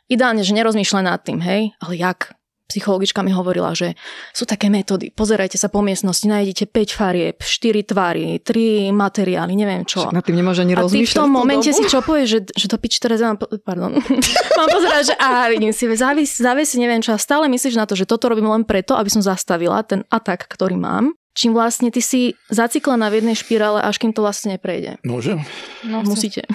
ideálne, 0.08 0.40
že 0.40 0.56
nerozmýšľaj 0.56 1.04
nad 1.04 1.20
tým, 1.20 1.40
hej, 1.44 1.76
ale 1.80 1.92
jak? 1.96 2.32
Psychologička 2.68 3.20
mi 3.20 3.30
hovorila, 3.30 3.76
že 3.76 3.92
sú 4.32 4.48
také 4.48 4.72
metódy. 4.72 5.12
Pozerajte 5.12 5.60
sa 5.60 5.68
po 5.68 5.84
miestnosti, 5.84 6.24
nájdete 6.24 6.64
5 6.68 7.00
farieb, 7.00 7.36
4 7.40 7.84
tvary, 7.84 8.40
3 8.40 8.90
materiály, 8.90 9.52
neviem 9.52 9.84
čo. 9.84 10.08
Na 10.08 10.24
tým 10.24 10.40
nemôže 10.40 10.64
ani 10.64 10.72
A 10.74 10.88
ty 10.88 11.04
v 11.04 11.14
tom 11.14 11.28
momente 11.28 11.68
dobu? 11.70 11.78
si 11.78 11.84
čo 11.86 12.00
povieš, 12.00 12.28
že, 12.28 12.40
že 12.56 12.66
to 12.66 12.76
pič 12.80 12.98
teraz 12.98 13.20
mám, 13.20 13.36
pardon, 13.40 13.94
mám 14.58 14.68
pozerať, 14.72 15.12
že 15.12 15.14
á, 15.20 15.48
vidím 15.52 15.76
si, 15.76 15.84
závis, 15.92 16.40
závis, 16.40 16.72
neviem 16.80 17.04
čo 17.04 17.12
a 17.12 17.18
stále 17.20 17.46
myslíš 17.52 17.76
na 17.76 17.84
to, 17.84 17.94
že 17.94 18.08
toto 18.08 18.32
robím 18.32 18.48
len 18.48 18.64
preto, 18.64 18.96
aby 18.96 19.12
som 19.12 19.20
zastavila 19.20 19.84
ten 19.84 20.02
atak, 20.08 20.48
ktorý 20.48 20.80
mám 20.80 21.12
čím 21.34 21.52
vlastne 21.52 21.90
ty 21.90 22.00
si 22.00 22.38
zaciklená 22.48 23.10
v 23.10 23.20
jednej 23.20 23.36
špirále, 23.36 23.82
až 23.82 23.98
kým 23.98 24.14
to 24.14 24.22
vlastne 24.22 24.56
neprejde. 24.56 25.02
Môžem? 25.02 25.42
No, 25.82 26.06
musíte. 26.06 26.46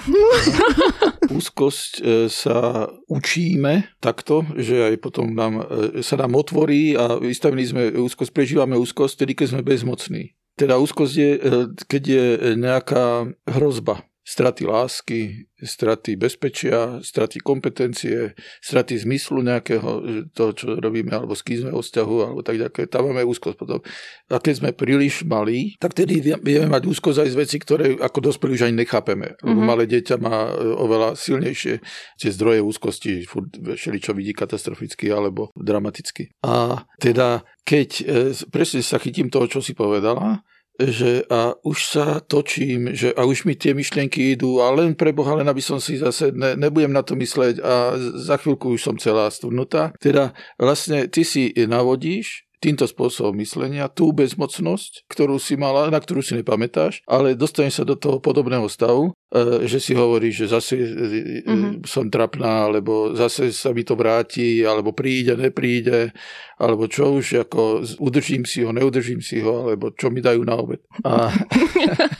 Úzkosť 1.38 1.92
e, 2.00 2.26
sa 2.32 2.88
učíme 3.06 3.86
takto, 4.02 4.42
že 4.56 4.90
aj 4.90 4.94
potom 4.98 5.36
nám, 5.36 5.62
e, 5.62 6.02
sa 6.02 6.18
nám 6.18 6.34
otvorí 6.34 6.96
a 6.96 7.20
vystavení 7.20 7.62
sme 7.68 7.82
úzkosť, 7.94 8.32
prežívame 8.34 8.74
úzkosť, 8.80 9.22
tedy 9.22 9.32
keď 9.36 9.46
sme 9.54 9.62
bezmocní. 9.62 10.34
Teda 10.58 10.80
úzkosť 10.80 11.14
je, 11.14 11.30
e, 11.36 11.40
keď 11.86 12.02
je 12.02 12.24
nejaká 12.58 13.30
hrozba 13.46 14.09
straty 14.30 14.62
lásky, 14.62 15.50
straty 15.58 16.14
bezpečia, 16.14 17.02
straty 17.02 17.42
kompetencie, 17.42 18.38
straty 18.62 18.94
zmyslu 19.02 19.42
nejakého, 19.42 19.90
toho, 20.30 20.50
čo 20.54 20.78
robíme, 20.78 21.10
alebo 21.10 21.34
skýzme 21.34 21.74
o 21.74 21.82
vzťahu, 21.82 22.16
alebo 22.22 22.40
tak 22.46 22.62
ďalej. 22.62 22.86
Tam 22.86 23.10
máme 23.10 23.26
úzkosť 23.26 23.58
potom. 23.58 23.82
A 24.30 24.38
keď 24.38 24.54
sme 24.62 24.70
príliš 24.70 25.26
malí, 25.26 25.74
tak 25.82 25.98
tedy 25.98 26.22
vieme 26.22 26.70
mať 26.70 26.86
úzkosť 26.86 27.26
aj 27.26 27.30
z 27.34 27.36
veci, 27.42 27.56
ktoré 27.58 27.98
ako 27.98 28.30
dospelí 28.30 28.54
už 28.54 28.70
ani 28.70 28.86
nechápeme. 28.86 29.34
Lebo 29.42 29.58
mm-hmm. 29.58 29.66
malé 29.66 29.90
dieťa 29.90 30.16
má 30.22 30.46
e, 30.46 30.78
oveľa 30.78 31.18
silnejšie 31.18 31.82
tie 32.22 32.30
zdroje 32.30 32.62
úzkosti, 32.62 33.26
furt 33.26 33.50
čo 33.74 34.14
vidí 34.14 34.30
katastroficky 34.30 35.10
alebo 35.10 35.50
dramaticky. 35.58 36.30
A 36.46 36.86
teda 37.02 37.42
keď 37.66 37.88
e, 37.98 38.04
presne 38.46 38.86
sa 38.86 39.02
chytím 39.02 39.26
toho, 39.26 39.50
čo 39.50 39.58
si 39.58 39.74
povedala, 39.74 40.46
že 40.88 41.28
a 41.28 41.52
už 41.60 41.78
sa 41.84 42.06
točím, 42.24 42.96
že 42.96 43.12
a 43.12 43.28
už 43.28 43.44
mi 43.44 43.52
tie 43.52 43.76
myšlienky 43.76 44.32
idú 44.36 44.64
a 44.64 44.72
len 44.72 44.96
pre 44.96 45.12
Boha, 45.12 45.36
len 45.36 45.48
aby 45.48 45.60
som 45.60 45.76
si 45.76 46.00
zase, 46.00 46.32
ne, 46.32 46.56
nebudem 46.56 46.92
na 46.92 47.04
to 47.04 47.12
mysleť 47.16 47.60
a 47.60 47.96
za 48.16 48.40
chvíľku 48.40 48.72
už 48.76 48.80
som 48.80 48.96
celá 48.96 49.28
stvnutá. 49.28 49.92
Teda 50.00 50.32
vlastne 50.56 51.06
ty 51.06 51.22
si 51.22 51.52
navodíš 51.68 52.49
týmto 52.60 52.84
spôsobom 52.84 53.32
myslenia 53.40 53.88
tú 53.88 54.12
bezmocnosť, 54.12 55.08
ktorú 55.08 55.40
si 55.40 55.56
mala, 55.56 55.88
na 55.88 55.96
ktorú 55.96 56.20
si 56.20 56.36
nepamätáš, 56.36 57.00
ale 57.08 57.32
dostaneš 57.32 57.82
sa 57.82 57.84
do 57.88 57.96
toho 57.96 58.20
podobného 58.20 58.68
stavu, 58.68 59.16
e, 59.32 59.64
že 59.64 59.80
si 59.80 59.96
hovoríš, 59.96 60.44
že 60.44 60.46
zase 60.52 60.74
mm-hmm. 60.76 61.88
som 61.88 62.12
trapná, 62.12 62.68
alebo 62.68 63.16
zase 63.16 63.48
sa 63.56 63.72
mi 63.72 63.80
to 63.80 63.96
vráti, 63.96 64.60
alebo 64.60 64.92
príde, 64.92 65.40
nepríde, 65.40 66.12
alebo 66.60 66.84
čo 66.84 67.16
už, 67.16 67.48
ako 67.48 67.80
udržím 67.96 68.44
si 68.44 68.60
ho, 68.60 68.76
neudržím 68.76 69.24
si 69.24 69.40
ho, 69.40 69.72
alebo 69.72 69.96
čo 69.96 70.12
mi 70.12 70.20
dajú 70.20 70.44
na 70.44 70.54
obed. 70.60 70.84
A... 71.00 71.32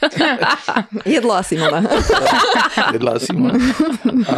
Jedlá 1.05 1.45
Simona. 1.45 1.85
Jedlá 2.97 3.21
Simona. 3.21 3.53
A 4.25 4.37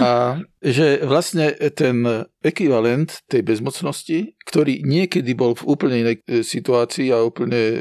že 0.63 1.03
vlastne 1.03 1.51
ten 1.75 2.07
ekvivalent 2.39 3.27
tej 3.27 3.43
bezmocnosti, 3.43 4.39
ktorý 4.47 4.87
niekedy 4.87 5.35
bol 5.35 5.59
v 5.59 5.67
úplne 5.67 6.07
inej 6.07 6.23
e, 6.23 6.39
situácii 6.39 7.11
a 7.11 7.19
úplne 7.19 7.59
e, 7.59 7.77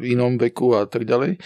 v 0.00 0.16
inom 0.16 0.40
veku 0.40 0.72
a 0.72 0.88
tak 0.88 1.04
ďalej, 1.04 1.36
e, 1.36 1.38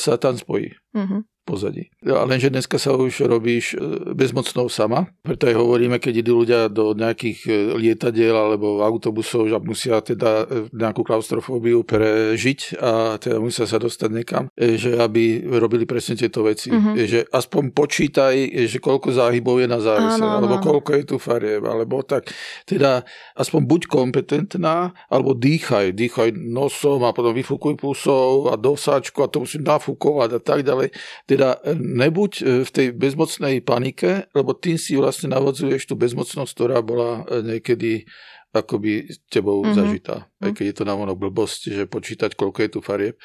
sa 0.00 0.16
tam 0.16 0.40
spojí. 0.40 0.72
Mm-hmm 0.96 1.37
pozadí. 1.48 1.88
A 2.04 2.28
lenže 2.28 2.52
dneska 2.52 2.76
sa 2.76 2.92
už 2.92 3.24
robíš 3.24 3.72
e, 3.72 4.12
bezmocnou 4.12 4.68
sama, 4.68 5.08
preto 5.24 5.48
aj 5.48 5.56
hovoríme, 5.56 5.96
keď 5.96 6.14
idú 6.20 6.44
ľudia 6.44 6.68
do 6.68 6.92
nejakých 6.92 7.38
e, 7.48 7.52
lietadiel 7.80 8.36
alebo 8.36 8.84
autobusov, 8.84 9.48
že 9.48 9.56
musia 9.64 10.04
teda 10.04 10.44
e, 10.44 10.68
nejakú 10.76 11.00
klaustrofóbiu 11.00 11.88
prežiť 11.88 12.76
a 12.76 13.16
teda 13.16 13.40
musia 13.40 13.64
sa 13.64 13.80
dostať 13.80 14.10
niekam, 14.12 14.52
že 14.58 15.00
aby 15.00 15.48
robili 15.56 15.88
presne 15.88 16.18
tieto 16.18 16.44
veci. 16.44 16.68
Mm-hmm. 16.68 16.94
Že 16.98 17.20
aspoň 17.30 17.62
počítaj, 17.72 18.34
že 18.66 18.78
koľko 18.82 19.14
záhybov 19.14 19.62
je 19.62 19.68
na 19.70 19.80
závese, 19.80 20.20
áno, 20.20 20.42
alebo 20.42 20.54
áno. 20.60 20.64
koľko 20.64 20.90
je 20.98 21.04
tu 21.06 21.16
farieb, 21.16 21.62
alebo 21.64 22.02
tak. 22.02 22.28
Teda 22.66 23.06
aspoň 23.38 23.60
buď 23.64 23.80
kompetentná, 23.86 24.92
alebo 25.06 25.32
dýchaj, 25.38 25.94
dýchaj 25.94 26.34
nosom 26.34 27.06
a 27.06 27.14
potom 27.14 27.30
vyfúkuj 27.32 27.78
pusou 27.78 28.50
a 28.50 28.58
dosáčku 28.58 29.22
a 29.22 29.30
to 29.30 29.46
musí 29.46 29.62
nafúkovať 29.62 30.30
a 30.36 30.40
tak 30.42 30.66
ďalej. 30.66 30.90
Teda 31.28 31.37
teda 31.38 31.62
nebuď 31.78 32.32
e, 32.42 32.44
v 32.66 32.70
tej 32.74 32.86
bezmocnej 32.98 33.62
panike, 33.62 34.26
lebo 34.34 34.58
tým 34.58 34.74
si 34.74 34.98
vlastne 34.98 35.30
navodzuješ 35.30 35.86
tú 35.86 35.94
bezmocnosť, 35.94 36.50
ktorá 36.50 36.82
bola 36.82 37.22
e, 37.30 37.54
niekedy 37.54 38.10
akoby 38.48 39.12
tebou 39.28 39.60
mm-hmm. 39.60 39.76
zažitá. 39.76 40.24
Aj 40.40 40.56
keď 40.56 40.72
je 40.72 40.74
to 40.80 40.88
vonok 40.88 41.20
blbosť, 41.20 41.68
že 41.68 41.84
počítať, 41.84 42.32
koľko 42.32 42.64
je 42.64 42.70
tu 42.72 42.80
farieb, 42.80 43.20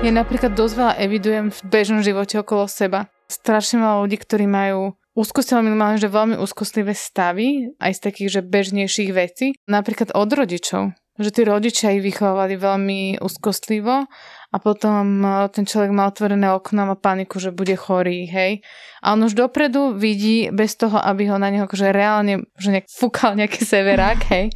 Ja 0.00 0.16
napríklad 0.16 0.56
dosť 0.56 0.74
veľa 0.80 0.94
evidujem 0.96 1.52
v 1.52 1.60
bežnom 1.68 2.00
živote 2.00 2.40
okolo 2.40 2.64
seba 2.68 3.08
strašne 3.30 3.78
veľa 3.78 4.02
ľudí, 4.04 4.18
ktorí 4.18 4.50
majú 4.50 4.98
úzkosti, 5.14 5.54
ale 5.54 5.70
minimálne, 5.70 6.02
že 6.02 6.10
veľmi 6.10 6.36
úzkostlivé 6.38 6.94
stavy, 6.94 7.74
aj 7.78 7.92
z 7.96 8.00
takých, 8.00 8.30
že 8.38 8.40
bežnejších 8.46 9.10
vecí, 9.14 9.46
napríklad 9.70 10.14
od 10.14 10.30
rodičov. 10.30 10.82
Že 11.20 11.30
tí 11.30 11.42
rodičia 11.44 11.92
ich 11.92 12.02
vychovávali 12.02 12.56
veľmi 12.56 13.00
úzkostlivo 13.20 14.08
a 14.50 14.56
potom 14.58 15.22
e, 15.22 15.46
ten 15.54 15.62
človek 15.62 15.94
má 15.94 16.10
otvorené 16.10 16.50
okno 16.50 16.82
a 16.82 16.90
má 16.94 16.96
paniku, 16.98 17.38
že 17.38 17.54
bude 17.54 17.78
chorý, 17.78 18.26
hej. 18.26 18.66
A 19.00 19.16
on 19.16 19.24
už 19.24 19.32
dopredu 19.32 19.96
vidí, 19.96 20.52
bez 20.52 20.76
toho, 20.76 21.00
aby 21.00 21.30
ho 21.32 21.40
na 21.40 21.48
neho 21.48 21.64
akože 21.64 21.88
reálne, 21.88 22.44
že 22.60 22.68
nejak 22.68 22.90
fúkal 22.90 23.32
nejaký 23.38 23.62
severák, 23.64 24.20
hej, 24.28 24.46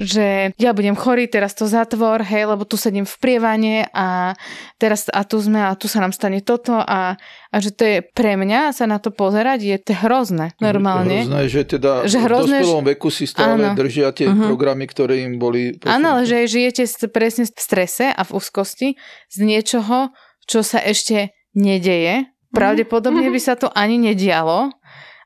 že 0.00 0.56
ja 0.56 0.70
budem 0.72 0.94
chorý, 0.94 1.26
teraz 1.26 1.52
to 1.52 1.66
zatvor, 1.66 2.22
hej, 2.24 2.48
lebo 2.48 2.64
tu 2.64 2.78
sedím 2.78 3.04
v 3.04 3.16
prievane 3.20 3.90
a 3.92 4.38
teraz 4.80 5.10
a 5.10 5.26
tu 5.26 5.42
sme 5.42 5.60
a 5.60 5.74
tu 5.76 5.90
sa 5.90 6.00
nám 6.00 6.14
stane 6.14 6.40
toto 6.40 6.78
a, 6.78 7.20
a 7.50 7.56
že 7.58 7.74
to 7.74 7.82
je 7.84 7.98
pre 8.00 8.38
mňa 8.38 8.72
sa 8.72 8.86
na 8.86 9.02
to 9.02 9.12
pozerať, 9.12 9.66
je 9.66 9.78
to 9.82 9.92
hrozné, 9.92 10.54
normálne. 10.62 11.26
Hrozné, 11.26 11.42
že 11.50 11.62
teda 11.66 12.06
že 12.06 12.22
hrozné, 12.22 12.62
v 12.62 12.70
dospelom 12.70 12.86
veku 12.96 13.08
si 13.12 13.26
stále 13.26 13.60
áno. 13.68 13.76
držia 13.76 14.14
tie 14.14 14.30
uh-huh. 14.30 14.48
programy, 14.48 14.86
ktoré 14.88 15.26
im 15.26 15.36
boli... 15.36 15.76
Áno, 15.84 16.16
ale 16.16 16.24
že 16.24 16.48
žijete 16.48 16.86
presne 17.12 17.44
v 17.44 17.60
strese 17.60 18.08
a 18.08 18.22
v 18.24 18.30
úzkosti 18.32 18.88
z 19.28 19.39
niečoho, 19.42 20.12
čo 20.46 20.60
sa 20.62 20.80
ešte 20.80 21.34
nedeje. 21.56 22.30
Pravdepodobne 22.50 23.30
mhm. 23.30 23.34
by 23.34 23.40
sa 23.40 23.54
to 23.54 23.70
ani 23.72 23.98
nedialo. 23.98 24.74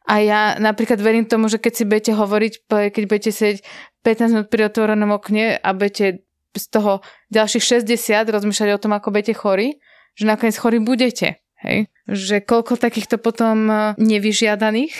A 0.04 0.20
ja 0.20 0.60
napríklad 0.60 1.00
verím 1.00 1.24
tomu, 1.24 1.48
že 1.48 1.56
keď 1.56 1.72
si 1.72 1.84
budete 1.88 2.12
hovoriť, 2.12 2.52
keď 2.68 3.04
budete 3.08 3.32
sedieť 3.32 3.58
15 4.04 4.36
minút 4.36 4.48
pri 4.52 4.68
otvorenom 4.68 5.16
okne 5.16 5.56
a 5.56 5.68
budete 5.72 6.28
z 6.52 6.66
toho 6.68 7.00
ďalších 7.32 7.88
60 7.88 8.28
rozmýšľať 8.28 8.70
o 8.76 8.82
tom, 8.84 8.92
ako 8.92 9.08
budete 9.10 9.32
chorí, 9.32 9.80
že 10.12 10.28
nakoniec 10.28 10.60
chorí 10.60 10.76
budete. 10.76 11.40
Hej? 11.64 11.88
Že 12.04 12.44
koľko 12.44 12.76
takýchto 12.76 13.16
potom 13.16 13.64
e, 13.66 13.74
nevyžiadaných 13.96 14.92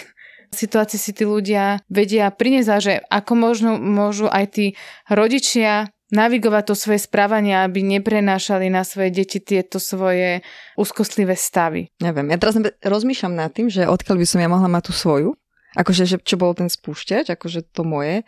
situácií 0.55 0.97
si 0.97 1.11
tí 1.13 1.27
ľudia 1.27 1.83
vedia 1.91 2.31
priniesť 2.31 2.71
a 2.71 2.79
že 2.79 2.95
ako 3.11 3.33
možno 3.35 3.71
môžu 3.77 4.31
aj 4.31 4.55
tí 4.55 4.67
rodičia 5.11 5.91
navigovať 6.15 6.71
to 6.71 6.75
svoje 6.79 7.03
správanie, 7.03 7.59
aby 7.59 7.83
neprenášali 7.83 8.71
na 8.71 8.87
svoje 8.87 9.11
deti 9.11 9.43
tieto 9.43 9.83
svoje 9.83 10.47
úzkostlivé 10.79 11.35
stavy. 11.35 11.91
Neviem, 11.99 12.31
ja 12.31 12.39
teraz 12.39 12.55
rozmýšľam 12.81 13.35
nad 13.35 13.51
tým, 13.51 13.67
že 13.67 13.91
odkiaľ 13.91 14.17
by 14.23 14.27
som 14.27 14.39
ja 14.39 14.49
mohla 14.49 14.71
mať 14.71 14.83
tú 14.89 14.93
svoju, 14.95 15.29
akože 15.75 16.07
že, 16.07 16.17
čo 16.23 16.39
bol 16.39 16.55
ten 16.55 16.71
spúšťač, 16.71 17.35
akože 17.35 17.75
to 17.75 17.83
moje, 17.83 18.23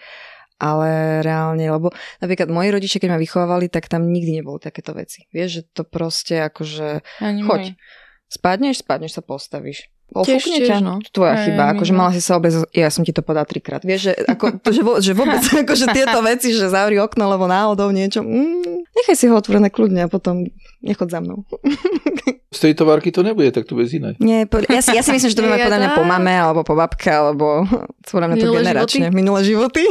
ale 0.58 1.20
reálne, 1.22 1.68
lebo 1.68 1.92
napríklad 2.18 2.48
moji 2.48 2.68
rodičia, 2.72 2.98
keď 2.98 3.14
ma 3.14 3.20
vychovávali, 3.20 3.70
tak 3.70 3.86
tam 3.86 4.08
nikdy 4.08 4.42
nebolo 4.42 4.58
takéto 4.58 4.96
veci. 4.96 5.28
Vieš, 5.30 5.48
že 5.52 5.62
to 5.70 5.82
proste 5.86 6.42
akože, 6.48 7.04
Ani 7.22 7.44
choď, 7.44 7.76
môj. 7.76 7.78
spadneš, 8.26 8.82
spadneš 8.82 9.12
sa 9.14 9.22
postavíš. 9.22 9.86
Tiež, 10.06 10.42
tiež, 10.46 10.80
no. 10.80 11.02
Tvoja 11.10 11.34
Aj, 11.34 11.44
chyba, 11.44 11.74
akože 11.74 11.92
mala 11.92 12.14
si 12.14 12.22
sa 12.22 12.38
obec, 12.38 12.54
ja 12.70 12.88
som 12.94 13.02
ti 13.02 13.10
to 13.10 13.26
podal 13.26 13.42
trikrát. 13.42 13.82
Vieš, 13.82 14.00
že, 14.06 14.12
ako, 14.24 14.44
to, 14.64 14.70
že, 14.70 14.82
vo, 14.86 14.92
že 15.02 15.12
vôbec 15.12 15.42
akože 15.66 15.86
tieto 15.90 16.18
veci, 16.22 16.54
že 16.54 16.70
zavri 16.70 17.02
okno, 17.02 17.26
lebo 17.26 17.50
náhodou 17.50 17.90
niečo, 17.90 18.22
mm, 18.22 18.86
nechaj 19.02 19.16
si 19.18 19.26
ho 19.26 19.34
otvorené 19.34 19.68
kľudne 19.68 20.06
a 20.06 20.08
potom 20.08 20.46
nechod 20.80 21.10
za 21.10 21.18
mnou. 21.18 21.42
Z 22.56 22.72
tej 22.72 22.74
továrky 22.78 23.12
to 23.12 23.20
nebude, 23.20 23.52
tak 23.52 23.68
to 23.68 23.76
bez 23.76 23.92
iné. 23.92 24.16
Nie, 24.22 24.48
po, 24.48 24.62
ja, 24.64 24.80
si, 24.80 24.94
ja 24.94 25.02
si 25.04 25.12
myslím, 25.12 25.28
že 25.28 25.36
to 25.36 25.44
bude 25.44 25.60
podľa 25.60 25.80
mňa 25.82 25.90
po 25.92 26.04
mame, 26.08 26.32
alebo 26.32 26.64
po 26.64 26.72
babke, 26.72 27.10
alebo 27.10 27.68
podľa 28.06 28.26
mňa 28.32 28.36
to 28.40 28.48
generačne. 28.48 29.06
Životy? 29.10 29.18
Minulé 29.18 29.40
životy? 29.44 29.84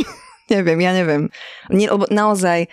neviem, 0.49 0.79
ja 0.81 0.91
neviem. 0.95 1.23
Nie, 1.69 1.93
lebo 1.93 2.09
naozaj, 2.09 2.65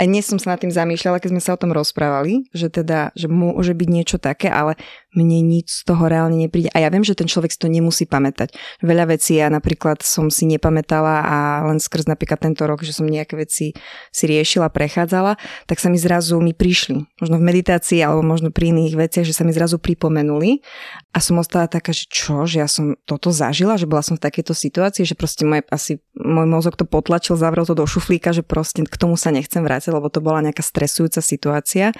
aj 0.00 0.06
dnes 0.08 0.24
som 0.24 0.40
sa 0.40 0.56
nad 0.56 0.60
tým 0.60 0.72
zamýšľala, 0.72 1.20
keď 1.20 1.30
sme 1.34 1.42
sa 1.42 1.52
o 1.54 1.60
tom 1.60 1.76
rozprávali, 1.76 2.48
že 2.56 2.72
teda, 2.72 3.12
že 3.12 3.28
môže 3.28 3.76
byť 3.76 3.88
niečo 3.90 4.16
také, 4.16 4.48
ale 4.48 4.80
mne 5.16 5.42
nič 5.42 5.82
z 5.82 5.90
toho 5.90 6.06
reálne 6.06 6.38
nepríde. 6.38 6.70
A 6.70 6.82
ja 6.82 6.88
viem, 6.88 7.02
že 7.02 7.18
ten 7.18 7.26
človek 7.26 7.50
si 7.50 7.58
to 7.58 7.66
nemusí 7.66 8.06
pamätať. 8.06 8.54
Veľa 8.82 9.10
vecí 9.16 9.38
ja 9.38 9.50
napríklad 9.50 10.06
som 10.06 10.30
si 10.30 10.46
nepamätala 10.46 11.26
a 11.26 11.36
len 11.66 11.82
skrz 11.82 12.06
napríklad 12.06 12.38
tento 12.38 12.62
rok, 12.66 12.86
že 12.86 12.94
som 12.94 13.10
nejaké 13.10 13.34
veci 13.34 13.74
si 14.14 14.24
riešila, 14.24 14.70
prechádzala, 14.70 15.34
tak 15.66 15.82
sa 15.82 15.90
mi 15.90 15.98
zrazu 15.98 16.38
mi 16.38 16.54
prišli. 16.54 17.02
Možno 17.18 17.36
v 17.42 17.44
meditácii 17.44 17.98
alebo 18.02 18.22
možno 18.22 18.54
pri 18.54 18.70
iných 18.70 18.94
veciach, 18.94 19.26
že 19.26 19.34
sa 19.34 19.42
mi 19.42 19.50
zrazu 19.50 19.82
pripomenuli 19.82 20.62
a 21.10 21.18
som 21.18 21.42
ostala 21.42 21.66
taká, 21.66 21.90
že 21.90 22.06
čo, 22.06 22.46
že 22.46 22.62
ja 22.62 22.68
som 22.70 22.94
toto 23.02 23.34
zažila, 23.34 23.74
že 23.74 23.90
bola 23.90 24.06
som 24.06 24.14
v 24.14 24.22
takejto 24.22 24.54
situácii, 24.54 25.02
že 25.02 25.18
proste 25.18 25.42
môj, 25.42 25.66
asi 25.74 25.98
môj 26.14 26.46
mozog 26.46 26.78
to 26.78 26.86
potlačil, 26.86 27.34
zavrel 27.34 27.66
to 27.66 27.74
do 27.74 27.82
šuflíka, 27.82 28.30
že 28.30 28.46
proste 28.46 28.86
k 28.86 28.96
tomu 28.96 29.18
sa 29.18 29.34
nechcem 29.34 29.62
vrátiť, 29.62 29.90
lebo 29.90 30.06
to 30.06 30.22
bola 30.22 30.38
nejaká 30.44 30.62
stresujúca 30.62 31.18
situácia 31.18 31.90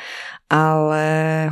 ale 0.50 1.02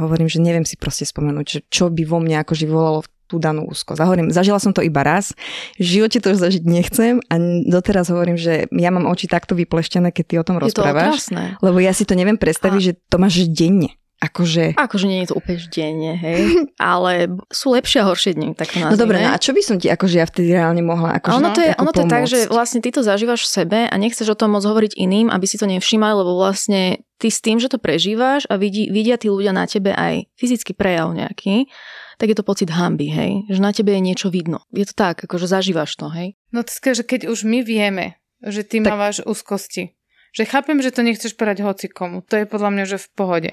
hovorím, 0.02 0.26
že 0.26 0.42
neviem 0.42 0.66
si 0.66 0.74
proste 0.74 1.06
spomenúť, 1.06 1.46
že 1.48 1.58
čo 1.66 1.88
by 1.88 2.04
vo 2.04 2.18
mne 2.18 2.38
akože 2.38 2.64
volalo 2.64 3.00
tú 3.24 3.36
danú 3.36 3.68
úzkosť. 3.68 4.00
A 4.00 4.08
hovorím, 4.08 4.32
zažila 4.32 4.56
som 4.56 4.72
to 4.72 4.80
iba 4.80 5.04
raz, 5.04 5.36
v 5.76 5.84
živote 6.00 6.16
to 6.16 6.32
už 6.32 6.40
zažiť 6.40 6.64
nechcem 6.64 7.20
a 7.28 7.34
doteraz 7.62 8.08
hovorím, 8.08 8.40
že 8.40 8.64
ja 8.70 8.88
mám 8.88 9.04
oči 9.04 9.28
takto 9.28 9.52
vypleštené, 9.52 10.16
keď 10.16 10.24
ty 10.24 10.34
o 10.36 10.44
tom 10.44 10.56
Je 10.56 10.72
to 10.72 10.80
rozprávaš. 10.80 11.28
otrasné. 11.28 11.44
Lebo 11.60 11.76
ja 11.76 11.92
si 11.92 12.08
to 12.08 12.16
neviem 12.16 12.40
predstaviť, 12.40 12.80
A- 12.80 12.86
že 12.88 12.92
to 12.96 13.16
máš 13.20 13.44
denne. 13.52 13.97
Akože... 14.18 14.74
Akože 14.74 15.06
nie 15.06 15.22
je 15.22 15.30
to 15.30 15.38
úplne 15.38 15.62
denne, 15.70 16.12
hej. 16.18 16.40
Ale 16.82 17.30
sú 17.54 17.70
lepšie 17.70 18.02
a 18.02 18.08
horšie 18.10 18.34
dni, 18.34 18.58
tak 18.58 18.74
to 18.74 18.82
No 18.82 18.98
dobre, 18.98 19.22
no 19.22 19.30
nazvime. 19.30 19.38
a 19.38 19.42
čo 19.42 19.50
by 19.54 19.62
som 19.62 19.76
ti 19.78 19.86
akože 19.86 20.16
ja 20.18 20.26
vtedy 20.26 20.58
reálne 20.58 20.82
mohla 20.82 21.22
akože 21.22 21.38
ono 21.38 21.50
to, 21.54 21.60
je, 21.62 21.70
ono 21.78 21.92
to 21.94 22.02
je 22.02 22.10
tak, 22.10 22.24
že 22.26 22.38
vlastne 22.50 22.82
ty 22.82 22.90
to 22.90 23.06
zažívaš 23.06 23.46
v 23.46 23.50
sebe 23.62 23.78
a 23.86 23.94
nechceš 23.94 24.34
o 24.34 24.38
tom 24.38 24.58
moc 24.58 24.66
hovoriť 24.66 24.98
iným, 24.98 25.30
aby 25.30 25.46
si 25.46 25.54
to 25.54 25.70
nevšímali, 25.70 26.18
lebo 26.18 26.34
vlastne 26.34 26.98
ty 27.22 27.30
s 27.30 27.38
tým, 27.38 27.62
že 27.62 27.70
to 27.70 27.78
prežívaš 27.78 28.50
a 28.50 28.58
vidí, 28.58 28.90
vidia 28.90 29.14
tí 29.18 29.30
ľudia 29.30 29.54
na 29.54 29.70
tebe 29.70 29.94
aj 29.94 30.26
fyzický 30.34 30.74
prejav 30.74 31.14
nejaký, 31.14 31.70
tak 32.18 32.26
je 32.30 32.36
to 32.38 32.42
pocit 32.42 32.74
hamby, 32.74 33.06
hej. 33.14 33.46
Že 33.46 33.60
na 33.62 33.70
tebe 33.70 33.94
je 33.94 34.02
niečo 34.02 34.34
vidno. 34.34 34.66
Je 34.74 34.82
to 34.82 34.94
tak, 34.98 35.22
akože 35.22 35.46
zažívaš 35.46 35.94
to, 35.94 36.10
hej. 36.10 36.34
No 36.50 36.66
to 36.66 36.74
že 36.74 37.06
keď 37.06 37.30
už 37.30 37.46
my 37.46 37.62
vieme, 37.62 38.18
že 38.42 38.66
ty 38.66 38.82
Tak- 38.82 38.90
mávaš 38.90 39.22
úzkosti, 39.22 39.97
že 40.38 40.46
chápem, 40.46 40.78
že 40.78 40.94
to 40.94 41.02
nechceš 41.02 41.34
povedať 41.34 41.66
hoci 41.66 41.90
komu, 41.90 42.22
to 42.22 42.38
je 42.38 42.46
podľa 42.46 42.70
mňa, 42.70 42.84
že 42.86 43.02
v 43.02 43.08
pohode. 43.18 43.50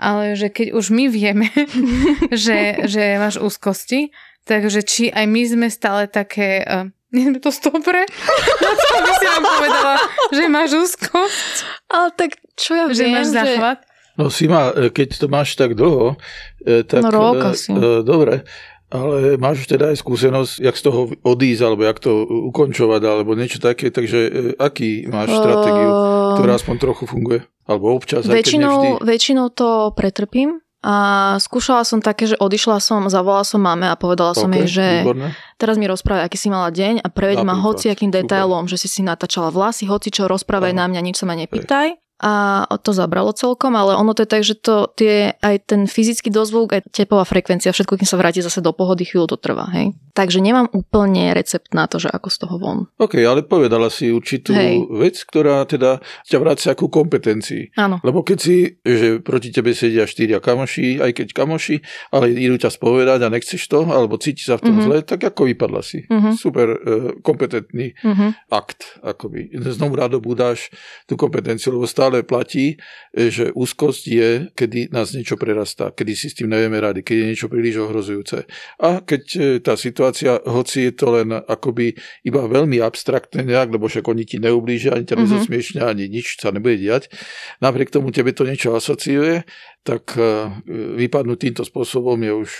Ale 0.00 0.32
že 0.32 0.48
keď 0.48 0.72
už 0.72 0.88
my 0.88 1.12
vieme, 1.12 1.52
že, 2.32 2.88
že 2.88 3.20
máš 3.20 3.36
úzkosti, 3.36 4.16
takže 4.48 4.80
či 4.80 5.12
aj 5.12 5.28
my 5.28 5.42
sme 5.44 5.68
stále 5.68 6.08
také... 6.08 6.64
Uh, 6.64 6.88
nie 7.14 7.28
sme 7.28 7.44
to 7.44 7.52
stopre? 7.52 8.08
No 8.64 8.68
to 8.72 8.96
by 9.04 9.12
si 9.20 9.26
nám 9.28 9.44
povedala, 9.44 9.94
že 10.32 10.44
máš 10.48 10.70
úzkosť, 10.72 11.54
Ale 11.92 12.08
tak 12.16 12.40
čo 12.56 12.72
ja 12.72 12.88
že 12.88 13.04
viem, 13.04 13.20
máš 13.20 13.28
záchvat. 13.36 13.84
No 14.16 14.28
Sima, 14.28 14.72
e, 14.72 14.88
keď 14.92 15.24
to 15.24 15.26
máš 15.28 15.56
tak 15.56 15.76
dlho, 15.76 16.20
e, 16.64 16.84
tak... 16.84 17.00
No, 17.04 17.12
rok 17.12 17.36
e, 17.36 17.48
asi. 17.52 17.72
e, 17.72 18.00
Dobre, 18.04 18.44
ale 18.92 19.40
máš 19.40 19.64
už 19.64 19.72
teda 19.72 19.88
aj 19.88 20.04
skúsenosť, 20.04 20.52
jak 20.60 20.76
z 20.76 20.82
toho 20.84 21.00
odísť, 21.24 21.62
alebo 21.64 21.82
jak 21.88 21.96
to 21.96 22.28
ukončovať, 22.52 23.00
alebo 23.00 23.32
niečo 23.32 23.56
také, 23.56 23.88
takže 23.88 24.18
e, 24.20 24.30
aký 24.60 25.08
máš 25.08 25.32
stratégiu, 25.32 25.88
Ehm, 25.88 26.36
ktorá 26.36 26.52
aspoň 26.60 26.76
trochu 26.76 27.04
funguje? 27.08 27.40
Alebo 27.64 27.96
občas, 27.96 28.28
aj 28.28 28.36
keď. 28.36 28.36
Väčšinou, 28.36 28.78
väčšinou 29.00 29.46
to 29.54 29.96
pretrpím 29.96 30.60
a 30.82 30.94
skúšala 31.38 31.86
som 31.86 32.02
také, 32.02 32.26
že 32.26 32.36
odišla 32.42 32.82
som, 32.82 33.06
zavolala 33.06 33.46
som 33.46 33.62
mame 33.62 33.86
a 33.86 33.94
povedala 33.94 34.34
som 34.34 34.50
OK, 34.50 34.66
jej, 34.66 34.82
že 34.82 34.86
výborné. 35.06 35.30
teraz 35.54 35.78
mi 35.78 35.86
rozprávaj, 35.86 36.26
aký 36.26 36.38
si 36.42 36.50
mala 36.50 36.74
deň 36.74 37.06
a 37.06 37.08
preveď 37.08 37.46
ma 37.46 37.54
hociakým 37.54 38.10
detailom, 38.10 38.66
že 38.66 38.82
si 38.82 38.90
si 38.90 39.00
natáčala 39.06 39.54
vlasy, 39.54 39.86
hoci 39.86 40.10
čo, 40.10 40.26
rozprávaj 40.26 40.74
na 40.74 40.90
mňa, 40.90 41.00
nič 41.06 41.22
sa 41.22 41.30
ma 41.30 41.38
nepýtaj. 41.38 42.01
A 42.22 42.32
to 42.78 42.94
zabralo 42.94 43.34
celkom, 43.34 43.74
ale 43.74 43.98
ono 43.98 44.14
to 44.14 44.22
je 44.22 44.30
tak, 44.30 44.42
že 44.42 44.54
to 44.54 44.86
tie, 44.94 45.34
aj 45.42 45.66
ten 45.66 45.90
fyzický 45.90 46.30
dozvuk, 46.30 46.70
aj 46.70 46.86
tepová 46.94 47.26
frekvencia, 47.26 47.74
všetko, 47.74 47.98
kým 47.98 48.06
sa 48.06 48.14
vráti 48.14 48.38
zase 48.38 48.62
do 48.62 48.70
pohody, 48.70 49.02
chvíľu 49.02 49.34
to 49.34 49.38
trvá, 49.42 49.66
hej. 49.74 49.90
Takže 50.12 50.38
nemám 50.38 50.68
úplne 50.70 51.32
recept 51.32 51.72
na 51.72 51.88
to, 51.88 51.96
že 51.96 52.06
ako 52.06 52.28
z 52.28 52.36
toho 52.36 52.54
von. 52.60 52.78
OK, 53.00 53.16
ale 53.18 53.40
povedala 53.42 53.88
si 53.88 54.12
určitú 54.12 54.52
Hej. 54.52 54.84
vec, 54.92 55.16
ktorá 55.24 55.64
teda 55.64 56.04
ťa 56.28 56.36
vracia 56.38 56.72
ku 56.76 56.92
kompetencii. 56.92 57.72
Áno. 57.80 57.96
Lebo 58.04 58.20
keď 58.20 58.38
si, 58.38 58.56
že 58.84 59.24
proti 59.24 59.48
tebe 59.48 59.72
sedia 59.72 60.04
štyria 60.04 60.36
kamoši, 60.36 61.00
aj 61.00 61.16
keď 61.16 61.28
kamoši, 61.32 61.80
ale 62.12 62.28
idú 62.28 62.60
ťa 62.60 62.68
spovedať 62.70 63.24
a 63.24 63.32
nechceš 63.32 63.64
to, 63.64 63.88
alebo 63.88 64.20
cítiš 64.20 64.52
sa 64.52 64.60
v 64.60 64.68
tom 64.68 64.76
Mhm. 64.76 64.84
zle, 64.84 64.96
tak 65.00 65.24
ako 65.24 65.48
vypadla 65.48 65.80
si. 65.80 66.04
Mhm. 66.04 66.36
Super 66.36 66.68
e, 66.68 66.78
kompetentný 67.24 67.96
Mhm. 68.04 68.52
akt. 68.52 69.00
Akoby. 69.00 69.48
Znovu 69.64 69.96
nadobúdáš 69.96 70.68
tú 71.08 71.16
kompetenciu, 71.16 71.72
lebo 71.72 71.88
stále 71.88 72.11
platí, 72.20 72.76
e, 73.16 73.32
že 73.32 73.48
úzkosť 73.56 74.02
je, 74.04 74.30
kedy 74.52 74.92
nás 74.92 75.16
niečo 75.16 75.40
prerastá, 75.40 75.88
kedy 75.88 76.12
si 76.12 76.28
s 76.28 76.36
tým 76.36 76.52
nevieme 76.52 76.76
rady, 76.76 77.00
keď 77.00 77.16
je 77.16 77.26
niečo 77.32 77.48
príliš 77.48 77.80
ohrozujúce. 77.80 78.44
A 78.76 79.00
keď 79.00 79.22
e, 79.32 79.40
tá 79.64 79.72
situácia, 79.80 80.36
hoci 80.44 80.92
je 80.92 80.92
to 80.92 81.16
len 81.16 81.32
akoby 81.32 81.96
iba 82.28 82.44
veľmi 82.44 82.76
abstraktné 82.84 83.48
nejak, 83.48 83.72
lebo 83.72 83.88
však 83.88 84.04
oni 84.04 84.28
ti 84.28 84.36
neublížia, 84.36 84.92
ani 84.92 85.08
ťa 85.08 85.16
Mhm. 85.16 85.22
nezosmiešňa, 85.24 85.82
ani 85.88 86.04
nič 86.12 86.36
sa 86.36 86.52
nebude 86.52 86.76
diať, 86.76 87.08
napriek 87.64 87.88
tomu 87.88 88.12
tebe 88.12 88.36
to 88.36 88.44
niečo 88.44 88.76
asociuje, 88.76 89.48
tak 89.80 90.12
e, 90.20 90.52
vypadnúť 91.00 91.38
týmto 91.40 91.64
spôsobom 91.64 92.20
je 92.20 92.32
už 92.36 92.50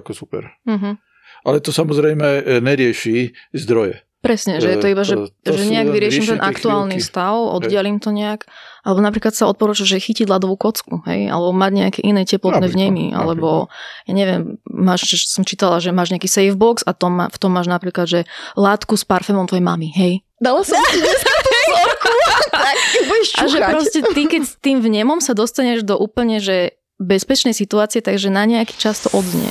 ako 0.00 0.16
super. 0.16 0.56
Mhm. 0.64 0.96
Ale 1.42 1.58
to 1.58 1.74
samozrejme 1.74 2.62
nerieši 2.62 3.34
zdroje. 3.52 4.06
Presne, 4.22 4.62
že 4.62 4.70
je 4.70 4.78
to 4.78 4.86
iba, 4.86 5.02
že, 5.02 5.18
To- 5.18 5.34
to 5.42 5.58
že 5.58 5.66
nejak 5.66 5.90
vyriešim 5.90 6.22
ten 6.24 6.38
aktuálny 6.38 7.02
chvíľky. 7.02 7.10
stav, 7.10 7.34
oddialím 7.34 7.98
to 7.98 8.14
nejak, 8.14 8.46
alebo 8.86 9.02
napríklad 9.02 9.34
sa 9.34 9.50
odporúča, 9.50 9.82
že 9.82 9.98
chytiť 9.98 10.30
ľadovú 10.30 10.54
kocku, 10.54 11.02
hej, 11.10 11.26
alebo 11.26 11.50
mať 11.50 11.72
nejaké 11.74 12.00
iné 12.06 12.22
teplotné 12.22 12.70
vnemy, 12.70 13.10
alebo 13.10 13.66
ja 14.06 14.14
neviem, 14.14 14.62
máš, 14.62 15.10
som 15.26 15.42
čítala, 15.42 15.82
že 15.82 15.90
máš 15.90 16.14
nejaký 16.14 16.30
safe 16.30 16.54
box 16.54 16.86
a 16.86 16.94
to 16.94 17.10
má, 17.10 17.26
v 17.26 17.38
tom 17.42 17.50
máš 17.50 17.66
napríklad, 17.66 18.06
že 18.06 18.20
látku 18.54 18.94
s 18.94 19.02
parfémom 19.02 19.50
tvojej 19.50 19.66
mamy, 19.66 19.90
hej. 19.90 20.22
Dala 20.38 20.62
som 20.62 20.78
ti 20.78 21.02
vzorku. 21.02 22.10
A 23.42 23.44
že 23.50 23.58
proste 23.58 24.06
ty, 24.06 24.30
keď 24.30 24.42
s 24.46 24.54
tým 24.54 24.78
vnemom 24.78 25.18
sa 25.18 25.34
dostaneš 25.34 25.82
do 25.82 25.98
úplne, 25.98 26.38
že 26.38 26.78
bezpečnej 27.02 27.58
situácie, 27.58 27.98
takže 27.98 28.30
na 28.30 28.46
nejaký 28.46 28.78
čas 28.78 29.02
to 29.02 29.10
odznie. 29.10 29.50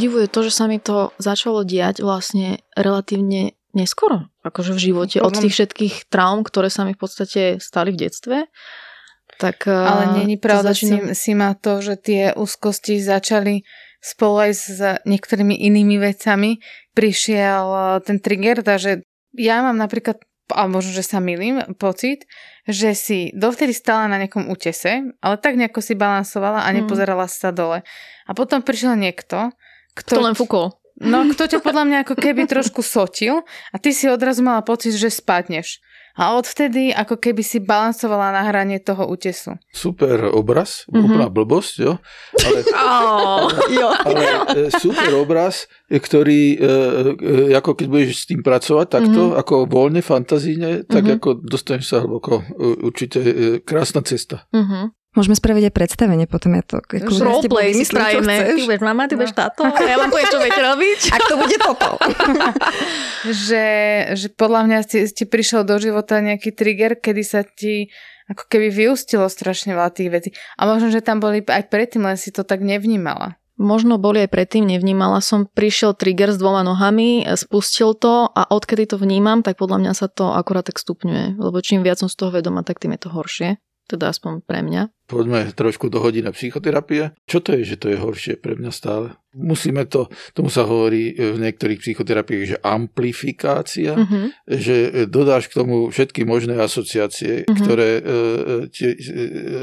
Udivuje 0.00 0.26
to, 0.26 0.40
že 0.42 0.52
sa 0.52 0.64
mi 0.64 0.80
to 0.80 1.12
začalo 1.16 1.60
diať 1.62 2.00
vlastne 2.00 2.64
relatívne 2.72 3.52
neskoro, 3.70 4.32
akože 4.40 4.72
v 4.72 4.80
živote, 4.80 5.16
od 5.20 5.30
tých 5.30 5.52
všetkých 5.52 5.94
traum, 6.08 6.40
ktoré 6.40 6.66
sa 6.66 6.82
mi 6.82 6.96
v 6.96 7.00
podstate 7.00 7.42
stali 7.60 7.92
v 7.92 8.00
detstve. 8.00 8.36
Tak, 9.36 9.64
Ale 9.64 10.02
eh, 10.04 10.12
není 10.18 10.36
pravda 10.36 10.72
začína- 10.72 11.12
si, 11.12 11.30
si 11.30 11.32
má 11.32 11.52
to, 11.54 11.80
že 11.80 11.94
tie 11.96 12.22
úzkosti 12.34 12.98
začali 12.98 13.62
spolu 14.00 14.48
aj 14.48 14.52
s 14.52 14.68
niektorými 15.04 15.54
inými 15.54 15.96
vecami. 15.96 16.58
Prišiel 16.92 17.64
eh, 17.64 17.84
ten 18.02 18.18
trigger, 18.18 18.60
takže 18.60 19.04
ja 19.32 19.62
mám 19.62 19.78
napríklad, 19.78 20.18
a 20.50 20.66
možno, 20.66 20.90
že 20.90 21.06
sa 21.06 21.22
milím, 21.22 21.62
pocit, 21.78 22.26
že 22.66 22.92
si 22.92 23.30
dovtedy 23.32 23.70
stála 23.70 24.10
na 24.10 24.18
nejakom 24.18 24.50
útese, 24.50 25.14
ale 25.22 25.38
tak 25.38 25.54
nejako 25.54 25.78
si 25.78 25.94
balansovala 25.94 26.66
a 26.66 26.68
Mm. 26.68 26.82
nepozerala 26.82 27.30
sa 27.30 27.54
dole. 27.54 27.86
A 28.26 28.34
potom 28.34 28.58
prišiel 28.60 28.98
niekto, 28.98 29.54
To 30.06 30.20
len 30.20 30.34
fúkol. 30.34 30.72
No, 31.00 31.24
kto 31.24 31.48
ťa 31.48 31.64
podľa 31.64 31.84
mňa 31.86 31.98
ako 32.04 32.14
keby 32.14 32.44
trošku 32.44 32.84
sotil 32.84 33.40
a 33.72 33.76
ty 33.80 33.88
si 33.90 34.04
odrazu 34.04 34.44
mala 34.44 34.60
pocit, 34.60 34.92
že 34.92 35.08
spadneš. 35.08 35.80
A 36.12 36.36
odvtedy 36.36 36.92
ako 36.92 37.16
keby 37.16 37.40
si 37.40 37.56
balancovala 37.56 38.34
na 38.34 38.42
hranie 38.44 38.76
toho 38.76 39.08
útesu. 39.08 39.56
Super 39.72 40.28
obraz, 40.28 40.84
Mhm. 40.92 41.00
úplná 41.00 41.26
blbosť, 41.30 41.74
jo? 41.80 41.92
Ale, 42.36 42.58
Oh, 42.76 43.48
Jo. 43.72 43.88
ale 43.96 44.24
e, 44.52 44.74
super 44.74 45.14
obraz, 45.16 45.64
ktorý, 45.88 46.42
e, 46.52 46.66
e, 47.48 47.56
ako 47.56 47.72
keď 47.72 47.86
budeš 47.88 48.12
s 48.18 48.28
tým 48.28 48.42
pracovať 48.42 48.86
takto, 48.90 49.32
Mhm. 49.32 49.36
ako 49.38 49.54
voľne, 49.64 50.02
fantazíne, 50.02 50.84
tak 50.84 51.08
Mhm. 51.08 51.12
ako 51.16 51.28
dostaneš 51.40 51.86
sa 51.88 52.04
hlboko. 52.04 52.44
Určite 52.84 53.18
e, 53.18 53.32
krásna 53.62 54.02
cesta. 54.02 54.44
uh-huh. 54.52 54.92
Môžeme 55.10 55.34
spraviť 55.34 55.70
aj 55.70 55.74
predstavenie, 55.74 56.30
potom 56.30 56.54
ja 56.54 56.62
to... 56.62 56.78
Ako, 56.78 57.10
Roleplay 57.18 57.74
si 57.74 57.82
spravíme. 57.82 58.54
Ty 58.54 58.62
budeš 58.62 58.82
mama, 58.86 59.10
ty 59.10 59.18
budeš 59.18 59.34
táto. 59.34 59.66
A 59.66 59.74
ja 59.82 59.98
vám 59.98 60.06
poviem, 60.06 60.30
čo 60.30 60.38
budete 60.38 60.62
robiť. 60.70 61.00
Ak 61.10 61.22
to 61.26 61.34
bude 61.34 61.56
toto. 61.58 61.88
Že, 63.20 63.66
že 64.16 64.32
podľa 64.32 64.64
mňa 64.64 64.78
ti, 64.88 65.04
ti 65.12 65.28
prišiel 65.28 65.68
do 65.68 65.76
života 65.76 66.24
nejaký 66.24 66.56
trigger, 66.56 66.96
kedy 66.96 67.20
sa 67.20 67.44
ti 67.44 67.92
ako 68.32 68.48
keby 68.48 68.72
vyústilo 68.72 69.28
strašne 69.28 69.76
veľa 69.76 69.92
tých 69.92 70.08
vecí. 70.08 70.28
A 70.56 70.64
možno, 70.64 70.88
že 70.88 71.04
tam 71.04 71.20
boli 71.20 71.44
aj 71.44 71.68
predtým, 71.68 72.00
len 72.00 72.16
si 72.16 72.32
to 72.32 72.48
tak 72.48 72.64
nevnímala. 72.64 73.36
Možno 73.60 74.00
boli 74.00 74.24
aj 74.24 74.32
predtým, 74.32 74.64
nevnímala 74.64 75.20
som. 75.20 75.44
Prišiel 75.44 75.92
trigger 75.92 76.32
s 76.32 76.40
dvoma 76.40 76.64
nohami, 76.64 77.28
spustil 77.36 77.92
to 77.92 78.24
a 78.32 78.48
odkedy 78.48 78.88
to 78.88 78.96
vnímam, 78.96 79.44
tak 79.44 79.60
podľa 79.60 79.84
mňa 79.84 79.92
sa 79.92 80.08
to 80.08 80.32
akurát 80.32 80.64
tak 80.64 80.80
stupňuje. 80.80 81.36
Lebo 81.36 81.60
čím 81.60 81.84
viac 81.84 82.00
som 82.00 82.08
z 82.08 82.16
toho 82.16 82.32
vedoma, 82.32 82.64
tak 82.64 82.80
tým 82.80 82.96
je 82.96 83.04
to 83.04 83.12
horšie. 83.12 83.60
Teda 83.84 84.16
aspoň 84.16 84.40
pre 84.48 84.64
mňa. 84.64 84.88
Poďme 85.10 85.50
trošku 85.50 85.90
do 85.90 85.98
hodiny 85.98 86.30
psychoterapie. 86.30 87.10
Čo 87.26 87.42
to 87.42 87.58
je, 87.58 87.66
že 87.66 87.76
to 87.76 87.90
je 87.90 87.98
horšie 87.98 88.38
pre 88.38 88.54
mňa 88.54 88.70
stále? 88.70 89.18
Musíme 89.30 89.86
to, 89.86 90.10
tomu 90.34 90.50
sa 90.50 90.66
hovorí 90.66 91.14
v 91.14 91.38
niektorých 91.38 91.78
psychoterapiách, 91.78 92.44
že 92.46 92.58
amplifikácia, 92.66 93.94
Uh-huh. 93.94 94.30
že 94.46 95.06
dodáš 95.06 95.46
k 95.46 95.62
tomu 95.62 95.86
všetky 95.86 96.26
možné 96.26 96.58
asociácie, 96.58 97.46
Mhm. 97.46 97.54
ktoré 97.62 97.90
e, 97.94 98.02
tie, 98.74 98.90
e, 98.90 98.98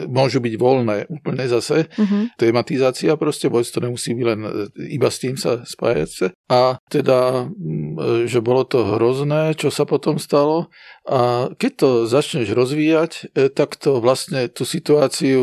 môžu 0.08 0.40
byť 0.40 0.54
voľné 0.56 0.98
úplne 1.12 1.44
zase. 1.52 1.92
Uh-huh. 2.00 2.32
Tematizácia 2.40 3.12
proste, 3.20 3.52
vôbec 3.52 3.68
to 3.68 3.84
nemusí 3.84 4.16
byť 4.16 4.26
len 4.26 4.40
e, 4.44 4.50
iba 4.96 5.12
s 5.12 5.20
tým 5.20 5.36
sa 5.36 5.64
spájať. 5.64 6.32
A 6.48 6.80
teda, 6.88 7.52
mm, 7.52 8.24
e, 8.24 8.32
že 8.32 8.40
bolo 8.40 8.64
to 8.64 8.96
hrozné, 8.96 9.52
čo 9.60 9.68
sa 9.68 9.84
potom 9.84 10.16
stalo. 10.16 10.72
A 11.04 11.52
keď 11.56 11.72
to 11.76 11.90
začneš 12.08 12.56
rozvíjať, 12.56 13.12
e, 13.36 13.48
tak 13.52 13.76
to 13.76 14.00
vlastne 14.00 14.48
tú 14.48 14.64
situáciu 14.64 15.37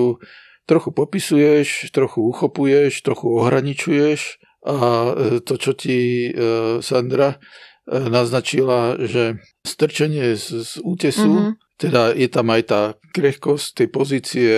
trochu 0.64 0.90
popisuješ, 0.92 1.92
trochu 1.92 2.24
uchopuješ, 2.24 3.02
trochu 3.04 3.28
ohraničuješ 3.36 4.20
a 4.64 4.78
e, 4.80 5.12
to, 5.44 5.54
čo 5.60 5.72
ti 5.76 6.28
e, 6.28 6.80
Sandra 6.80 7.36
naznačila, 7.84 8.96
že 8.96 9.44
strčenie 9.60 10.40
z, 10.40 10.64
z 10.64 10.72
útesu, 10.80 11.28
mm-hmm. 11.28 11.52
teda 11.76 12.16
je 12.16 12.28
tam 12.32 12.48
aj 12.48 12.62
tá 12.64 12.82
krehkosť 13.12 13.84
tej 13.84 13.88
pozície, 13.92 14.52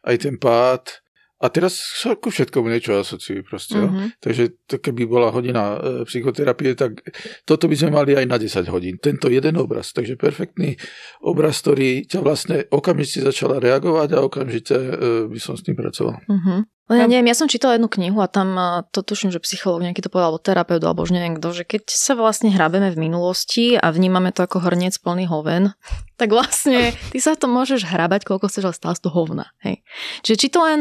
aj 0.00 0.16
ten 0.16 0.40
pád, 0.40 1.04
a 1.40 1.46
teraz 1.48 1.72
sa 1.96 2.20
ku 2.20 2.28
všetkomu 2.28 2.68
niečo 2.68 3.00
asociujú 3.00 3.48
proste. 3.48 3.80
Mm-hmm. 3.80 4.20
Takže 4.20 4.44
to, 4.68 4.76
keby 4.76 5.08
bola 5.08 5.32
hodina 5.32 5.80
e, 5.80 6.04
psychoterapie, 6.04 6.76
tak 6.76 7.00
toto 7.48 7.64
by 7.64 7.76
sme 7.80 7.96
mali 7.96 8.12
aj 8.12 8.28
na 8.28 8.36
10 8.36 8.68
hodín. 8.68 9.00
Tento 9.00 9.32
jeden 9.32 9.56
obraz. 9.56 9.96
Takže 9.96 10.20
perfektný 10.20 10.76
obraz, 11.24 11.64
ktorý 11.64 12.04
ťa 12.04 12.20
vlastne 12.20 12.68
okamžite 12.68 13.24
začala 13.24 13.56
reagovať 13.56 14.08
a 14.12 14.18
okamžite 14.20 14.76
e, 14.76 14.92
by 15.32 15.40
som 15.40 15.56
s 15.56 15.64
tým 15.64 15.80
pracoval. 15.80 16.20
Mm-hmm. 16.28 16.60
Ja 16.98 17.06
neviem, 17.06 17.30
ja 17.30 17.38
som 17.38 17.46
čítala 17.46 17.78
jednu 17.78 17.86
knihu 17.86 18.18
a 18.18 18.26
tam 18.26 18.58
to 18.90 19.06
tuším, 19.06 19.30
že 19.30 19.38
psychológ 19.38 19.86
nejaký 19.86 20.02
to 20.02 20.10
povedal, 20.10 20.34
alebo 20.34 20.42
terapeut, 20.42 20.82
alebo 20.82 21.06
už 21.06 21.14
neviem 21.14 21.38
kto, 21.38 21.54
že 21.54 21.62
keď 21.62 21.86
sa 21.86 22.18
vlastne 22.18 22.50
hrabeme 22.50 22.90
v 22.90 22.98
minulosti 22.98 23.78
a 23.78 23.94
vnímame 23.94 24.34
to 24.34 24.42
ako 24.42 24.58
hrniec 24.58 24.98
plný 24.98 25.30
hoven, 25.30 25.76
tak 26.20 26.34
vlastne 26.34 26.90
ty 27.14 27.18
sa 27.22 27.38
to 27.38 27.46
môžeš 27.46 27.86
hrabať, 27.86 28.26
koľko 28.26 28.50
chceš, 28.50 28.64
ale 28.66 28.74
stále 28.74 28.94
z 28.98 29.02
toho 29.06 29.14
hovna. 29.14 29.46
Hej. 29.62 29.86
Čiže 30.26 30.36
či 30.36 30.48
to 30.50 30.60
len 30.66 30.80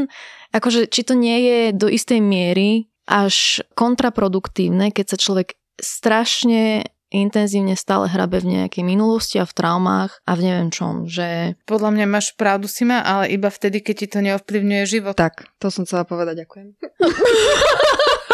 akože 0.49 0.89
či 0.89 1.01
to 1.05 1.13
nie 1.13 1.37
je 1.45 1.59
do 1.77 1.85
istej 1.85 2.17
miery 2.21 2.89
až 3.09 3.65
kontraproduktívne, 3.73 4.93
keď 4.93 5.13
sa 5.13 5.17
človek 5.17 5.57
strašne 5.81 6.85
intenzívne 7.09 7.73
stále 7.73 8.05
hrabe 8.09 8.41
v 8.41 8.61
nejakej 8.61 8.83
minulosti 8.85 9.41
a 9.41 9.45
v 9.45 9.53
traumách 9.53 10.21
a 10.25 10.31
v 10.37 10.43
neviem 10.45 10.69
čom, 10.69 11.09
že... 11.09 11.57
Podľa 11.65 11.89
mňa 11.93 12.05
máš 12.05 12.33
pravdu 12.37 12.69
si 12.69 12.85
ma, 12.85 13.01
ale 13.01 13.33
iba 13.33 13.49
vtedy, 13.49 13.81
keď 13.81 13.95
ti 13.97 14.07
to 14.07 14.19
neovplyvňuje 14.21 14.83
život. 14.85 15.17
Tak, 15.17 15.49
to 15.57 15.73
som 15.73 15.83
chcela 15.89 16.05
povedať, 16.05 16.45
ďakujem. 16.45 16.67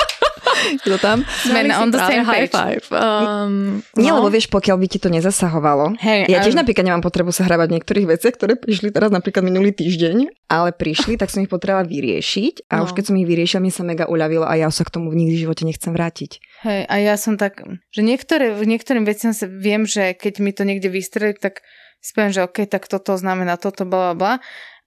Kto 0.82 0.98
tam? 0.98 1.22
Sme 1.46 1.68
on 1.76 1.89
the 1.91 2.02
same 2.02 2.26
high 2.26 2.50
five. 2.50 2.84
Um, 2.91 3.82
Nie, 3.96 4.12
no. 4.12 4.22
lebo 4.22 4.32
vieš, 4.32 4.48
pokiaľ 4.52 4.78
by 4.82 4.88
ti 4.89 5.00
to 5.00 5.10
nezasahovalo. 5.12 5.98
Hey, 6.00 6.26
ja 6.28 6.41
tiež 6.41 6.56
um... 6.56 6.62
napríklad 6.63 6.86
nemám 6.88 7.04
potrebu 7.04 7.32
sa 7.32 7.46
hrávať 7.46 7.68
v 7.72 7.76
niektorých 7.80 8.08
veciach, 8.18 8.34
ktoré 8.36 8.54
prišli 8.58 8.89
teraz 8.91 9.12
napríklad 9.12 9.44
minulý 9.46 9.76
týždeň, 9.76 10.50
ale 10.50 10.70
prišli, 10.72 11.18
tak 11.20 11.32
som 11.32 11.44
ich 11.44 11.52
potrebovala 11.52 11.88
vyriešiť 11.88 12.70
a 12.72 12.82
no. 12.82 12.89
už 12.89 12.96
keď 12.96 13.04
som 13.12 13.15
ich 13.20 13.28
vyriešila, 13.28 13.62
mi 13.63 13.72
sa 13.74 13.84
mega 13.86 14.06
uľavilo 14.08 14.46
a 14.46 14.54
ja 14.56 14.70
sa 14.70 14.86
k 14.86 14.94
tomu 14.94 15.12
v 15.12 15.26
nikdy 15.26 15.36
v 15.38 15.44
živote 15.48 15.63
nechcem 15.65 15.91
vrátiť. 15.91 16.39
Hej, 16.65 16.82
a 16.88 16.96
ja 17.02 17.15
som 17.20 17.36
tak, 17.36 17.62
že 17.94 18.02
niektoré, 18.02 18.54
v 18.56 18.65
niektorým 18.65 19.06
veciam 19.06 19.34
sa 19.36 19.46
viem, 19.50 19.84
že 19.86 20.15
keď 20.18 20.34
mi 20.41 20.52
to 20.56 20.63
niekde 20.63 20.89
vystrelí, 20.89 21.38
tak 21.38 21.62
spiem, 22.06 22.30
že 22.30 22.46
OK, 22.46 22.70
tak 22.70 22.86
toto 22.86 23.18
znamená 23.18 23.58
toto, 23.58 23.84
bla, 23.84 24.13
bla, 24.13 24.15
bla. 24.15 24.34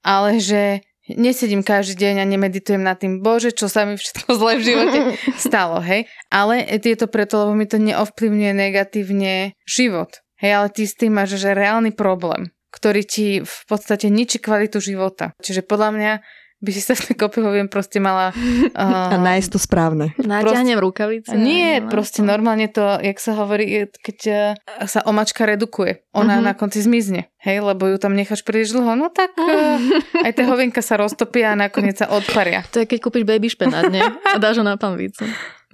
Ale 0.07 0.39
že 0.39 0.87
nesedím 1.17 1.65
každý 1.65 1.97
deň 1.97 2.15
a 2.21 2.25
nemeditujem 2.29 2.83
nad 2.83 3.01
tým, 3.01 3.25
bože, 3.25 3.57
čo 3.57 3.71
sa 3.71 3.89
mi 3.89 3.97
všetko 3.97 4.29
zle 4.37 4.53
v 4.61 4.67
živote 4.67 4.99
stalo, 5.49 5.81
hej. 5.81 6.05
Ale 6.29 6.61
je 6.65 6.97
to 6.99 7.09
preto, 7.09 7.47
lebo 7.47 7.57
mi 7.57 7.65
to 7.65 7.81
neovplyvňuje 7.81 8.53
negatívne 8.53 9.57
život. 9.65 10.21
Hej, 10.39 10.53
ale 10.55 10.69
ty 10.71 10.87
s 10.87 10.95
tým 10.95 11.17
máš 11.17 11.41
že 11.41 11.57
reálny 11.57 11.97
problém, 11.97 12.55
ktorý 12.71 13.03
ti 13.03 13.27
v 13.43 13.61
podstate 13.67 14.07
ničí 14.13 14.39
kvalitu 14.39 14.79
života. 14.79 15.35
Čiže 15.43 15.67
podľa 15.67 15.91
mňa 15.97 16.13
by 16.59 16.71
si 16.75 16.83
sa 16.83 16.99
v 16.99 17.15
kopyhoviem 17.15 17.71
proste 17.71 18.03
mala... 18.03 18.35
Uh, 18.79 19.11
a 19.11 19.19
nájsť 19.19 19.49
to 19.51 19.59
správne. 19.59 20.15
Náťahnem 20.23 20.79
rukavice. 20.79 21.35
Nie, 21.35 21.83
no, 21.83 21.91
proste 21.91 22.23
no. 22.23 22.31
normálne 22.31 22.71
to, 22.71 23.01
jak 23.03 23.19
sa 23.19 23.35
hovorí, 23.35 23.91
keď 23.91 24.19
uh, 24.29 24.87
sa 24.87 25.03
omačka 25.03 25.49
redukuje, 25.49 26.07
ona 26.15 26.39
uh-huh. 26.39 26.47
na 26.47 26.53
konci 26.55 26.79
zmizne, 26.79 27.27
hej, 27.43 27.59
lebo 27.59 27.91
ju 27.91 27.99
tam 27.99 28.15
necháš 28.15 28.47
príliš 28.47 28.77
dlho, 28.77 28.95
no 28.95 29.11
tak 29.11 29.35
uh, 29.35 29.83
aj 30.27 30.31
tie 30.31 30.47
hovienka 30.47 30.79
sa 30.79 30.95
roztopia 30.95 31.55
a 31.55 31.59
nakoniec 31.59 31.99
sa 31.99 32.07
odparia. 32.07 32.63
To 32.71 32.85
je 32.85 32.87
keď 32.87 32.99
kúpiš 33.03 33.25
baby 33.27 33.51
špenát, 33.51 33.91
nie? 33.91 34.05
A 34.05 34.39
dáš 34.39 34.63
ho 34.63 34.65
na 34.67 34.79
panvicu. 34.79 35.27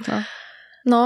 No. 0.08 0.16
no, 0.88 1.00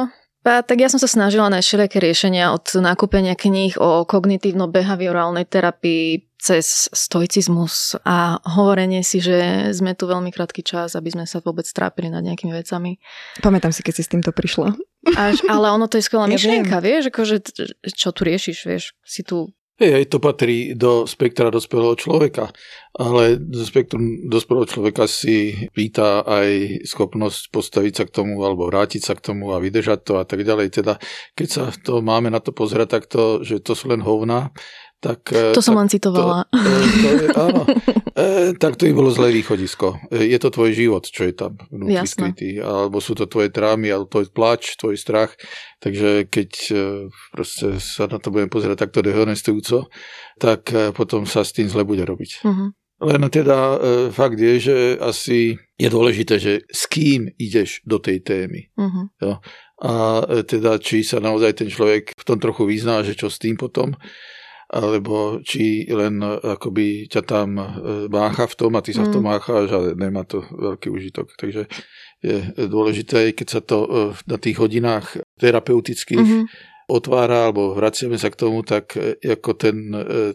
a 0.46 0.62
tak 0.62 0.78
ja 0.80 0.88
som 0.88 1.02
sa 1.02 1.10
snažila 1.10 1.50
nájsť 1.50 1.66
všelijaké 1.66 1.98
riešenia 1.98 2.54
od 2.54 2.64
nakúpenia 2.78 3.34
kníh 3.34 3.76
o 3.76 4.06
kognitívno-behaviorálnej 4.06 5.44
terapii 5.44 6.28
cez 6.38 6.86
stoicizmus 6.94 7.98
a 8.06 8.38
hovorenie 8.46 9.02
si, 9.02 9.18
že 9.18 9.70
sme 9.74 9.98
tu 9.98 10.06
veľmi 10.06 10.30
krátky 10.30 10.62
čas, 10.62 10.94
aby 10.94 11.10
sme 11.10 11.24
sa 11.26 11.42
vôbec 11.42 11.66
trápili 11.66 12.08
nad 12.08 12.22
nejakými 12.22 12.54
vecami. 12.54 13.02
Pamätám 13.42 13.74
si, 13.74 13.82
keď 13.82 13.94
si 13.98 14.02
s 14.06 14.12
týmto 14.14 14.30
prišla. 14.30 14.78
Až, 15.18 15.42
ale 15.50 15.66
ono 15.74 15.90
to 15.90 15.98
je 15.98 16.06
skvelá 16.06 16.30
myšlienka, 16.32 16.78
vieš, 16.78 17.10
akože, 17.10 17.36
čo 17.90 18.14
tu 18.14 18.20
riešiš, 18.22 18.58
vieš, 18.64 18.94
si 19.02 19.26
tu 19.26 19.50
Hej, 19.78 20.10
to 20.10 20.18
patrí 20.18 20.74
do 20.74 21.06
spektra 21.06 21.54
dospelého 21.54 21.94
človeka, 21.94 22.50
ale 22.98 23.38
do 23.38 23.62
spektrum 23.62 24.26
dospelého 24.26 24.66
človeka 24.66 25.06
si 25.06 25.54
pýta 25.70 26.26
aj 26.26 26.82
schopnosť 26.82 27.54
postaviť 27.54 27.92
sa 27.94 28.04
k 28.10 28.14
tomu 28.18 28.42
alebo 28.42 28.66
vrátiť 28.66 29.06
sa 29.06 29.14
k 29.14 29.22
tomu 29.22 29.54
a 29.54 29.62
vydržať 29.62 30.02
to 30.02 30.18
a 30.18 30.26
tak 30.26 30.42
ďalej. 30.42 30.74
Teda 30.74 30.98
keď 31.38 31.46
sa 31.46 31.62
to 31.70 32.02
máme 32.02 32.26
na 32.26 32.42
to 32.42 32.50
pozerať 32.50 32.90
takto, 32.90 33.46
že 33.46 33.62
to 33.62 33.78
sú 33.78 33.94
len 33.94 34.02
hovna, 34.02 34.50
tak, 34.98 35.30
e, 35.30 35.54
to 35.54 35.62
som 35.62 35.78
tak, 35.78 35.80
len 35.80 35.88
citovala. 35.88 36.38
To, 36.50 36.58
to, 36.58 36.70
to 36.90 37.08
je, 37.08 37.28
áno, 37.38 37.62
e, 38.26 38.26
tak 38.58 38.74
to 38.74 38.90
by 38.90 38.92
bolo 38.98 39.10
zlé 39.14 39.30
východisko. 39.30 40.10
E, 40.10 40.26
je 40.26 40.38
to 40.42 40.50
tvoj 40.50 40.70
život, 40.74 41.06
čo 41.06 41.22
je 41.22 41.34
tam 41.38 41.54
vnútri 41.70 42.02
skrytý. 42.02 42.50
Alebo 42.58 42.98
sú 42.98 43.14
to 43.14 43.30
tvoje 43.30 43.54
trámy, 43.54 43.94
alebo 43.94 44.10
tvoj 44.10 44.26
plač, 44.34 44.74
tvoj 44.74 44.98
strach. 44.98 45.38
Takže 45.78 46.26
keď 46.26 46.50
e, 46.74 46.82
proste 47.30 47.78
sa 47.78 48.10
na 48.10 48.18
to 48.18 48.34
budeme 48.34 48.50
pozerať 48.50 48.90
takto 48.90 49.06
dehonestujúco, 49.06 49.86
tak 50.42 50.70
potom 50.98 51.26
sa 51.30 51.46
s 51.46 51.54
tým 51.54 51.70
zle 51.70 51.86
bude 51.86 52.02
robiť. 52.02 52.42
Uh-huh. 52.42 52.74
Len 52.98 53.22
teda 53.30 53.58
e, 53.58 53.76
fakt 54.10 54.42
je, 54.42 54.54
že 54.58 54.76
asi 54.98 55.54
je 55.78 55.88
dôležité, 55.90 56.42
že 56.42 56.66
s 56.66 56.90
kým 56.90 57.30
ideš 57.38 57.86
do 57.86 58.02
tej 58.02 58.26
témy. 58.26 58.74
Uh-huh. 58.74 59.06
Jo? 59.22 59.38
A 59.78 60.26
teda, 60.42 60.82
či 60.82 61.06
sa 61.06 61.22
naozaj 61.22 61.62
ten 61.62 61.70
človek 61.70 62.10
v 62.18 62.24
tom 62.26 62.42
trochu 62.42 62.66
vyzná, 62.66 63.06
že 63.06 63.14
čo 63.14 63.30
s 63.30 63.38
tým 63.38 63.54
potom 63.54 63.94
alebo 64.68 65.40
či 65.40 65.88
len 65.88 66.20
e, 66.20 66.28
akoby 66.56 67.08
ťa 67.08 67.22
tam 67.24 67.56
e, 67.56 67.66
mácha 68.12 68.44
v 68.44 68.54
tom 68.54 68.72
a 68.76 68.84
ty 68.84 68.92
sa 68.92 69.08
v 69.08 69.12
tom 69.16 69.24
mm. 69.24 69.30
mácháš 69.32 69.68
a 69.72 69.80
nemá 69.96 70.28
to 70.28 70.44
veľký 70.44 70.92
užitok. 70.92 71.32
Takže 71.40 71.64
je 72.20 72.36
dôležité, 72.52 73.32
keď 73.32 73.48
sa 73.48 73.60
to 73.64 73.78
e, 73.84 73.88
na 74.28 74.36
tých 74.36 74.60
hodinách 74.60 75.24
terapeutických 75.40 76.20
mm-hmm. 76.20 76.44
otvára 76.92 77.48
alebo 77.48 77.72
vraciame 77.72 78.20
sa 78.20 78.28
k 78.28 78.40
tomu, 78.44 78.60
tak 78.60 78.92
ako 79.24 79.50
ten 79.56 79.76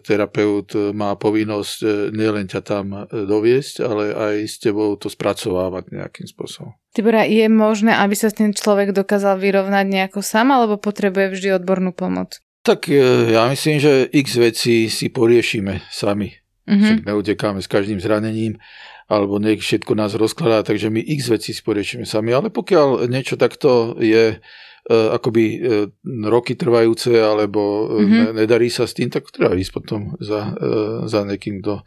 terapeut 0.02 0.72
má 0.96 1.14
povinnosť 1.14 2.10
nielen 2.10 2.50
ťa 2.50 2.60
tam 2.64 3.06
doviesť, 3.10 3.74
ale 3.84 4.04
aj 4.16 4.34
s 4.48 4.56
tebou 4.58 4.96
to 4.96 5.06
spracovávať 5.12 5.94
nejakým 5.94 6.26
spôsobom. 6.26 6.74
Tibora, 6.94 7.26
je 7.26 7.50
možné, 7.50 7.90
aby 7.98 8.14
sa 8.14 8.30
ten 8.30 8.54
človek 8.54 8.94
dokázal 8.94 9.34
vyrovnať 9.42 9.82
nejako 9.82 10.22
sám, 10.22 10.54
alebo 10.54 10.78
potrebuje 10.78 11.34
vždy 11.34 11.48
odbornú 11.58 11.90
pomoc? 11.90 12.38
Tak 12.64 12.88
e, 12.88 12.96
ja 13.36 13.44
myslím, 13.52 13.76
že 13.76 14.08
x 14.08 14.40
vecí 14.40 14.88
si 14.88 15.12
poriešime 15.12 15.84
sami. 15.92 16.32
Mm-hmm. 16.64 16.80
Však 16.80 17.00
neutekáme 17.04 17.60
s 17.60 17.68
každým 17.68 18.00
zranením, 18.00 18.56
alebo 19.04 19.36
nech 19.36 19.60
všetko 19.60 19.92
nás 19.92 20.16
rozkladá, 20.16 20.64
takže 20.64 20.88
my 20.88 21.04
x 21.04 21.28
vecí 21.28 21.52
si 21.52 21.60
poriešime 21.60 22.08
sami. 22.08 22.32
Ale 22.32 22.48
pokiaľ 22.48 23.04
niečo 23.04 23.36
takto 23.36 24.00
je 24.00 24.40
uh, 24.40 25.08
akoby 25.12 25.44
uh, 25.60 25.92
roky 26.24 26.56
trvajúce, 26.56 27.12
alebo 27.12 27.92
mm-hmm. 28.00 28.32
ne, 28.32 28.48
nedarí 28.48 28.72
sa 28.72 28.88
s 28.88 28.96
tým, 28.96 29.12
tak 29.12 29.28
treba 29.28 29.52
ísť 29.52 29.72
potom 29.76 30.16
za, 30.16 30.56
za 31.04 31.20
niekým, 31.28 31.60
kto 31.60 31.84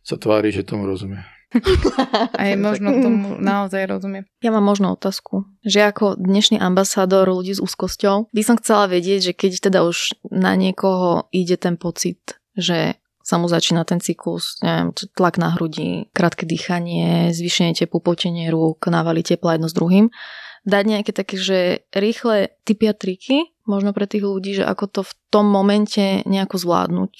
sa 0.00 0.16
tvári, 0.16 0.56
že 0.56 0.64
tomu 0.64 0.88
rozumie. 0.88 1.20
A 2.40 2.42
je 2.50 2.56
možno 2.58 2.90
tomu 2.98 3.38
naozaj 3.38 3.86
rozumiem. 3.86 4.24
Ja 4.42 4.50
mám 4.50 4.66
možno 4.66 4.94
otázku, 4.94 5.46
že 5.62 5.86
ako 5.86 6.18
dnešný 6.18 6.58
ambasádor 6.58 7.30
ľudí 7.30 7.54
s 7.54 7.62
úzkosťou 7.62 8.30
by 8.34 8.42
som 8.42 8.58
chcela 8.58 8.90
vedieť, 8.90 9.30
že 9.30 9.32
keď 9.32 9.70
teda 9.70 9.86
už 9.86 10.18
na 10.30 10.58
niekoho 10.58 11.30
ide 11.30 11.54
ten 11.54 11.78
pocit, 11.78 12.38
že 12.58 12.98
sa 13.24 13.40
mu 13.40 13.48
začína 13.48 13.88
ten 13.88 14.04
cyklus, 14.04 14.60
neviem, 14.60 14.92
tlak 15.16 15.40
na 15.40 15.56
hrudi, 15.56 16.12
krátke 16.12 16.44
dýchanie, 16.44 17.32
zvýšenie 17.32 17.72
tepu, 17.72 17.96
potenie 18.04 18.52
rúk, 18.52 18.84
návali 18.92 19.24
tepla 19.24 19.56
jedno 19.56 19.72
s 19.72 19.74
druhým, 19.74 20.12
dať 20.68 20.84
nejaké 20.84 21.12
také, 21.16 21.40
že 21.40 21.88
rýchle 21.96 22.52
typy 22.68 22.92
a 22.92 22.94
triky, 22.96 23.56
možno 23.64 23.96
pre 23.96 24.04
tých 24.04 24.28
ľudí, 24.28 24.60
že 24.60 24.64
ako 24.68 24.84
to 24.92 25.00
v 25.08 25.12
tom 25.32 25.48
momente 25.48 26.20
nejako 26.28 26.60
zvládnuť 26.60 27.12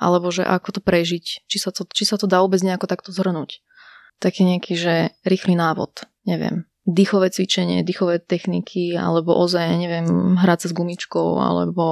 alebo 0.00 0.32
že 0.32 0.42
ako 0.42 0.68
to 0.74 0.80
prežiť, 0.80 1.44
či 1.44 1.56
sa 1.60 1.70
to, 1.70 1.84
či 1.92 2.08
sa 2.08 2.16
to 2.16 2.24
dá 2.24 2.40
vôbec 2.40 2.64
nejako 2.64 2.88
takto 2.88 3.12
zhrnúť. 3.12 3.60
Taký 4.16 4.48
nejaký, 4.48 4.72
že 4.76 4.94
rýchly 5.28 5.52
návod, 5.56 6.08
neviem, 6.24 6.64
dýchové 6.88 7.28
cvičenie, 7.28 7.84
dýchové 7.84 8.18
techniky, 8.24 8.96
alebo 8.96 9.36
ozaj, 9.36 9.76
neviem, 9.76 10.36
hrať 10.40 10.66
sa 10.66 10.68
s 10.72 10.76
gumičkou, 10.76 11.36
alebo 11.36 11.84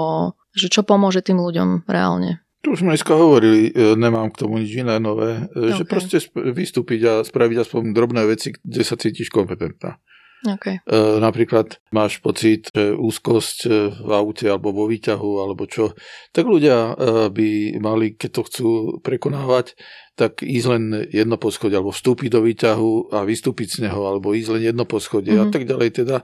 že 0.56 0.72
čo 0.72 0.82
pomôže 0.82 1.20
tým 1.20 1.38
ľuďom 1.38 1.84
reálne. 1.84 2.40
Tu 2.58 2.74
už 2.74 2.82
sme 2.82 2.96
dneska 2.96 3.14
hovorili, 3.14 3.70
e, 3.70 3.94
nemám 3.94 4.34
k 4.34 4.42
tomu 4.42 4.58
nič 4.58 4.74
iné 4.74 4.98
nové, 4.98 5.46
e, 5.54 5.70
okay. 5.70 5.78
že 5.78 5.84
proste 5.86 6.18
vystúpiť 6.34 7.00
a 7.06 7.12
spraviť 7.22 7.56
aspoň 7.62 7.94
drobné 7.94 8.26
veci, 8.26 8.50
kde 8.50 8.82
sa 8.82 8.98
cítiš 8.98 9.30
kompetentná. 9.30 10.02
Okay. 10.46 10.78
E, 10.86 11.18
napríklad 11.18 11.82
máš 11.90 12.22
pocit, 12.22 12.70
že 12.70 12.94
úzkosť 12.94 13.58
e, 13.66 13.70
v 13.90 14.10
aute 14.14 14.46
alebo 14.46 14.70
vo 14.70 14.86
výťahu 14.86 15.42
alebo 15.42 15.66
čo, 15.66 15.98
tak 16.30 16.46
ľudia 16.46 16.78
e, 16.78 16.92
by 17.34 17.48
mali, 17.82 18.14
keď 18.14 18.30
to 18.30 18.42
chcú 18.46 18.68
prekonávať, 19.02 19.74
tak 20.14 20.42
ísť 20.42 20.66
len 20.70 20.84
jedno 21.10 21.38
poschodie, 21.38 21.78
alebo 21.78 21.94
vstúpiť 21.94 22.30
do 22.34 22.42
výťahu 22.42 23.14
a 23.14 23.22
vystúpiť 23.22 23.78
z 23.78 23.78
neho, 23.86 24.02
alebo 24.02 24.34
ísť 24.34 24.50
len 24.58 24.62
jedno 24.66 24.82
poschodie 24.82 25.38
mm-hmm. 25.38 25.50
a 25.50 25.54
tak 25.54 25.62
ďalej. 25.62 25.88
Teda 25.94 26.16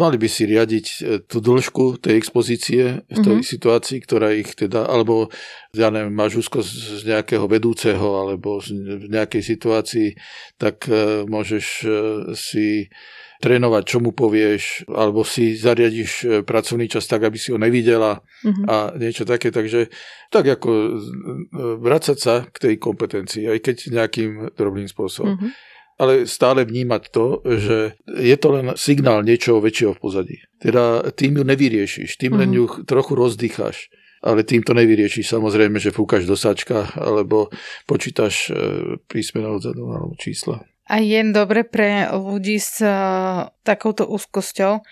mali 0.00 0.16
by 0.16 0.28
si 0.32 0.48
riadiť 0.48 0.86
tú 1.28 1.44
dĺžku 1.44 2.00
tej 2.00 2.16
expozície 2.16 3.04
v 3.04 3.18
tej 3.20 3.44
mm-hmm. 3.44 3.52
situácii, 3.52 3.98
ktorá 4.00 4.32
ich 4.32 4.56
teda, 4.56 4.88
alebo 4.88 5.28
ja 5.76 5.92
neviem, 5.92 6.16
máš 6.16 6.40
úzkosť 6.40 6.72
z 6.72 7.02
nejakého 7.04 7.44
vedúceho, 7.44 8.16
alebo 8.16 8.64
v 8.64 9.12
nejakej 9.12 9.44
situácii, 9.44 10.16
tak 10.56 10.88
môžeš 11.28 11.66
si 12.32 12.88
trénovať, 13.44 13.82
čo 13.84 13.98
mu 14.00 14.16
povieš, 14.16 14.88
alebo 14.88 15.20
si 15.20 15.52
zariadiš 15.52 16.10
e, 16.24 16.26
pracovný 16.40 16.88
čas 16.88 17.04
tak, 17.04 17.28
aby 17.28 17.36
si 17.36 17.52
ho 17.52 17.60
nevidela 17.60 18.24
mm-hmm. 18.40 18.64
a 18.64 18.76
niečo 18.96 19.28
také. 19.28 19.52
Takže 19.52 19.92
tak 20.32 20.48
ako 20.48 20.70
e, 20.72 20.92
vrácať 21.76 22.16
sa 22.16 22.48
k 22.48 22.56
tej 22.56 22.74
kompetencii, 22.80 23.44
aj 23.52 23.58
keď 23.60 23.76
nejakým 23.92 24.30
drobným 24.56 24.88
spôsobom. 24.88 25.36
Mm-hmm. 25.36 25.52
Ale 25.94 26.26
stále 26.26 26.66
vnímať 26.66 27.02
to, 27.14 27.38
že 27.46 27.94
je 28.18 28.36
to 28.40 28.48
len 28.50 28.66
signál 28.74 29.22
niečoho 29.22 29.62
väčšieho 29.62 29.94
v 29.94 30.02
pozadí. 30.02 30.36
Teda 30.58 31.06
tým 31.14 31.38
ju 31.38 31.44
nevyriešiš, 31.46 32.18
tým 32.18 32.34
len 32.34 32.50
mhm. 32.50 32.56
ju 32.58 32.64
trochu 32.82 33.14
rozdýcháš 33.14 33.92
ale 34.24 34.40
tým 34.40 34.64
to 34.64 34.72
nevyriešiš. 34.72 35.36
Samozrejme, 35.36 35.76
že 35.76 35.92
fúkaš 35.92 36.24
do 36.24 36.32
sačka 36.32 36.88
alebo 36.96 37.52
počítaš 37.84 38.48
e, 38.48 38.52
písmena 39.04 39.52
odzadu 39.52 39.84
alebo 39.92 40.16
čísla. 40.16 40.64
A 40.84 41.00
je 41.00 41.20
dobre 41.32 41.64
pre 41.64 42.12
ľudí 42.12 42.60
s 42.60 42.84
uh, 42.84 43.48
takouto 43.64 44.04
úzkosťou, 44.04 44.84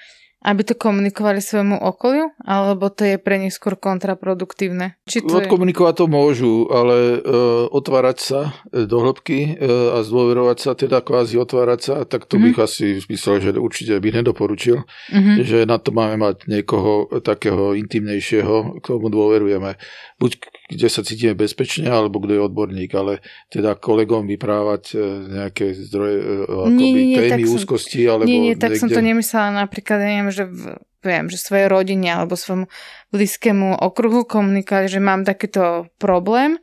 aby 0.42 0.66
to 0.66 0.74
komunikovali 0.74 1.38
svojmu 1.38 1.78
okoliu, 1.78 2.34
alebo 2.42 2.90
to 2.90 3.06
je 3.06 3.16
pre 3.22 3.38
nich 3.38 3.54
skôr 3.54 3.78
kontraproduktívne? 3.78 4.98
Či 5.06 5.22
to 5.22 5.38
Odkomunikovať 5.38 5.94
to 6.02 6.06
môžu, 6.10 6.54
ale 6.66 7.22
uh, 7.22 7.70
otvárať 7.70 8.18
sa 8.18 8.40
e, 8.74 8.82
do 8.90 8.98
hĺbky 9.06 9.54
uh, 9.54 9.98
a 9.98 10.02
zdôverovať 10.02 10.58
sa, 10.58 10.70
teda 10.74 10.98
kvázi 10.98 11.38
otvárať 11.38 11.80
sa, 11.80 11.94
tak 12.02 12.26
to 12.26 12.36
mm-hmm. 12.36 12.58
bych 12.58 12.58
asi 12.58 12.86
myslel, 13.06 13.36
že 13.38 13.50
určite 13.54 13.94
by 14.02 14.08
nedoporučil, 14.18 14.82
mm-hmm. 14.82 15.36
že 15.46 15.58
na 15.62 15.78
to 15.78 15.94
máme 15.94 16.18
mať 16.18 16.50
niekoho 16.50 17.22
takého 17.22 17.78
intimnejšieho, 17.78 18.82
komu 18.82 19.14
dôverujeme. 19.14 19.78
Buď 20.22 20.38
kde 20.72 20.88
sa 20.88 21.04
cítime 21.04 21.36
bezpečne, 21.36 21.90
alebo 21.90 22.22
kto 22.22 22.32
je 22.32 22.46
odborník, 22.46 22.90
ale 22.96 23.20
teda 23.52 23.76
kolegom 23.76 24.24
vyprávať 24.24 24.96
nejaké 25.28 25.76
zdroje, 25.76 26.48
akoby 26.48 26.72
nie, 26.72 26.92
nie, 27.12 27.18
témy 27.18 27.44
úzkosti, 27.44 28.06
alebo 28.08 28.24
Nie, 28.30 28.38
nie, 28.40 28.54
tak 28.56 28.72
niekde... 28.72 28.80
som 28.80 28.88
to 28.88 29.02
nemyslela 29.04 29.50
napríklad, 29.52 29.98
neviem, 30.00 30.30
že 30.32 30.48
v, 30.48 30.80
viem, 31.04 31.26
že 31.28 31.36
svojej 31.36 31.68
rodine 31.68 32.08
alebo 32.08 32.38
svojmu 32.38 32.70
blízkému 33.12 33.82
okruhu 33.84 34.24
komunikovali, 34.24 34.88
že 34.88 35.02
mám 35.02 35.28
takýto 35.28 35.90
problém 36.00 36.56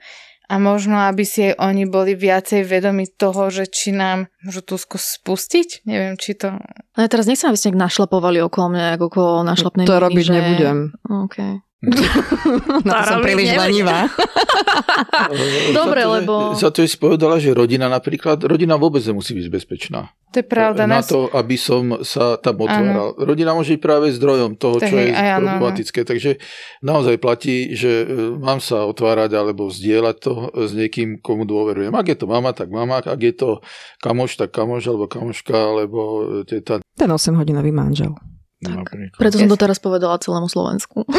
a 0.49 0.57
možno, 0.57 1.05
aby 1.05 1.21
si 1.21 1.53
aj 1.53 1.61
oni 1.61 1.85
boli 1.85 2.17
viacej 2.17 2.65
vedomi 2.65 3.05
toho, 3.05 3.53
že 3.53 3.69
či 3.69 3.93
nám 3.93 4.33
môžu 4.41 4.65
tú 4.65 4.81
spustiť. 4.81 5.85
Neviem, 5.85 6.17
či 6.17 6.33
to... 6.33 6.57
Ale 6.97 7.05
teraz 7.05 7.29
nechcem, 7.29 7.53
aby 7.53 7.59
ste 7.61 7.69
našlapovali 7.77 8.41
okolo 8.41 8.73
mňa, 8.73 8.97
ako 8.97 9.03
okolo 9.13 9.31
našlapnej 9.45 9.85
To 9.85 10.01
robiť 10.01 10.25
že... 10.25 10.33
nebudem. 10.33 10.77
Okay. 11.29 11.61
Na 12.83 13.07
to 13.07 13.15
som 13.15 13.19
príliš 13.23 13.55
lenivá. 13.55 14.11
Dobre, 15.79 16.03
za 16.03 16.07
to, 16.07 16.15
lebo... 16.19 16.33
Za 16.51 16.69
to 16.75 16.83
si 16.83 16.99
povedala, 16.99 17.39
že 17.39 17.55
rodina 17.55 17.87
napríklad, 17.87 18.43
rodina 18.43 18.75
vôbec 18.75 18.99
nemusí 18.99 19.31
byť 19.31 19.47
bezpečná. 19.47 20.11
To 20.35 20.43
je 20.43 20.45
pravda. 20.45 20.83
Na 20.83 20.99
nás... 20.99 21.07
to, 21.07 21.31
aby 21.31 21.55
som 21.55 22.03
sa 22.03 22.35
tam 22.35 22.67
otváral. 22.67 23.15
Ano. 23.15 23.23
Rodina 23.23 23.55
môže 23.55 23.79
byť 23.79 23.81
práve 23.81 24.11
zdrojom 24.11 24.59
toho, 24.59 24.75
čo 24.83 24.91
je 24.91 25.07
aj, 25.07 25.39
problematické. 25.39 25.99
Ano. 26.03 26.09
Takže 26.11 26.31
naozaj 26.83 27.15
platí, 27.23 27.71
že 27.71 28.03
e, 28.03 28.05
mám 28.35 28.59
sa 28.59 28.83
otvárať 28.83 29.39
alebo 29.39 29.71
zdieľať 29.71 30.15
to 30.19 30.33
s 30.51 30.75
niekým, 30.75 31.23
komu 31.23 31.47
dôverujem. 31.47 31.95
Ak 31.95 32.11
je 32.11 32.17
to 32.19 32.27
mama, 32.27 32.51
tak 32.51 32.75
mama. 32.75 32.99
Ak 32.99 33.23
je 33.23 33.31
to 33.31 33.63
kamoš, 34.03 34.35
tak 34.35 34.51
kamoš 34.51 34.83
alebo 34.91 35.07
kamoška, 35.07 35.55
alebo 35.55 35.99
teta. 36.43 36.83
Ten 36.99 37.09
8-hodinový 37.09 37.71
manžel. 37.71 38.19
Tak, 38.59 38.91
preto 39.15 39.39
som 39.39 39.47
to 39.47 39.55
teraz 39.55 39.79
povedala 39.79 40.19
celému 40.19 40.51
Slovensku. 40.51 41.07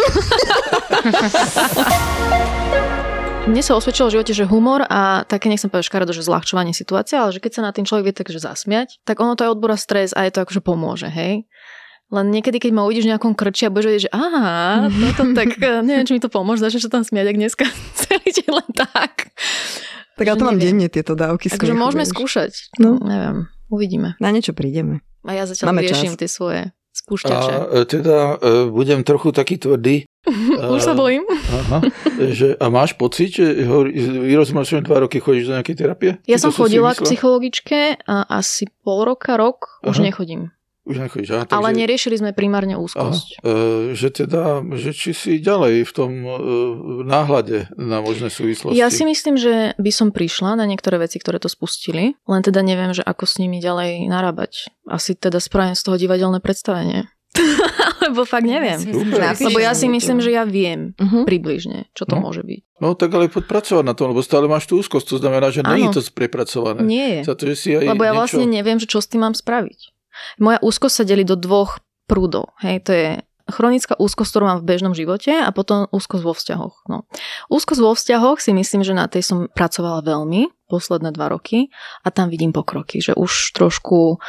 Mne 3.48 3.64
sa 3.64 3.72
osvedčilo 3.72 4.12
v 4.12 4.14
živote, 4.20 4.36
že 4.36 4.44
humor 4.44 4.84
a 4.84 5.24
také, 5.24 5.48
nechcem 5.48 5.72
povedať 5.72 5.88
škaredo, 5.88 6.12
že 6.12 6.20
zľahčovanie 6.20 6.76
situácie, 6.76 7.16
ale 7.16 7.32
že 7.32 7.40
keď 7.40 7.52
sa 7.56 7.62
na 7.64 7.72
tým 7.72 7.88
človek 7.88 8.12
vie 8.12 8.14
takže 8.14 8.36
zasmiať, 8.36 9.00
tak 9.08 9.16
ono 9.16 9.32
to 9.32 9.48
aj 9.48 9.56
odbora 9.56 9.80
stres 9.80 10.12
a 10.12 10.28
je 10.28 10.32
to 10.36 10.44
akože 10.44 10.60
pomôže, 10.60 11.08
hej. 11.08 11.48
Len 12.12 12.26
niekedy, 12.28 12.60
keď 12.60 12.76
ma 12.76 12.84
uvidíš 12.84 13.08
v 13.08 13.12
nejakom 13.16 13.32
krči 13.32 13.64
a 13.66 13.72
budeš 13.72 13.86
vedieť, 13.88 14.04
že 14.06 14.12
aha, 14.12 14.92
toto, 14.92 15.32
tak 15.32 15.56
eh, 15.56 15.80
neviem, 15.80 16.04
či 16.04 16.12
mi 16.12 16.20
to 16.20 16.28
pomôže, 16.28 16.60
začneš 16.60 16.90
sa 16.90 17.00
tam 17.00 17.02
smiať, 17.06 17.26
ak 17.32 17.36
dneska 17.40 17.64
celý 18.04 18.28
deň 18.28 18.50
len 18.52 18.70
tak. 18.76 19.32
Tak 20.20 20.26
ja 20.28 20.36
to 20.36 20.44
mám 20.44 20.60
denne 20.60 20.92
tieto 20.92 21.16
dávky 21.16 21.48
Takže 21.48 21.72
môžeme 21.72 22.04
vieš. 22.04 22.12
skúšať. 22.12 22.52
No. 22.76 23.00
Neviem, 23.00 23.48
uvidíme. 23.72 24.20
Na 24.20 24.28
niečo 24.28 24.52
prídeme. 24.52 25.00
A 25.24 25.32
ja 25.32 25.48
zatiaľ 25.48 25.72
Máme 25.72 25.80
riešim 25.88 26.12
čas. 26.12 26.20
tie 26.20 26.28
svoje 26.28 26.60
spúšťače. 27.00 27.52
A 27.52 27.58
e, 27.80 27.88
teda 27.88 28.16
e, 28.36 28.68
budem 28.68 29.00
trochu 29.02 29.32
taký 29.32 29.56
tvrdý. 29.56 30.04
Už 30.76 30.84
sa 30.84 30.92
bojím. 30.92 31.24
Aha, 31.32 31.80
že, 32.28 32.52
a 32.60 32.68
máš 32.68 32.92
pocit, 32.92 33.40
že 33.40 33.56
vyrozumel 34.20 34.68
dva 34.84 35.08
roky 35.08 35.16
chodíš 35.16 35.48
do 35.48 35.56
nejakej 35.56 35.76
terapie? 35.80 36.10
Ja 36.28 36.36
som 36.36 36.52
chodila 36.52 36.92
k 36.92 37.08
psychologičke 37.08 38.04
a 38.04 38.16
asi 38.28 38.68
pol 38.84 39.08
roka, 39.08 39.40
rok 39.40 39.80
už 39.80 40.04
nechodím. 40.04 40.52
Už 40.88 40.96
nechodíš, 40.96 41.30
aha, 41.36 41.44
takže... 41.44 41.60
Ale 41.60 41.76
neriešili 41.76 42.16
sme 42.16 42.30
primárne 42.32 42.72
úzkosť. 42.80 43.44
Aha, 43.44 43.92
e, 43.92 43.92
že 43.92 44.08
teda, 44.08 44.64
že 44.80 44.96
či 44.96 45.12
si 45.12 45.36
ďalej 45.36 45.84
v 45.84 45.92
tom 45.92 46.10
e, 46.24 46.30
náhľade 47.04 47.68
na 47.76 48.00
možné 48.00 48.32
súvislosti. 48.32 48.80
Ja 48.80 48.88
si 48.88 49.04
myslím, 49.04 49.36
že 49.36 49.76
by 49.76 49.92
som 49.92 50.08
prišla 50.08 50.56
na 50.56 50.64
niektoré 50.64 50.96
veci, 50.96 51.20
ktoré 51.20 51.36
to 51.36 51.52
spustili, 51.52 52.16
len 52.24 52.40
teda 52.40 52.64
neviem, 52.64 52.96
že 52.96 53.04
ako 53.04 53.28
s 53.28 53.36
nimi 53.36 53.60
ďalej 53.60 54.08
narábať. 54.08 54.72
Asi 54.88 55.12
teda 55.12 55.36
spravím 55.36 55.76
z 55.76 55.84
toho 55.84 56.00
divadelné 56.00 56.40
predstavenie. 56.40 57.12
Lebo 58.10 58.26
fakt 58.26 58.48
neviem. 58.48 58.80
Super. 58.80 59.36
Lebo 59.38 59.58
ja 59.62 59.76
si 59.76 59.86
myslím, 59.86 60.18
že 60.18 60.34
ja 60.34 60.42
viem 60.42 60.96
uh-huh. 60.98 61.22
približne, 61.22 61.86
čo 61.94 62.08
to 62.08 62.18
no. 62.18 62.26
môže 62.26 62.42
byť. 62.42 62.60
No 62.82 62.96
tak 62.96 63.12
ale 63.14 63.30
podpracovať 63.30 63.84
na 63.84 63.94
tom, 63.94 64.10
lebo 64.10 64.24
stále 64.24 64.48
máš 64.48 64.66
tú 64.66 64.80
úzkosť, 64.80 65.14
to 65.14 65.16
znamená, 65.20 65.52
že 65.52 65.60
nie 65.60 65.86
je 65.86 66.00
to 66.00 66.02
prepracované. 66.10 66.80
Nie 66.82 67.20
je. 67.20 67.28
Za 67.28 67.34
to, 67.36 67.42
že 67.52 67.54
si 67.54 67.68
aj 67.76 67.92
lebo 67.92 68.02
ja 68.02 68.16
niečo... 68.16 68.20
vlastne 68.24 68.46
neviem, 68.48 68.80
že 68.80 68.88
čo 68.88 68.98
s 68.98 69.06
tým 69.06 69.22
mám 69.22 69.36
spraviť. 69.36 69.99
Moja 70.38 70.58
úzkosť 70.60 70.94
sa 71.02 71.04
delí 71.04 71.24
do 71.26 71.36
dvoch 71.36 71.82
prúdov. 72.10 72.54
Hej, 72.62 72.76
to 72.86 72.92
je 72.92 73.08
chronická 73.50 73.98
úzkosť, 73.98 74.30
ktorú 74.30 74.44
mám 74.46 74.60
v 74.62 74.68
bežnom 74.70 74.94
živote 74.94 75.34
a 75.34 75.50
potom 75.50 75.90
úzkosť 75.90 76.22
vo 76.22 76.32
vzťahoch. 76.32 76.86
No. 76.86 77.04
Úzkosť 77.50 77.80
vo 77.82 77.92
vzťahoch 77.92 78.38
si 78.38 78.54
myslím, 78.54 78.86
že 78.86 78.94
na 78.96 79.10
tej 79.10 79.26
som 79.26 79.50
pracovala 79.50 80.06
veľmi 80.06 80.48
posledné 80.70 81.10
dva 81.12 81.34
roky 81.34 81.68
a 82.06 82.14
tam 82.14 82.30
vidím 82.30 82.54
pokroky, 82.54 83.02
že 83.02 83.12
už 83.18 83.52
trošku 83.52 84.22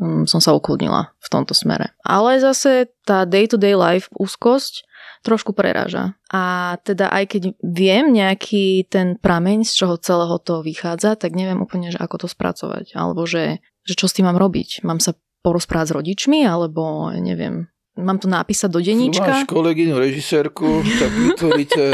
um, 0.00 0.24
som 0.24 0.40
sa 0.40 0.56
ukludnila 0.56 1.12
v 1.20 1.28
tomto 1.28 1.52
smere. 1.52 1.92
Ale 2.02 2.40
zase 2.40 2.88
tá 3.04 3.28
day-to-day 3.28 3.76
life 3.76 4.08
úzkosť 4.16 4.88
trošku 5.26 5.52
preráža. 5.52 6.14
A 6.30 6.76
teda 6.86 7.10
aj 7.10 7.24
keď 7.36 7.42
viem 7.60 8.14
nejaký 8.14 8.86
ten 8.86 9.18
prameň, 9.18 9.66
z 9.66 9.72
čoho 9.84 9.94
celého 9.98 10.38
to 10.40 10.62
vychádza, 10.62 11.18
tak 11.18 11.34
neviem 11.34 11.58
úplne, 11.58 11.90
že 11.90 11.98
ako 11.98 12.24
to 12.24 12.28
spracovať. 12.30 12.94
Alebo 12.94 13.26
že 13.26 13.60
že 13.88 13.96
čo 13.96 14.04
s 14.04 14.12
tým 14.12 14.28
mám 14.28 14.36
robiť. 14.36 14.84
Mám 14.84 15.00
sa 15.00 15.16
porozprávať 15.40 15.86
s 15.88 15.96
rodičmi, 15.96 16.44
alebo 16.44 17.08
neviem, 17.16 17.72
mám 17.96 18.20
to 18.20 18.28
napísať 18.28 18.68
do 18.68 18.84
denníčka? 18.84 19.24
Máš 19.24 19.48
kolegyňu, 19.48 19.96
režisérku, 19.96 20.84
tak 20.84 21.10
vytvoríte 21.16 21.84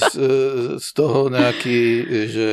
z, 0.00 0.12
z 0.80 0.88
toho 0.96 1.28
nejaký, 1.28 1.78
že... 2.32 2.48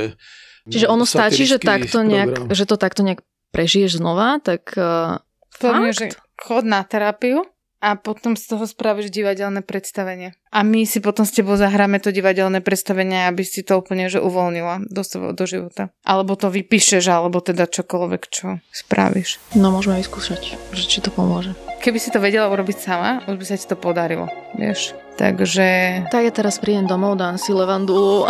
Čiže 0.70 0.86
ono 0.91 1.08
stačí, 1.08 1.47
že, 1.47 1.58
takto 1.58 2.04
nejak, 2.04 2.52
že 2.52 2.68
to 2.68 2.76
takto 2.76 3.02
nejak 3.02 3.24
prežiješ 3.50 3.97
znova, 3.97 4.38
tak 4.43 4.76
uh, 4.78 5.18
Fakt? 5.50 5.97
že 5.97 6.14
chod 6.38 6.68
na 6.68 6.86
terapiu 6.86 7.41
a 7.80 7.95
potom 7.95 8.36
z 8.36 8.43
toho 8.43 8.67
spravíš 8.67 9.07
divadelné 9.07 9.63
predstavenie. 9.63 10.36
A 10.51 10.67
my 10.67 10.84
si 10.84 10.99
potom 10.99 11.23
s 11.23 11.32
tebou 11.32 11.55
zahráme 11.55 12.03
to 12.03 12.11
divadelné 12.11 12.59
predstavenie, 12.59 13.27
aby 13.32 13.47
si 13.47 13.63
to 13.63 13.80
úplne 13.80 14.11
že 14.11 14.19
uvoľnila 14.19 14.91
do, 14.91 15.01
do 15.32 15.45
života. 15.47 15.93
Alebo 16.03 16.36
to 16.36 16.51
vypíšeš, 16.51 17.07
alebo 17.07 17.39
teda 17.39 17.71
čokoľvek, 17.71 18.21
čo 18.27 18.59
spravíš. 18.73 19.39
No 19.55 19.71
môžeme 19.71 20.01
vyskúšať, 20.03 20.59
že 20.75 20.84
či 20.84 20.99
to 20.99 21.13
pomôže. 21.13 21.55
Keby 21.80 21.97
si 22.01 22.11
to 22.11 22.19
vedela 22.19 22.51
urobiť 22.51 22.77
sama, 22.84 23.23
už 23.32 23.39
by 23.39 23.45
sa 23.47 23.55
ti 23.55 23.63
to 23.63 23.80
podarilo, 23.80 24.27
vieš. 24.59 24.91
Takže... 25.15 25.67
Tak 26.11 26.23
ja 26.27 26.34
teraz 26.36 26.59
prídem 26.59 26.88
domov, 26.88 27.15
dám 27.15 27.39
si 27.39 27.55
levandulu, 27.55 28.27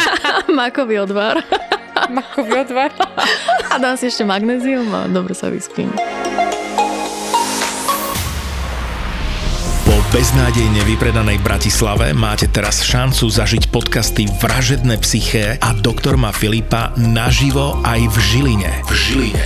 makový 0.58 1.06
odvar. 1.06 1.38
makový 2.10 2.66
odvar. 2.66 2.90
a 3.70 3.78
dám 3.78 3.94
si 3.94 4.10
ešte 4.10 4.26
magnézium 4.26 4.90
a 4.90 5.06
dobre 5.06 5.34
sa 5.34 5.46
vyspím. 5.46 5.94
Beznádejne 10.08 10.88
vypredanej 10.88 11.36
Bratislave 11.44 12.16
máte 12.16 12.48
teraz 12.48 12.80
šancu 12.80 13.28
zažiť 13.28 13.68
podcasty 13.68 14.24
Vražedné 14.40 14.96
psyché 15.04 15.60
a 15.60 15.76
Doktor 15.76 16.16
ma 16.16 16.32
Filipa 16.32 16.96
naživo 16.96 17.76
aj 17.84 18.08
v 18.08 18.16
Žiline. 18.16 18.72
V 18.88 18.92
Žiline. 18.96 19.44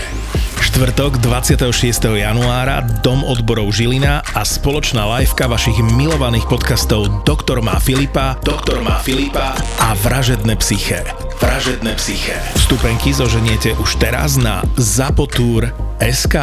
štvrtok 0.62 1.18
26. 1.18 1.66
januára 2.14 2.78
Dom 3.02 3.26
odborov 3.26 3.74
Žilina 3.74 4.22
a 4.22 4.46
spoločná 4.46 5.02
liveka 5.18 5.50
vašich 5.50 5.82
milovaných 5.98 6.46
podcastov 6.46 7.26
Doktor 7.26 7.58
má 7.58 7.82
Filipa, 7.82 8.38
Doktor 8.46 8.86
má 8.86 9.02
Filipa 9.02 9.58
a 9.82 9.98
Vražedné 9.98 10.54
psyché. 10.62 11.02
Vražedné 11.42 11.98
psyché. 11.98 12.38
Vstupenky 12.54 13.10
zoženiete 13.10 13.74
už 13.82 13.98
teraz 13.98 14.38
na 14.38 14.62
zapotur.sk. 14.78 16.36